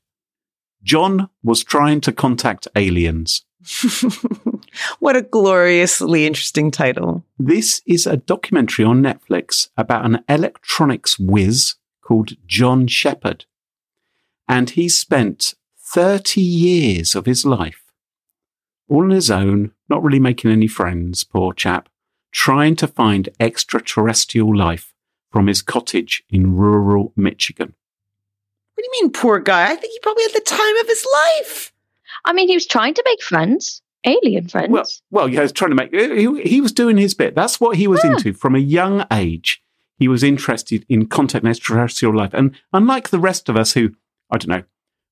"John 0.82 1.30
was 1.44 1.64
trying 1.64 2.00
to 2.02 2.12
contact 2.14 2.68
aliens." 2.76 3.44
what 5.00 5.16
a 5.16 5.22
gloriously 5.22 6.26
interesting 6.26 6.72
title. 6.72 7.26
This 7.38 7.82
is 7.86 8.08
a 8.08 8.18
documentary 8.18 8.86
on 8.86 9.02
Netflix 9.02 9.70
about 9.78 10.06
an 10.06 10.24
electronics 10.30 11.18
whiz 11.20 11.76
called 12.02 12.32
John 12.48 12.88
Shepherd, 12.88 13.46
and 14.48 14.70
he 14.72 14.88
spent 14.88 15.54
thirty 15.78 16.42
years 16.42 17.16
of 17.16 17.26
his 17.26 17.46
life 17.46 17.82
all 18.90 19.04
on 19.04 19.10
his 19.12 19.32
own, 19.32 19.72
not 19.90 20.04
really 20.04 20.20
making 20.20 20.52
any 20.52 20.68
friends. 20.68 21.24
Poor 21.24 21.54
chap. 21.54 21.90
Trying 22.34 22.76
to 22.78 22.88
find 22.88 23.30
extraterrestrial 23.40 24.56
life 24.56 24.94
from 25.32 25.48
his 25.48 25.62
cottage 25.62 26.24
in 26.30 26.56
rural 26.56 27.14
Michigan. 27.16 27.74
What 28.76 28.84
do 28.84 28.90
you 28.92 29.04
mean, 29.04 29.12
poor 29.12 29.40
guy? 29.40 29.72
I 29.72 29.76
think 29.76 29.94
he 29.94 30.00
probably 30.02 30.24
had 30.24 30.34
the 30.34 30.42
time 30.42 30.78
of 30.78 30.88
his 30.88 31.06
life. 31.14 31.74
I 32.26 32.34
mean, 32.34 32.48
he 32.48 32.56
was 32.56 32.66
trying 32.66 32.94
to 32.96 33.04
make 33.06 33.22
friends, 33.22 33.82
alien 34.06 34.48
friends. 34.48 34.72
Well, 34.72 34.86
well, 35.12 35.28
yeah, 35.30 35.40
he 35.40 35.42
was 35.44 35.52
trying 35.52 35.72
to 35.72 35.76
make. 35.76 35.94
He, 35.94 36.42
he 36.50 36.62
was 36.62 36.72
doing 36.72 36.98
his 36.98 37.14
bit. 37.14 37.36
That's 37.36 37.60
what 37.60 37.78
he 37.78 37.88
was 37.88 38.04
Yeah. 38.04 38.12
into 38.14 38.34
from 38.34 38.56
a 38.56 38.60
young 38.60 39.06
age. 39.12 39.62
He 40.00 40.08
was 40.08 40.24
interested 40.24 40.86
in 40.90 41.06
contact 41.08 41.46
extraterrestrial 41.46 42.16
life, 42.16 42.34
and 42.34 42.56
unlike 42.74 43.10
the 43.10 43.20
rest 43.20 43.48
of 43.48 43.56
us, 43.56 43.74
who 43.74 43.92
I 44.30 44.38
don't 44.38 44.50
know, 44.50 44.64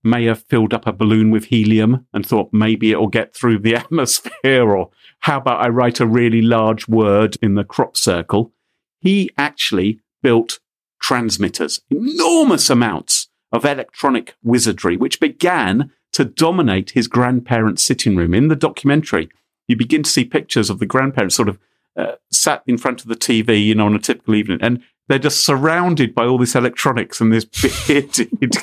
may 0.03 0.25
have 0.25 0.43
filled 0.43 0.73
up 0.73 0.87
a 0.87 0.93
balloon 0.93 1.31
with 1.31 1.45
helium 1.45 2.07
and 2.13 2.25
thought 2.25 2.49
maybe 2.51 2.91
it'll 2.91 3.07
get 3.07 3.35
through 3.35 3.59
the 3.59 3.75
atmosphere, 3.83 4.71
or 4.71 4.89
how 5.21 5.37
about 5.37 5.63
I 5.63 5.69
write 5.69 5.99
a 5.99 6.07
really 6.07 6.41
large 6.41 6.87
word 6.87 7.37
in 7.41 7.55
the 7.55 7.63
crop 7.63 7.95
circle? 7.95 8.51
He 8.99 9.29
actually 9.37 9.99
built 10.21 10.59
transmitters, 11.01 11.81
enormous 11.89 12.69
amounts 12.69 13.29
of 13.51 13.65
electronic 13.65 14.35
wizardry, 14.43 14.95
which 14.95 15.19
began 15.19 15.91
to 16.13 16.25
dominate 16.25 16.91
his 16.91 17.07
grandparents' 17.07 17.83
sitting 17.83 18.15
room. 18.15 18.33
In 18.33 18.47
the 18.47 18.55
documentary, 18.55 19.29
you 19.67 19.75
begin 19.75 20.03
to 20.03 20.09
see 20.09 20.25
pictures 20.25 20.69
of 20.69 20.79
the 20.79 20.85
grandparents 20.85 21.35
sort 21.35 21.49
of 21.49 21.57
uh, 21.95 22.13
sat 22.31 22.63
in 22.67 22.77
front 22.77 23.01
of 23.01 23.07
the 23.07 23.15
TV, 23.15 23.63
you 23.63 23.75
know, 23.75 23.85
on 23.85 23.95
a 23.95 23.99
typical 23.99 24.35
evening, 24.35 24.59
and 24.61 24.81
they're 25.11 25.19
just 25.19 25.45
surrounded 25.45 26.15
by 26.15 26.25
all 26.25 26.37
this 26.37 26.55
electronics 26.55 27.19
and 27.19 27.33
this 27.33 27.43
bearded 27.87 28.55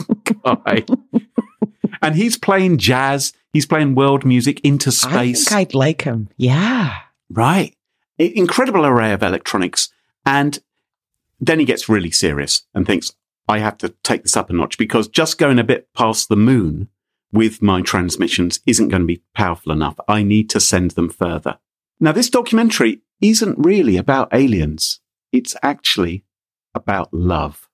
guy. 0.43 0.83
and 2.01 2.17
he's 2.17 2.39
playing 2.39 2.79
jazz, 2.79 3.35
he's 3.53 3.67
playing 3.67 3.95
world 3.95 4.25
music 4.25 4.59
into 4.61 4.91
space. 4.91 5.47
I 5.49 5.51
think 5.51 5.61
I'd 5.61 5.75
like 5.75 6.03
him. 6.03 6.31
Yeah. 6.39 6.97
Right. 7.29 7.77
Incredible 8.17 8.87
array 8.87 9.13
of 9.13 9.23
electronics. 9.23 9.93
And 10.25 10.59
then 11.39 11.59
he 11.59 11.67
gets 11.67 11.87
really 11.87 12.11
serious 12.11 12.63
and 12.75 12.87
thinks, 12.87 13.13
I 13.47 13.59
have 13.59 13.77
to 13.79 13.91
take 14.03 14.23
this 14.23 14.37
up 14.37 14.49
a 14.49 14.55
notch 14.55 14.79
because 14.79 15.07
just 15.07 15.37
going 15.37 15.59
a 15.59 15.65
bit 15.65 15.93
past 15.93 16.31
the 16.31 16.37
moon 16.37 16.89
with 17.31 17.61
my 17.61 17.83
transmissions 17.83 18.61
isn't 18.65 18.89
going 18.89 19.03
to 19.03 19.07
be 19.07 19.23
powerful 19.35 19.71
enough. 19.71 20.01
I 20.09 20.23
need 20.23 20.49
to 20.51 20.61
send 20.61 20.93
them 20.93 21.11
further. 21.11 21.59
Now, 22.01 22.13
this 22.13 22.31
documentary 22.31 23.03
isn't 23.21 23.59
really 23.59 23.99
about 23.99 24.33
aliens. 24.33 25.01
It's 25.31 25.55
actually 25.63 26.25
about 26.75 27.13
love. 27.13 27.69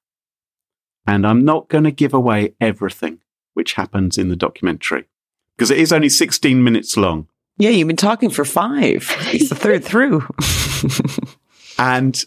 And 1.07 1.26
I'm 1.26 1.45
not 1.45 1.68
going 1.68 1.84
to 1.84 1.90
give 1.90 2.14
away 2.14 2.55
everything 2.61 3.20
which 3.53 3.74
happens 3.74 4.18
in 4.18 4.28
the 4.28 4.36
documentary 4.36 5.05
because 5.57 5.70
it 5.70 5.78
is 5.78 5.92
only 5.92 6.09
16 6.09 6.62
minutes 6.62 6.97
long. 6.97 7.28
Yeah, 7.57 7.70
you've 7.70 7.86
been 7.86 7.97
talking 7.97 8.30
for 8.30 8.45
five. 8.45 9.09
It's 9.32 9.49
the 9.49 9.55
third 9.55 9.84
through. 9.84 10.26
and 11.78 12.24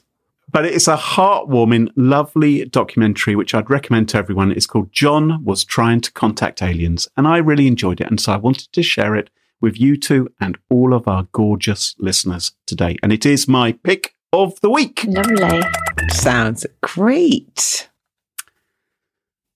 but 0.49 0.63
it's 0.63 0.87
a 0.87 0.95
heartwarming, 0.95 1.89
lovely 1.97 2.63
documentary 2.65 3.35
which 3.35 3.53
I'd 3.53 3.69
recommend 3.69 4.07
to 4.09 4.17
everyone. 4.17 4.51
It's 4.51 4.65
called 4.65 4.93
John 4.93 5.43
Was 5.43 5.65
Trying 5.65 5.99
to 6.01 6.11
Contact 6.13 6.61
Aliens, 6.61 7.09
and 7.17 7.27
I 7.27 7.37
really 7.37 7.67
enjoyed 7.67 7.99
it, 7.99 8.07
and 8.07 8.19
so 8.19 8.31
I 8.31 8.37
wanted 8.37 8.71
to 8.71 8.81
share 8.81 9.15
it 9.15 9.29
with 9.59 9.79
you 9.79 9.97
two 9.97 10.31
and 10.39 10.57
all 10.69 10.93
of 10.93 11.07
our 11.07 11.27
gorgeous 11.33 11.95
listeners 11.99 12.53
today. 12.65 12.95
And 13.03 13.11
it 13.11 13.25
is 13.25 13.47
my 13.47 13.73
pick 13.73 14.15
of 14.31 14.59
the 14.61 14.69
week. 14.69 15.03
Lovely. 15.05 15.61
Sounds 16.09 16.65
great. 16.81 17.89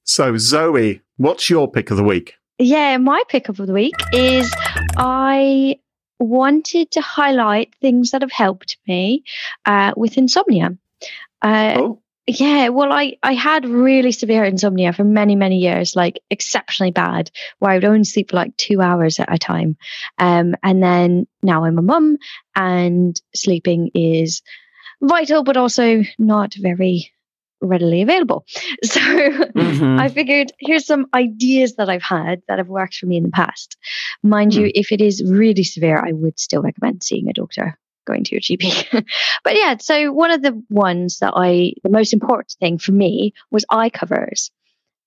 So 0.04 0.38
Zoe, 0.38 1.02
what's 1.18 1.50
your 1.50 1.70
pick 1.72 1.92
of 1.92 1.98
the 1.98 2.04
week? 2.04 2.36
Yeah, 2.60 2.98
my 2.98 3.24
pick 3.30 3.50
of 3.50 3.58
the 3.58 3.74
week 3.74 3.96
is 4.14 4.52
I 4.98 5.80
wanted 6.20 6.92
to 6.92 7.02
highlight 7.02 7.74
things 7.82 8.12
that 8.12 8.22
have 8.22 8.32
helped 8.32 8.78
me 8.88 9.24
uh, 9.66 9.94
with 9.98 10.18
insomnia. 10.18 10.78
Uh, 11.42 11.74
Oh, 11.78 12.02
Yeah, 12.28 12.70
well, 12.70 12.92
I, 12.92 13.18
I 13.24 13.34
had 13.34 13.66
really 13.66 14.12
severe 14.12 14.44
insomnia 14.44 14.94
for 14.94 15.04
many, 15.04 15.36
many 15.36 15.58
years, 15.58 15.96
like 15.96 16.22
exceptionally 16.30 16.92
bad, 16.92 17.32
where 17.58 17.72
I 17.72 17.76
would 17.76 17.86
only 17.86 18.04
sleep 18.04 18.30
for 18.30 18.36
like 18.36 18.56
two 18.58 18.80
hours 18.82 19.20
at 19.20 19.34
a 19.34 19.40
time. 19.40 19.76
Um, 20.20 20.54
and 20.62 20.84
then 20.84 21.26
now 21.42 21.66
I'm 21.66 21.80
a 21.80 21.82
mum 21.82 22.18
and 22.56 23.20
sleeping 23.34 23.90
is 23.96 24.44
vital, 25.02 25.44
but 25.44 25.58
also 25.58 26.02
not 26.18 26.54
very 26.54 27.12
readily 27.62 28.02
available. 28.02 28.46
So 28.84 29.00
Mhm. 29.00 30.00
I 30.00 30.10
figured 30.10 30.52
here's 30.60 30.86
some 30.86 31.06
ideas 31.14 31.76
that 31.76 31.90
I've 31.90 32.02
had 32.02 32.42
that 32.48 32.58
have 32.58 32.68
worked 32.70 32.96
for 32.96 33.06
me 33.06 33.18
in 33.18 33.24
the 33.24 33.30
past. 33.30 33.78
Mind 34.24 34.54
you, 34.56 34.72
if 34.74 34.92
it 34.92 35.02
is 35.02 35.24
really 35.24 35.64
severe, 35.64 35.98
I 35.98 36.12
would 36.12 36.40
still 36.40 36.62
recommend 36.64 37.04
seeing 37.04 37.30
a 37.30 37.34
doctor, 37.34 37.78
going 38.08 38.24
to 38.24 38.32
your 38.36 38.42
GP. 38.42 39.06
but 39.44 39.56
yeah, 39.56 39.76
so 39.80 40.12
one 40.12 40.32
of 40.32 40.42
the 40.42 40.60
ones 40.70 41.20
that 41.20 41.34
I, 41.36 41.74
the 41.84 41.90
most 41.90 42.14
important 42.14 42.56
thing 42.60 42.80
for 42.80 42.92
me 42.92 43.34
was 43.52 43.66
eye 43.70 43.90
covers. 43.92 44.50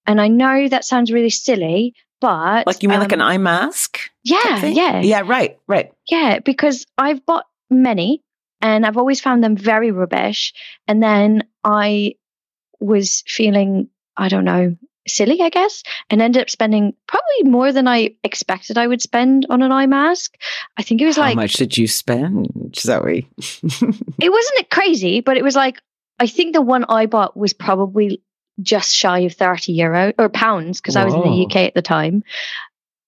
And 0.06 0.20
I 0.20 0.28
know 0.28 0.68
that 0.68 0.84
sounds 0.84 1.10
really 1.10 1.30
silly, 1.30 1.94
but 2.20 2.66
like 2.66 2.82
you 2.82 2.88
mean 2.88 3.00
like 3.00 3.12
um, 3.12 3.20
an 3.20 3.26
eye 3.26 3.38
mask? 3.38 3.98
yeah, 4.22 4.64
yeah, 4.66 5.00
Yeah, 5.00 5.22
right, 5.26 5.58
right. 5.66 5.90
yeah, 6.08 6.38
because 6.38 6.86
I've 6.96 7.24
bought 7.26 7.46
many 7.70 8.22
and 8.64 8.86
I've 8.86 8.96
always 8.96 9.20
found 9.20 9.44
them 9.44 9.56
very 9.56 9.90
rubbish. 9.90 10.54
And 10.88 11.02
then 11.02 11.44
I 11.62 12.14
was 12.80 13.22
feeling, 13.26 13.90
I 14.16 14.28
don't 14.28 14.46
know, 14.46 14.74
silly, 15.06 15.42
I 15.42 15.50
guess, 15.50 15.82
and 16.08 16.22
ended 16.22 16.40
up 16.40 16.48
spending 16.48 16.94
probably 17.06 17.50
more 17.50 17.72
than 17.72 17.86
I 17.86 18.16
expected 18.24 18.78
I 18.78 18.86
would 18.86 19.02
spend 19.02 19.46
on 19.50 19.60
an 19.60 19.70
eye 19.70 19.84
mask. 19.84 20.36
I 20.78 20.82
think 20.82 21.02
it 21.02 21.04
was 21.04 21.16
How 21.16 21.22
like, 21.22 21.34
How 21.34 21.42
much 21.42 21.52
did 21.52 21.76
you 21.76 21.86
spend, 21.86 22.74
Zoe? 22.74 23.28
it 23.38 24.32
wasn't 24.32 24.70
crazy, 24.70 25.20
but 25.20 25.36
it 25.36 25.44
was 25.44 25.56
like, 25.56 25.82
I 26.18 26.26
think 26.26 26.54
the 26.54 26.62
one 26.62 26.86
I 26.88 27.04
bought 27.04 27.36
was 27.36 27.52
probably 27.52 28.22
just 28.62 28.96
shy 28.96 29.20
of 29.20 29.34
30 29.34 29.72
euro 29.72 30.14
or 30.18 30.30
pounds 30.30 30.80
because 30.80 30.96
I 30.96 31.04
was 31.04 31.12
in 31.12 31.20
the 31.20 31.44
UK 31.44 31.56
at 31.56 31.74
the 31.74 31.82
time. 31.82 32.24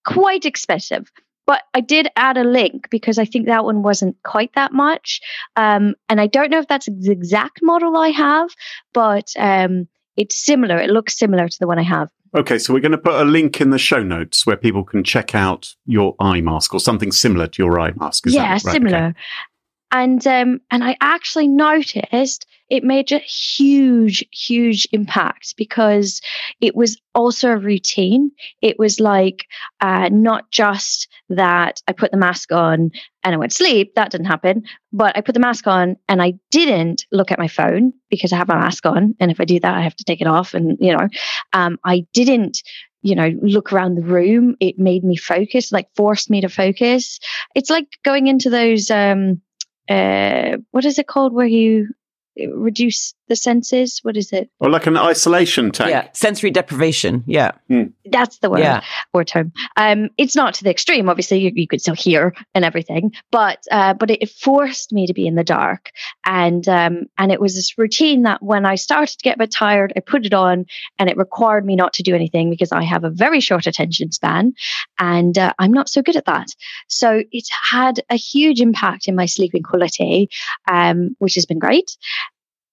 Quite 0.05 0.45
expensive. 0.45 1.11
But 1.47 1.63
I 1.75 1.81
did 1.81 2.09
add 2.17 2.37
a 2.37 2.45
link 2.45 2.89
because 2.91 3.19
I 3.19 3.25
think 3.25 3.47
that 3.47 3.65
one 3.65 3.83
wasn't 3.83 4.17
quite 4.25 4.53
that 4.55 4.73
much. 4.73 5.21
Um, 5.55 5.95
and 6.09 6.21
I 6.21 6.27
don't 6.27 6.51
know 6.51 6.59
if 6.59 6.67
that's 6.67 6.87
the 6.87 7.13
exact 7.13 7.61
model 7.63 7.97
I 7.97 8.09
have, 8.09 8.51
but 8.93 9.33
um, 9.39 9.87
it's 10.17 10.37
similar. 10.37 10.77
It 10.79 10.91
looks 10.91 11.17
similar 11.17 11.49
to 11.49 11.59
the 11.59 11.67
one 11.67 11.79
I 11.79 11.83
have. 11.83 12.11
okay. 12.35 12.59
So 12.59 12.75
we're 12.75 12.81
going 12.81 12.93
to 12.93 12.99
put 12.99 13.15
a 13.15 13.25
link 13.25 13.61
in 13.61 13.71
the 13.71 13.79
show 13.79 14.03
notes 14.03 14.47
where 14.47 14.57
people 14.57 14.83
can 14.83 15.05
check 15.05 15.35
out 15.35 15.75
your 15.87 16.17
eye 16.19 16.41
mask 16.41 16.75
or 16.75 16.81
something 16.81 17.13
similar 17.13 17.47
to 17.47 17.63
your 17.63 17.79
eye 17.79 17.93
mask. 17.97 18.27
Is 18.27 18.35
yeah, 18.35 18.53
right? 18.53 18.63
Okay. 18.65 18.73
similar. 18.73 19.15
And 19.93 20.27
um, 20.27 20.61
and 20.71 20.83
I 20.83 20.97
actually 21.01 21.47
noticed 21.47 22.47
it 22.69 22.83
made 22.83 23.13
a 23.13 23.19
huge, 23.19 24.25
huge 24.33 24.89
impact 24.93 25.55
because 25.57 26.21
it 26.61 26.75
was 26.75 27.01
also 27.15 27.51
a 27.51 27.57
routine. 27.57 28.31
It 28.61 28.79
was 28.79 28.99
like 28.99 29.47
uh, 29.81 30.09
not 30.11 30.51
just 30.51 31.09
that 31.29 31.81
I 31.87 31.93
put 31.93 32.11
the 32.11 32.17
mask 32.17 32.53
on 32.53 32.91
and 33.23 33.35
I 33.35 33.37
went 33.37 33.53
to 33.53 33.57
sleep. 33.57 33.95
That 33.95 34.11
didn't 34.11 34.27
happen. 34.27 34.65
But 34.93 35.17
I 35.17 35.21
put 35.21 35.35
the 35.35 35.41
mask 35.41 35.67
on 35.67 35.97
and 36.09 36.21
I 36.21 36.35
didn't 36.51 37.07
look 37.13 37.31
at 37.31 37.39
my 37.39 37.49
phone 37.49 37.93
because 38.11 38.33
I 38.33 38.37
have 38.37 38.49
my 38.49 38.59
mask 38.59 38.85
on. 38.85 39.15
And 39.21 39.31
if 39.31 39.41
I 39.41 39.45
do 39.45 39.61
that, 39.61 39.75
I 39.75 39.83
have 39.83 39.97
to 39.97 40.05
take 40.05 40.21
it 40.21 40.27
off. 40.27 40.55
And 40.55 40.77
you 40.81 40.97
know, 40.97 41.09
um, 41.53 41.79
I 41.85 42.07
didn't. 42.13 42.63
You 43.03 43.15
know, 43.15 43.31
look 43.41 43.73
around 43.73 43.95
the 43.95 44.03
room. 44.03 44.57
It 44.59 44.81
made 44.81 45.05
me 45.05 45.17
focus, 45.17 45.71
like 45.71 45.87
forced 45.95 46.29
me 46.29 46.41
to 46.41 46.49
focus. 46.49 47.21
It's 47.55 47.71
like 47.71 47.87
going 48.03 48.27
into 48.27 48.51
those 48.51 48.91
um, 48.91 49.41
uh, 49.89 50.57
what 50.73 50.85
is 50.85 50.99
it 50.99 51.07
called 51.07 51.33
where 51.33 51.47
you 51.47 51.89
reduce 52.37 53.15
the 53.29 53.37
senses? 53.37 54.01
What 54.03 54.17
is 54.17 54.33
it? 54.33 54.51
Or 54.61 54.71
like 54.71 54.87
an 54.87 54.97
isolation 54.97 55.71
tank. 55.71 55.91
Yeah, 55.91 56.09
sensory 56.13 56.51
deprivation. 56.51 57.25
Yeah, 57.27 57.53
That's 58.07 58.39
the 58.39 58.51
word 58.51 58.61
yeah. 58.61 58.83
or 59.13 59.25
term. 59.25 59.53
Um, 59.77 60.11
it's 60.19 60.37
not 60.37 60.55
to 60.55 60.65
the 60.65 60.71
extreme. 60.71 61.09
Obviously, 61.09 61.39
you, 61.39 61.53
you 61.55 61.67
could 61.67 61.81
still 61.81 61.95
hear 61.95 62.35
and 62.55 62.65
everything, 62.65 63.13
but 63.31 63.65
uh, 63.71 63.95
but 63.95 64.11
it, 64.11 64.23
it 64.23 64.31
forced 64.31 64.93
me 64.93 65.07
to 65.07 65.15
be 65.15 65.27
in 65.27 65.35
the 65.35 65.45
dark, 65.45 65.91
and 66.25 66.69
um, 66.69 67.07
and 67.19 67.33
it 67.33 67.41
was 67.41 67.55
this 67.55 67.77
routine 67.79 68.23
that 68.23 68.43
when 68.43 68.67
I 68.67 68.75
started 68.75 69.19
to 69.19 69.23
get 69.23 69.37
a 69.37 69.39
bit 69.39 69.51
tired, 69.51 69.93
I 69.97 70.01
put 70.01 70.27
it 70.27 70.35
on, 70.35 70.67
and 70.99 71.11
it 71.11 71.17
required 71.17 71.65
me 71.65 71.77
not 71.77 71.93
to 71.95 72.03
do 72.03 72.15
anything 72.15 72.51
because 72.51 72.73
I 72.73 72.83
have 72.83 73.05
a 73.05 73.11
very 73.11 73.41
short 73.41 73.67
attention 73.67 74.13
span, 74.13 74.55
and 74.99 75.37
uh, 75.39 75.53
I'm 75.59 75.73
not 75.73 75.89
so 75.89 76.03
good 76.03 76.17
at 76.17 76.27
that. 76.27 76.49
So 76.89 77.23
it's 77.33 77.51
had 77.71 78.01
a 78.11 78.17
huge 78.17 78.61
impact 78.61 79.09
in 79.09 79.17
my 79.17 79.27
sleeping 79.27 79.63
quality, 79.63 80.29
um, 80.69 81.17
which 81.19 81.35
has 81.35 81.47
been 81.47 81.59
great. 81.59 81.97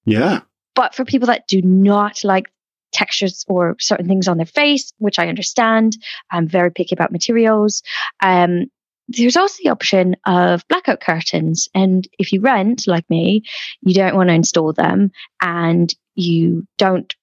Yeah. 0.06 0.42
But 0.76 0.96
for 0.96 1.06
people 1.06 1.28
that 1.28 1.48
do 1.48 1.62
not 1.62 2.24
like 2.24 2.52
textures 2.92 3.44
or 3.48 3.76
certain 3.80 4.08
things 4.08 4.28
on 4.28 4.38
their 4.38 4.46
face, 4.46 4.94
which 4.98 5.20
I 5.20 5.28
understand, 5.28 5.98
I'm 6.32 6.48
very 6.48 6.72
picky 6.72 6.96
about 6.96 7.12
materials. 7.12 7.82
Um, 8.22 8.68
there's 9.08 9.38
also 9.38 9.60
the 9.64 9.70
option 9.70 10.16
of 10.26 10.68
blackout 10.68 11.02
curtains. 11.02 11.68
And 11.74 12.08
if 12.18 12.32
you 12.32 12.42
rent, 12.42 12.88
like 12.88 13.10
me, 13.10 13.44
you 13.82 13.94
don't 13.94 14.16
want 14.16 14.30
to 14.30 14.34
install 14.34 14.74
them 14.74 15.12
and 15.42 15.94
you 16.16 16.66
don't 16.78 17.14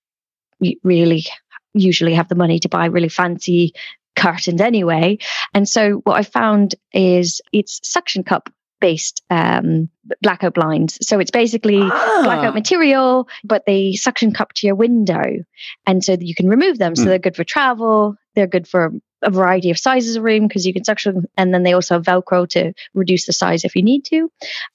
really 0.83 1.25
usually 1.73 2.15
have 2.15 2.29
the 2.29 2.35
money 2.35 2.59
to 2.59 2.69
buy 2.69 2.87
really 2.87 3.09
fancy 3.09 3.73
curtains 4.17 4.61
anyway. 4.61 5.19
And 5.55 5.69
so 5.69 6.03
what 6.05 6.19
I 6.19 6.23
found 6.23 6.75
is 6.93 7.41
it's 7.53 7.81
suction 7.83 8.25
cup 8.25 8.51
based 8.81 9.23
um, 9.31 9.89
blackout 10.23 10.55
blinds. 10.55 10.99
So 11.07 11.19
it's 11.21 11.31
basically 11.31 11.79
Ah. 11.81 12.21
blackout 12.25 12.55
material, 12.55 13.29
but 13.45 13.65
they 13.67 13.93
suction 13.95 14.33
cup 14.33 14.53
to 14.55 14.67
your 14.67 14.77
window. 14.77 15.23
And 15.87 16.03
so 16.05 16.17
that 16.17 16.25
you 16.27 16.35
can 16.35 16.49
remove 16.49 16.79
them. 16.79 16.97
So 16.97 17.03
Hmm. 17.03 17.09
they're 17.11 17.19
good 17.19 17.37
for 17.37 17.45
travel. 17.45 18.17
They're 18.35 18.47
good 18.47 18.67
for 18.67 18.93
a 19.23 19.31
variety 19.31 19.71
of 19.71 19.79
sizes 19.79 20.17
of 20.17 20.23
room 20.23 20.49
because 20.49 20.67
you 20.67 20.73
can 20.73 20.85
suction. 20.85 21.27
And 21.37 21.53
then 21.53 21.63
they 21.63 21.75
also 21.75 21.95
have 21.95 22.05
Velcro 22.05 22.49
to 22.51 22.73
reduce 22.95 23.27
the 23.27 23.33
size 23.35 23.65
if 23.65 23.77
you 23.77 23.83
need 23.83 24.05
to. 24.07 24.31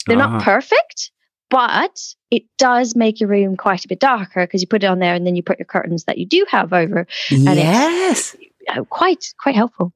They're 0.06 0.22
Ah. 0.22 0.28
not 0.28 0.44
perfect, 0.44 1.12
but 1.50 1.98
it 2.30 2.44
does 2.58 2.96
make 2.96 3.20
your 3.20 3.30
room 3.30 3.58
quite 3.58 3.86
a 3.86 3.88
bit 3.88 4.00
darker 4.00 4.46
because 4.46 4.62
you 4.62 4.68
put 4.68 4.84
it 4.84 4.88
on 4.88 5.00
there 5.00 5.16
and 5.16 5.26
then 5.26 5.36
you 5.36 5.42
put 5.44 5.58
your 5.60 5.66
curtains 5.66 6.04
that 6.06 6.18
you 6.20 6.26
do 6.28 6.46
have 6.50 6.74
over. 6.74 7.08
And 7.32 7.48
it's- 7.48 7.56
Yes. 7.58 8.36
Uh, 8.68 8.84
quite, 8.84 9.34
quite 9.40 9.56
helpful. 9.56 9.94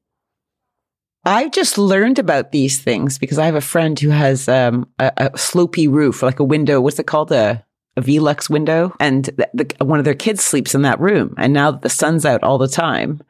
I 1.24 1.48
just 1.48 1.76
learned 1.76 2.18
about 2.18 2.50
these 2.50 2.80
things 2.80 3.18
because 3.18 3.38
I 3.38 3.46
have 3.46 3.54
a 3.54 3.60
friend 3.60 3.98
who 3.98 4.08
has 4.08 4.48
um, 4.48 4.88
a, 4.98 5.12
a 5.16 5.30
slopey 5.30 5.90
roof, 5.90 6.22
like 6.22 6.40
a 6.40 6.44
window. 6.44 6.80
What's 6.80 6.98
it 6.98 7.06
called? 7.06 7.30
A, 7.30 7.64
a 7.96 8.02
Velux 8.02 8.48
window. 8.48 8.94
And 9.00 9.26
the, 9.26 9.50
the, 9.52 9.84
one 9.84 9.98
of 9.98 10.04
their 10.04 10.14
kids 10.14 10.42
sleeps 10.42 10.74
in 10.74 10.82
that 10.82 11.00
room. 11.00 11.34
And 11.36 11.52
now 11.52 11.72
that 11.72 11.82
the 11.82 11.90
sun's 11.90 12.24
out 12.24 12.42
all 12.42 12.56
the 12.56 12.68
time, 12.68 13.20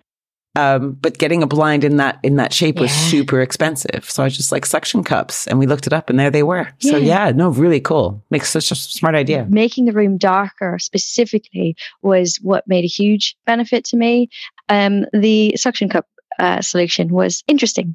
um, 0.56 0.92
but 0.92 1.18
getting 1.18 1.42
a 1.42 1.46
blind 1.46 1.84
in 1.84 1.96
that 1.98 2.18
in 2.24 2.36
that 2.36 2.52
shape 2.52 2.80
was 2.80 2.90
super 2.90 3.40
expensive. 3.40 4.10
So 4.10 4.22
I 4.22 4.26
was 4.26 4.36
just 4.36 4.50
like 4.50 4.66
suction 4.66 5.04
cups, 5.04 5.46
and 5.46 5.60
we 5.60 5.66
looked 5.66 5.86
it 5.86 5.92
up, 5.92 6.10
and 6.10 6.18
there 6.18 6.30
they 6.30 6.42
were. 6.42 6.68
So 6.80 6.96
Yeah. 6.96 7.26
yeah, 7.26 7.32
no, 7.32 7.50
really 7.50 7.80
cool. 7.80 8.24
Makes 8.30 8.50
such 8.50 8.72
a 8.72 8.74
smart 8.74 9.14
idea. 9.14 9.46
Making 9.48 9.84
the 9.84 9.92
room 9.92 10.18
darker 10.18 10.78
specifically 10.80 11.76
was 12.02 12.38
what 12.42 12.66
made 12.66 12.84
a 12.84 12.88
huge 12.88 13.36
benefit 13.46 13.84
to 13.86 13.96
me. 13.96 14.28
Um, 14.68 15.06
the 15.12 15.56
suction 15.56 15.88
cup 15.88 16.06
uh, 16.40 16.60
solution 16.62 17.08
was 17.08 17.44
interesting. 17.46 17.94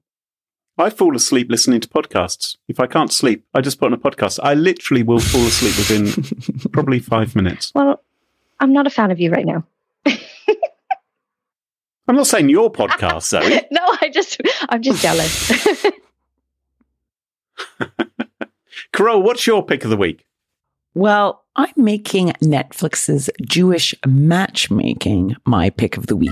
I 0.77 0.89
fall 0.89 1.15
asleep 1.15 1.49
listening 1.49 1.79
to 1.81 1.87
podcasts. 1.87 2.57
If 2.67 2.79
I 2.81 2.87
can't 2.87 3.11
sleep, 3.11 3.45
I 3.53 3.61
just 3.61 3.79
put 3.79 3.87
on 3.87 3.93
a 3.93 3.97
podcast. 3.97 4.39
I 4.43 4.53
literally 4.55 5.03
will 5.03 5.19
fall 5.19 5.45
asleep 5.45 5.77
within 5.77 6.71
probably 6.73 6.99
five 6.99 7.35
minutes. 7.35 7.71
Well, 7.73 8.03
I'm 8.59 8.73
not 8.73 8.85
a 8.85 8.89
fan 8.89 9.09
of 9.11 9.19
you 9.19 9.31
right 9.31 9.45
now. 9.45 9.63
I'm 12.07 12.15
not 12.15 12.27
saying 12.27 12.49
your 12.49 12.71
podcast, 12.71 13.23
Zoe. 13.23 13.61
no, 13.71 13.81
I 14.01 14.09
just, 14.13 14.41
I'm 14.69 14.81
just 14.81 15.01
jealous. 15.01 15.51
Carole, 18.91 19.23
what's 19.23 19.47
your 19.47 19.65
pick 19.65 19.85
of 19.85 19.89
the 19.89 19.97
week? 19.97 20.25
Well, 20.93 21.43
I'm 21.55 21.73
making 21.75 22.33
Netflix's 22.43 23.29
Jewish 23.41 23.95
matchmaking 24.05 25.35
my 25.45 25.69
pick 25.69 25.97
of 25.97 26.07
the 26.07 26.15
week. 26.15 26.31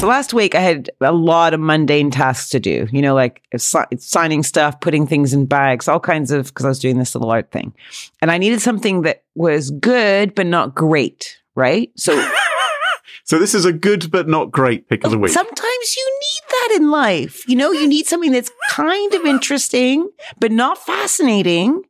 So 0.00 0.06
last 0.06 0.32
week 0.32 0.54
I 0.54 0.60
had 0.60 0.88
a 1.02 1.12
lot 1.12 1.52
of 1.52 1.60
mundane 1.60 2.10
tasks 2.10 2.48
to 2.50 2.58
do, 2.58 2.88
you 2.90 3.02
know, 3.02 3.14
like 3.14 3.42
si- 3.58 3.98
signing 3.98 4.42
stuff, 4.42 4.80
putting 4.80 5.06
things 5.06 5.34
in 5.34 5.44
bags, 5.44 5.88
all 5.88 6.00
kinds 6.00 6.30
of, 6.30 6.46
because 6.46 6.64
I 6.64 6.70
was 6.70 6.78
doing 6.78 6.98
this 6.98 7.14
little 7.14 7.30
art 7.30 7.50
thing. 7.50 7.74
And 8.22 8.30
I 8.30 8.38
needed 8.38 8.62
something 8.62 9.02
that 9.02 9.24
was 9.34 9.70
good, 9.70 10.34
but 10.34 10.46
not 10.46 10.74
great, 10.74 11.38
right? 11.54 11.90
So 11.96 12.14
So 13.24 13.38
this 13.38 13.54
is 13.54 13.66
a 13.66 13.74
good 13.74 14.10
but 14.10 14.26
not 14.26 14.50
great 14.50 14.88
pick 14.88 15.04
of 15.04 15.10
the 15.10 15.18
week. 15.18 15.32
sometimes 15.32 15.96
you 15.96 16.18
need 16.20 16.48
that 16.48 16.78
in 16.80 16.90
life. 16.90 17.46
You 17.46 17.56
know, 17.56 17.70
you 17.70 17.86
need 17.86 18.06
something 18.06 18.32
that's 18.32 18.50
kind 18.70 19.12
of 19.12 19.26
interesting, 19.26 20.08
but 20.38 20.50
not 20.50 20.78
fascinating. 20.78 21.82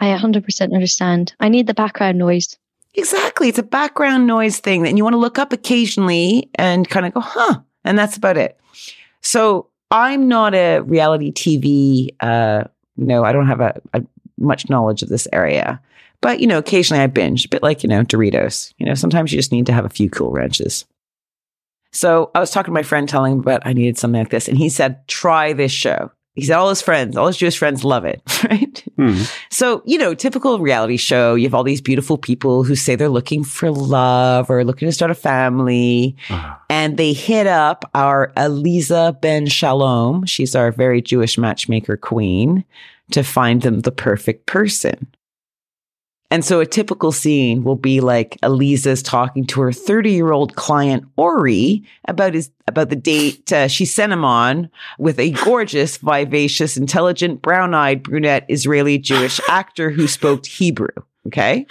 I 0.00 0.08
100% 0.16 0.74
understand. 0.74 1.34
I 1.38 1.48
need 1.48 1.68
the 1.68 1.74
background 1.74 2.18
noise. 2.18 2.58
Exactly. 2.94 3.48
It's 3.48 3.58
a 3.58 3.62
background 3.62 4.26
noise 4.26 4.58
thing 4.58 4.82
that 4.82 4.96
you 4.96 5.04
want 5.04 5.14
to 5.14 5.18
look 5.18 5.38
up 5.38 5.52
occasionally 5.52 6.50
and 6.56 6.88
kind 6.88 7.06
of 7.06 7.14
go, 7.14 7.20
huh? 7.20 7.60
And 7.84 7.98
that's 7.98 8.16
about 8.16 8.36
it. 8.36 8.58
So 9.22 9.68
I'm 9.90 10.28
not 10.28 10.54
a 10.54 10.80
reality 10.80 11.32
TV, 11.32 12.08
uh, 12.20 12.64
no, 12.96 13.24
I 13.24 13.32
don't 13.32 13.46
have 13.46 13.60
a, 13.60 13.80
a 13.94 14.02
much 14.38 14.68
knowledge 14.68 15.02
of 15.02 15.08
this 15.08 15.26
area. 15.32 15.80
But, 16.20 16.40
you 16.40 16.46
know, 16.46 16.58
occasionally 16.58 17.02
I 17.02 17.06
binge, 17.06 17.46
a 17.46 17.48
bit 17.48 17.62
like, 17.62 17.82
you 17.82 17.88
know, 17.88 18.02
Doritos. 18.02 18.74
You 18.78 18.86
know, 18.86 18.94
sometimes 18.94 19.32
you 19.32 19.38
just 19.38 19.52
need 19.52 19.66
to 19.66 19.72
have 19.72 19.84
a 19.84 19.90
few 19.90 20.10
Cool 20.10 20.30
Ranches. 20.30 20.84
So 21.92 22.30
I 22.34 22.40
was 22.40 22.50
talking 22.50 22.72
to 22.72 22.74
my 22.74 22.82
friend 22.82 23.08
telling 23.08 23.32
him 23.32 23.40
about 23.40 23.66
I 23.66 23.72
needed 23.72 23.98
something 23.98 24.20
like 24.20 24.30
this. 24.30 24.48
And 24.48 24.58
he 24.58 24.68
said, 24.68 25.06
try 25.08 25.52
this 25.52 25.72
show. 25.72 26.10
He 26.34 26.44
said 26.44 26.56
all 26.56 26.68
his 26.68 26.80
friends, 26.80 27.16
all 27.16 27.26
his 27.26 27.36
Jewish 27.36 27.58
friends 27.58 27.84
love 27.84 28.04
it, 28.04 28.22
right? 28.44 28.84
Hmm. 28.96 29.22
So, 29.50 29.82
you 29.84 29.98
know, 29.98 30.14
typical 30.14 30.58
reality 30.60 30.96
show, 30.96 31.34
you 31.34 31.44
have 31.44 31.54
all 31.54 31.64
these 31.64 31.80
beautiful 31.80 32.16
people 32.16 32.62
who 32.62 32.76
say 32.76 32.94
they're 32.94 33.08
looking 33.08 33.42
for 33.42 33.70
love 33.70 34.48
or 34.48 34.64
looking 34.64 34.86
to 34.86 34.92
start 34.92 35.10
a 35.10 35.14
family. 35.14 36.16
Ah. 36.30 36.60
And 36.70 36.96
they 36.96 37.12
hit 37.12 37.46
up 37.46 37.90
our 37.94 38.32
Aleeza 38.36 39.20
Ben 39.20 39.46
Shalom. 39.46 40.24
She's 40.24 40.54
our 40.54 40.70
very 40.70 41.02
Jewish 41.02 41.36
matchmaker 41.36 41.96
queen 41.96 42.64
to 43.10 43.24
find 43.24 43.62
them 43.62 43.80
the 43.80 43.92
perfect 43.92 44.46
person. 44.46 45.08
And 46.30 46.44
so 46.44 46.60
a 46.60 46.66
typical 46.66 47.10
scene 47.10 47.64
will 47.64 47.76
be 47.76 48.00
like 48.00 48.38
Aleeza's 48.42 49.02
talking 49.02 49.44
to 49.46 49.60
her 49.62 49.72
30 49.72 50.12
year 50.12 50.30
old 50.30 50.54
client, 50.54 51.04
Ori, 51.16 51.82
about 52.06 52.34
his, 52.34 52.50
about 52.68 52.88
the 52.88 52.96
date 52.96 53.52
uh, 53.52 53.66
she 53.66 53.84
sent 53.84 54.12
him 54.12 54.24
on 54.24 54.70
with 54.98 55.18
a 55.18 55.30
gorgeous, 55.30 55.96
vivacious, 55.96 56.76
intelligent, 56.76 57.42
brown 57.42 57.74
eyed, 57.74 58.04
brunette 58.04 58.46
Israeli 58.48 58.96
Jewish 58.98 59.40
actor 59.48 59.90
who 59.90 60.06
spoke 60.06 60.46
Hebrew. 60.46 60.88
Okay. 61.26 61.66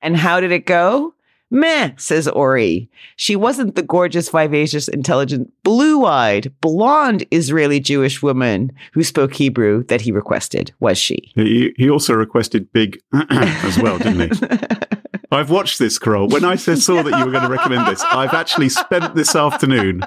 And 0.00 0.16
how 0.16 0.40
did 0.40 0.50
it 0.50 0.66
go? 0.66 1.14
Meh, 1.52 1.90
says 1.98 2.26
Ori. 2.26 2.88
She 3.16 3.36
wasn't 3.36 3.74
the 3.74 3.82
gorgeous, 3.82 4.30
vivacious, 4.30 4.88
intelligent, 4.88 5.52
blue 5.62 6.06
eyed, 6.06 6.50
blonde 6.62 7.26
Israeli 7.30 7.78
Jewish 7.78 8.22
woman 8.22 8.72
who 8.94 9.04
spoke 9.04 9.34
Hebrew 9.34 9.84
that 9.84 10.00
he 10.00 10.12
requested, 10.12 10.72
was 10.80 10.96
she? 10.96 11.30
He, 11.34 11.74
he 11.76 11.90
also 11.90 12.14
requested 12.14 12.72
big 12.72 13.00
as 13.30 13.78
well, 13.78 13.98
didn't 13.98 14.34
he? 14.34 14.66
I've 15.30 15.50
watched 15.50 15.78
this, 15.78 15.98
Carole. 15.98 16.28
When 16.28 16.44
I 16.44 16.56
saw 16.56 17.02
that 17.02 17.18
you 17.18 17.24
were 17.26 17.32
going 17.32 17.44
to 17.44 17.50
recommend 17.50 17.86
this, 17.86 18.02
I've 18.02 18.34
actually 18.34 18.70
spent 18.70 19.14
this 19.14 19.36
afternoon 19.36 20.02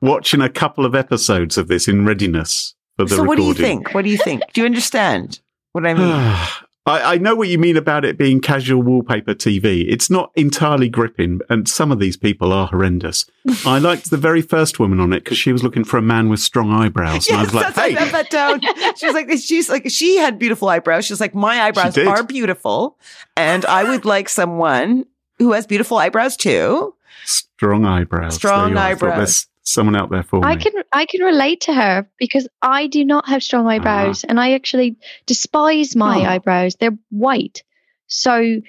watching 0.00 0.40
a 0.40 0.48
couple 0.48 0.86
of 0.86 0.94
episodes 0.94 1.58
of 1.58 1.66
this 1.66 1.88
in 1.88 2.06
readiness 2.06 2.74
for 2.96 3.06
the 3.06 3.16
so, 3.16 3.24
what 3.24 3.36
do 3.36 3.42
you 3.42 3.54
think? 3.54 3.92
What 3.92 4.04
do 4.04 4.10
you 4.10 4.18
think? 4.18 4.42
Do 4.52 4.60
you 4.60 4.66
understand 4.66 5.40
what 5.72 5.84
I 5.84 5.94
mean? 5.94 6.36
I, 6.86 7.14
I 7.14 7.18
know 7.18 7.34
what 7.34 7.48
you 7.48 7.58
mean 7.58 7.76
about 7.76 8.04
it 8.04 8.16
being 8.16 8.40
casual 8.40 8.80
wallpaper 8.80 9.34
TV. 9.34 9.84
It's 9.88 10.08
not 10.08 10.30
entirely 10.36 10.88
gripping, 10.88 11.40
and 11.50 11.68
some 11.68 11.90
of 11.90 11.98
these 11.98 12.16
people 12.16 12.52
are 12.52 12.68
horrendous. 12.68 13.26
I 13.66 13.78
liked 13.78 14.10
the 14.10 14.16
very 14.16 14.40
first 14.40 14.78
woman 14.78 15.00
on 15.00 15.12
it 15.12 15.24
because 15.24 15.36
she 15.36 15.52
was 15.52 15.64
looking 15.64 15.84
for 15.84 15.98
a 15.98 16.02
man 16.02 16.28
with 16.28 16.40
strong 16.40 16.72
eyebrows. 16.72 17.28
and 17.28 17.38
I 17.38 17.42
was 17.42 17.52
like, 17.52 17.74
hey, 17.74 17.94
that 17.94 18.30
down. 18.30 18.60
She 18.96 19.06
was 19.06 19.14
like, 19.14 19.30
she's 19.38 19.68
like, 19.68 19.90
she 19.90 20.16
had 20.16 20.38
beautiful 20.38 20.68
eyebrows. 20.68 21.04
She's 21.04 21.20
like, 21.20 21.34
my 21.34 21.60
eyebrows 21.62 21.98
are 21.98 22.22
beautiful, 22.22 22.98
and 23.36 23.64
I 23.64 23.84
would 23.84 24.04
like 24.04 24.28
someone 24.28 25.06
who 25.38 25.52
has 25.52 25.66
beautiful 25.66 25.98
eyebrows 25.98 26.36
too. 26.36 26.94
strong 27.24 27.84
eyebrows. 27.84 28.36
Strong 28.36 28.74
There 28.74 28.74
you 28.74 28.78
are. 28.78 28.86
I 28.86 28.94
thought 28.94 29.06
eyebrows. 29.12 29.46
There's 29.66 29.74
someone 29.74 29.96
out 29.96 30.10
there 30.10 30.22
for 30.22 30.44
I 30.44 30.54
me. 30.54 30.62
can 30.62 30.72
I 30.92 31.06
can 31.06 31.22
relate 31.22 31.62
to 31.62 31.74
her 31.74 32.08
because 32.18 32.46
I 32.62 32.86
do 32.86 33.04
not 33.04 33.28
have 33.28 33.42
strong 33.42 33.66
ah. 33.66 33.70
eyebrows 33.70 34.22
and 34.24 34.38
I 34.38 34.52
actually 34.52 34.96
despise 35.26 35.96
my 35.96 36.20
Oh. 36.20 36.24
eyebrows. 36.24 36.76
They're 36.76 36.96
white. 37.10 37.64
So 38.06 38.60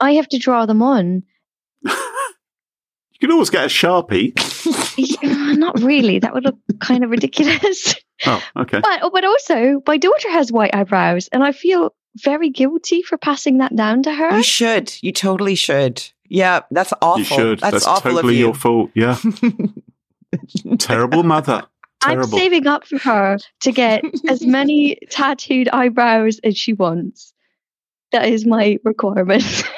I 0.00 0.12
have 0.12 0.28
to 0.28 0.38
draw 0.38 0.64
them 0.66 0.82
on. 0.82 1.24
You 1.84 3.28
can 3.28 3.32
always 3.32 3.50
get 3.50 3.64
a 3.64 3.68
sharpie. 3.68 4.32
Yeah, 5.22 5.52
not 5.52 5.78
really. 5.80 6.20
That 6.20 6.32
would 6.32 6.44
look 6.44 6.56
kind 6.80 7.04
of 7.04 7.10
ridiculous. 7.10 7.94
Oh, 8.24 8.42
okay. 8.56 8.80
But 8.80 9.10
but 9.12 9.24
also 9.26 9.82
my 9.86 9.98
daughter 9.98 10.30
has 10.30 10.50
white 10.50 10.74
eyebrows 10.74 11.28
and 11.32 11.44
I 11.44 11.52
feel 11.52 11.94
very 12.16 12.48
guilty 12.48 13.02
for 13.02 13.18
passing 13.18 13.58
that 13.58 13.76
down 13.76 14.02
to 14.04 14.12
her. 14.12 14.34
You 14.38 14.42
should. 14.42 14.94
You 15.02 15.12
totally 15.12 15.54
should. 15.54 16.02
Yeah, 16.28 16.60
that's 16.70 16.94
awful. 17.02 17.18
You 17.18 17.24
should. 17.24 17.60
That's, 17.60 17.72
That's, 17.72 17.86
awful 17.86 18.12
totally 18.12 18.34
of 18.34 18.38
you. 18.38 18.44
your 18.46 18.54
fault. 18.54 18.90
Yeah. 18.94 19.18
Terrible 20.78 21.22
mother. 21.22 21.62
I'm 22.02 22.22
saving 22.24 22.66
up 22.66 22.86
for 22.86 22.98
her 22.98 23.38
to 23.60 23.72
get 23.72 24.04
as 24.28 24.46
many 24.46 24.96
tattooed 25.10 25.68
eyebrows 25.68 26.38
as 26.44 26.56
she 26.56 26.72
wants. 26.72 27.32
That 28.12 28.28
is 28.28 28.46
my 28.46 28.78
requirement. 28.84 29.64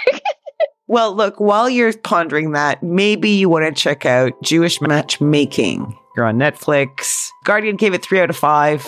Well, 0.91 1.15
look, 1.15 1.39
while 1.39 1.69
you're 1.69 1.93
pondering 1.93 2.53
that, 2.53 2.83
maybe 2.83 3.29
you 3.29 3.51
want 3.51 3.67
to 3.67 3.79
check 3.79 4.07
out 4.07 4.33
Jewish 4.43 4.81
Matchmaking. 4.81 5.95
You're 6.17 6.25
on 6.25 6.39
Netflix. 6.39 7.29
Guardian 7.45 7.77
gave 7.77 7.93
it 7.93 8.03
three 8.03 8.19
out 8.21 8.31
of 8.31 8.37
five. 8.39 8.81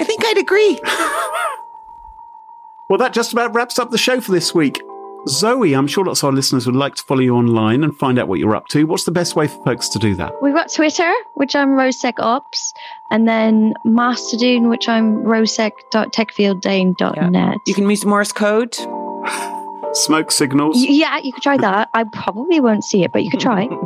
I 0.00 0.04
think 0.04 0.24
I'd 0.24 0.38
agree. 0.38 0.80
Well, 2.88 2.98
that 2.98 3.12
just 3.12 3.32
about 3.32 3.54
wraps 3.54 3.78
up 3.78 3.90
the 3.90 3.98
show 3.98 4.20
for 4.20 4.32
this 4.32 4.54
week. 4.54 4.80
Zoe, 5.28 5.74
I'm 5.74 5.86
sure 5.86 6.04
lots 6.04 6.22
of 6.22 6.26
our 6.26 6.32
listeners 6.32 6.66
would 6.66 6.74
like 6.74 6.96
to 6.96 7.02
follow 7.04 7.20
you 7.20 7.36
online 7.36 7.84
and 7.84 7.96
find 7.96 8.18
out 8.18 8.26
what 8.28 8.40
you're 8.40 8.56
up 8.56 8.66
to. 8.68 8.84
What's 8.84 9.04
the 9.04 9.12
best 9.12 9.36
way 9.36 9.46
for 9.46 9.62
folks 9.62 9.88
to 9.90 9.98
do 9.98 10.14
that? 10.16 10.32
We've 10.42 10.54
got 10.54 10.72
Twitter, 10.72 11.10
which 11.34 11.54
I'm 11.54 11.70
RoseSecOps, 11.70 12.72
and 13.10 13.28
then 13.28 13.74
Mastodon, 13.84 14.68
which 14.68 14.88
I'm 14.88 15.22
rosec.techfieldday.net. 15.22 17.56
You 17.66 17.74
can 17.74 17.88
use 17.88 18.04
Morse 18.04 18.32
code. 18.32 18.74
Smoke 19.94 20.32
signals. 20.32 20.76
Y- 20.76 20.86
yeah, 20.88 21.18
you 21.18 21.32
could 21.32 21.42
try 21.42 21.56
that. 21.58 21.88
I 21.94 22.04
probably 22.04 22.60
won't 22.60 22.84
see 22.84 23.04
it, 23.04 23.12
but 23.12 23.22
you 23.24 23.30
could 23.30 23.40
try. 23.40 23.68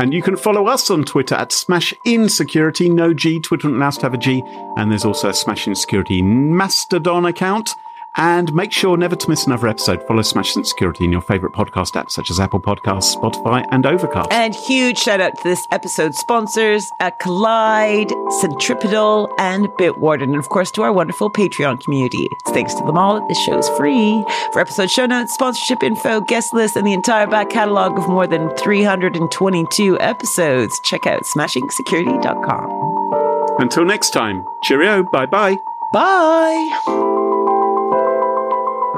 And 0.00 0.14
you 0.14 0.22
can 0.22 0.36
follow 0.38 0.66
us 0.66 0.88
on 0.90 1.04
Twitter 1.04 1.34
at 1.34 1.52
Smash 1.52 1.92
Insecurity. 2.06 2.88
No 2.88 3.12
G. 3.12 3.38
Twitter 3.38 3.68
wouldn't 3.68 3.82
allow 3.82 3.88
us 3.88 3.98
to 3.98 4.04
have 4.04 4.14
a 4.14 4.16
G. 4.16 4.42
And 4.78 4.90
there's 4.90 5.04
also 5.04 5.28
a 5.28 5.32
SmashinSecurity 5.32 6.24
Mastodon 6.24 7.26
account. 7.26 7.74
And 8.16 8.52
make 8.52 8.72
sure 8.72 8.96
never 8.96 9.14
to 9.14 9.30
miss 9.30 9.46
another 9.46 9.68
episode. 9.68 10.06
Follow 10.06 10.22
Smashing 10.22 10.64
Security 10.64 11.04
in 11.04 11.12
your 11.12 11.20
favorite 11.20 11.52
podcast 11.52 11.92
apps 11.92 12.10
such 12.10 12.30
as 12.30 12.40
Apple 12.40 12.60
Podcasts, 12.60 13.16
Spotify, 13.16 13.66
and 13.70 13.86
Overcast. 13.86 14.32
And 14.32 14.54
huge 14.54 14.98
shout 14.98 15.20
out 15.20 15.36
to 15.38 15.44
this 15.44 15.66
episode's 15.70 16.18
sponsors 16.18 16.90
at 16.98 17.20
Kolide, 17.20 18.10
Centripetal, 18.40 19.32
and 19.38 19.68
Bitwarden. 19.78 20.24
And 20.24 20.36
of 20.36 20.48
course, 20.48 20.70
to 20.72 20.82
our 20.82 20.92
wonderful 20.92 21.30
Patreon 21.30 21.82
community. 21.82 22.28
It's 22.32 22.50
thanks 22.50 22.74
to 22.74 22.84
them 22.84 22.98
all 22.98 23.20
that 23.20 23.28
this 23.28 23.40
show 23.40 23.58
is 23.58 23.68
free. 23.70 24.24
For 24.52 24.60
episode 24.60 24.90
show 24.90 25.06
notes, 25.06 25.32
sponsorship 25.32 25.82
info, 25.82 26.20
guest 26.20 26.52
list, 26.52 26.76
and 26.76 26.86
the 26.86 26.92
entire 26.92 27.28
back 27.28 27.50
catalog 27.50 27.96
of 27.96 28.08
more 28.08 28.26
than 28.26 28.50
322 28.56 30.00
episodes, 30.00 30.80
check 30.80 31.06
out 31.06 31.22
smashingsecurity.com. 31.22 33.56
Until 33.60 33.84
next 33.84 34.10
time, 34.10 34.44
cheerio. 34.62 35.04
Bye 35.04 35.26
bye 35.26 35.58
bye. 35.92 37.39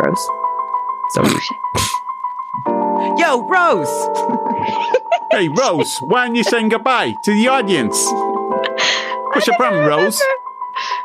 Bye. 0.02 0.08
Rose. 0.08 0.28
So, 1.10 1.22
yo, 3.18 3.46
Rose. 3.46 4.08
Hey, 5.32 5.48
Rose, 5.48 5.96
why 6.02 6.20
aren't 6.20 6.36
you 6.36 6.44
saying 6.44 6.68
goodbye 6.68 7.14
to 7.24 7.32
the 7.32 7.48
audience? 7.48 7.96
What's 9.32 9.46
your 9.46 9.56
problem, 9.56 9.86
Rose? 9.86 10.20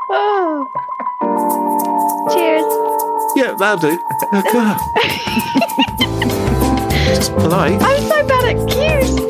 Oh. 0.10 0.68
Cheers. 2.34 2.66
Yeah, 3.38 3.56
that'll 3.58 3.78
do. 3.80 3.98
Just 7.16 7.32
polite. 7.36 7.82
I'm 7.82 8.02
so 8.02 8.28
bad 8.28 8.58
at 8.58 9.27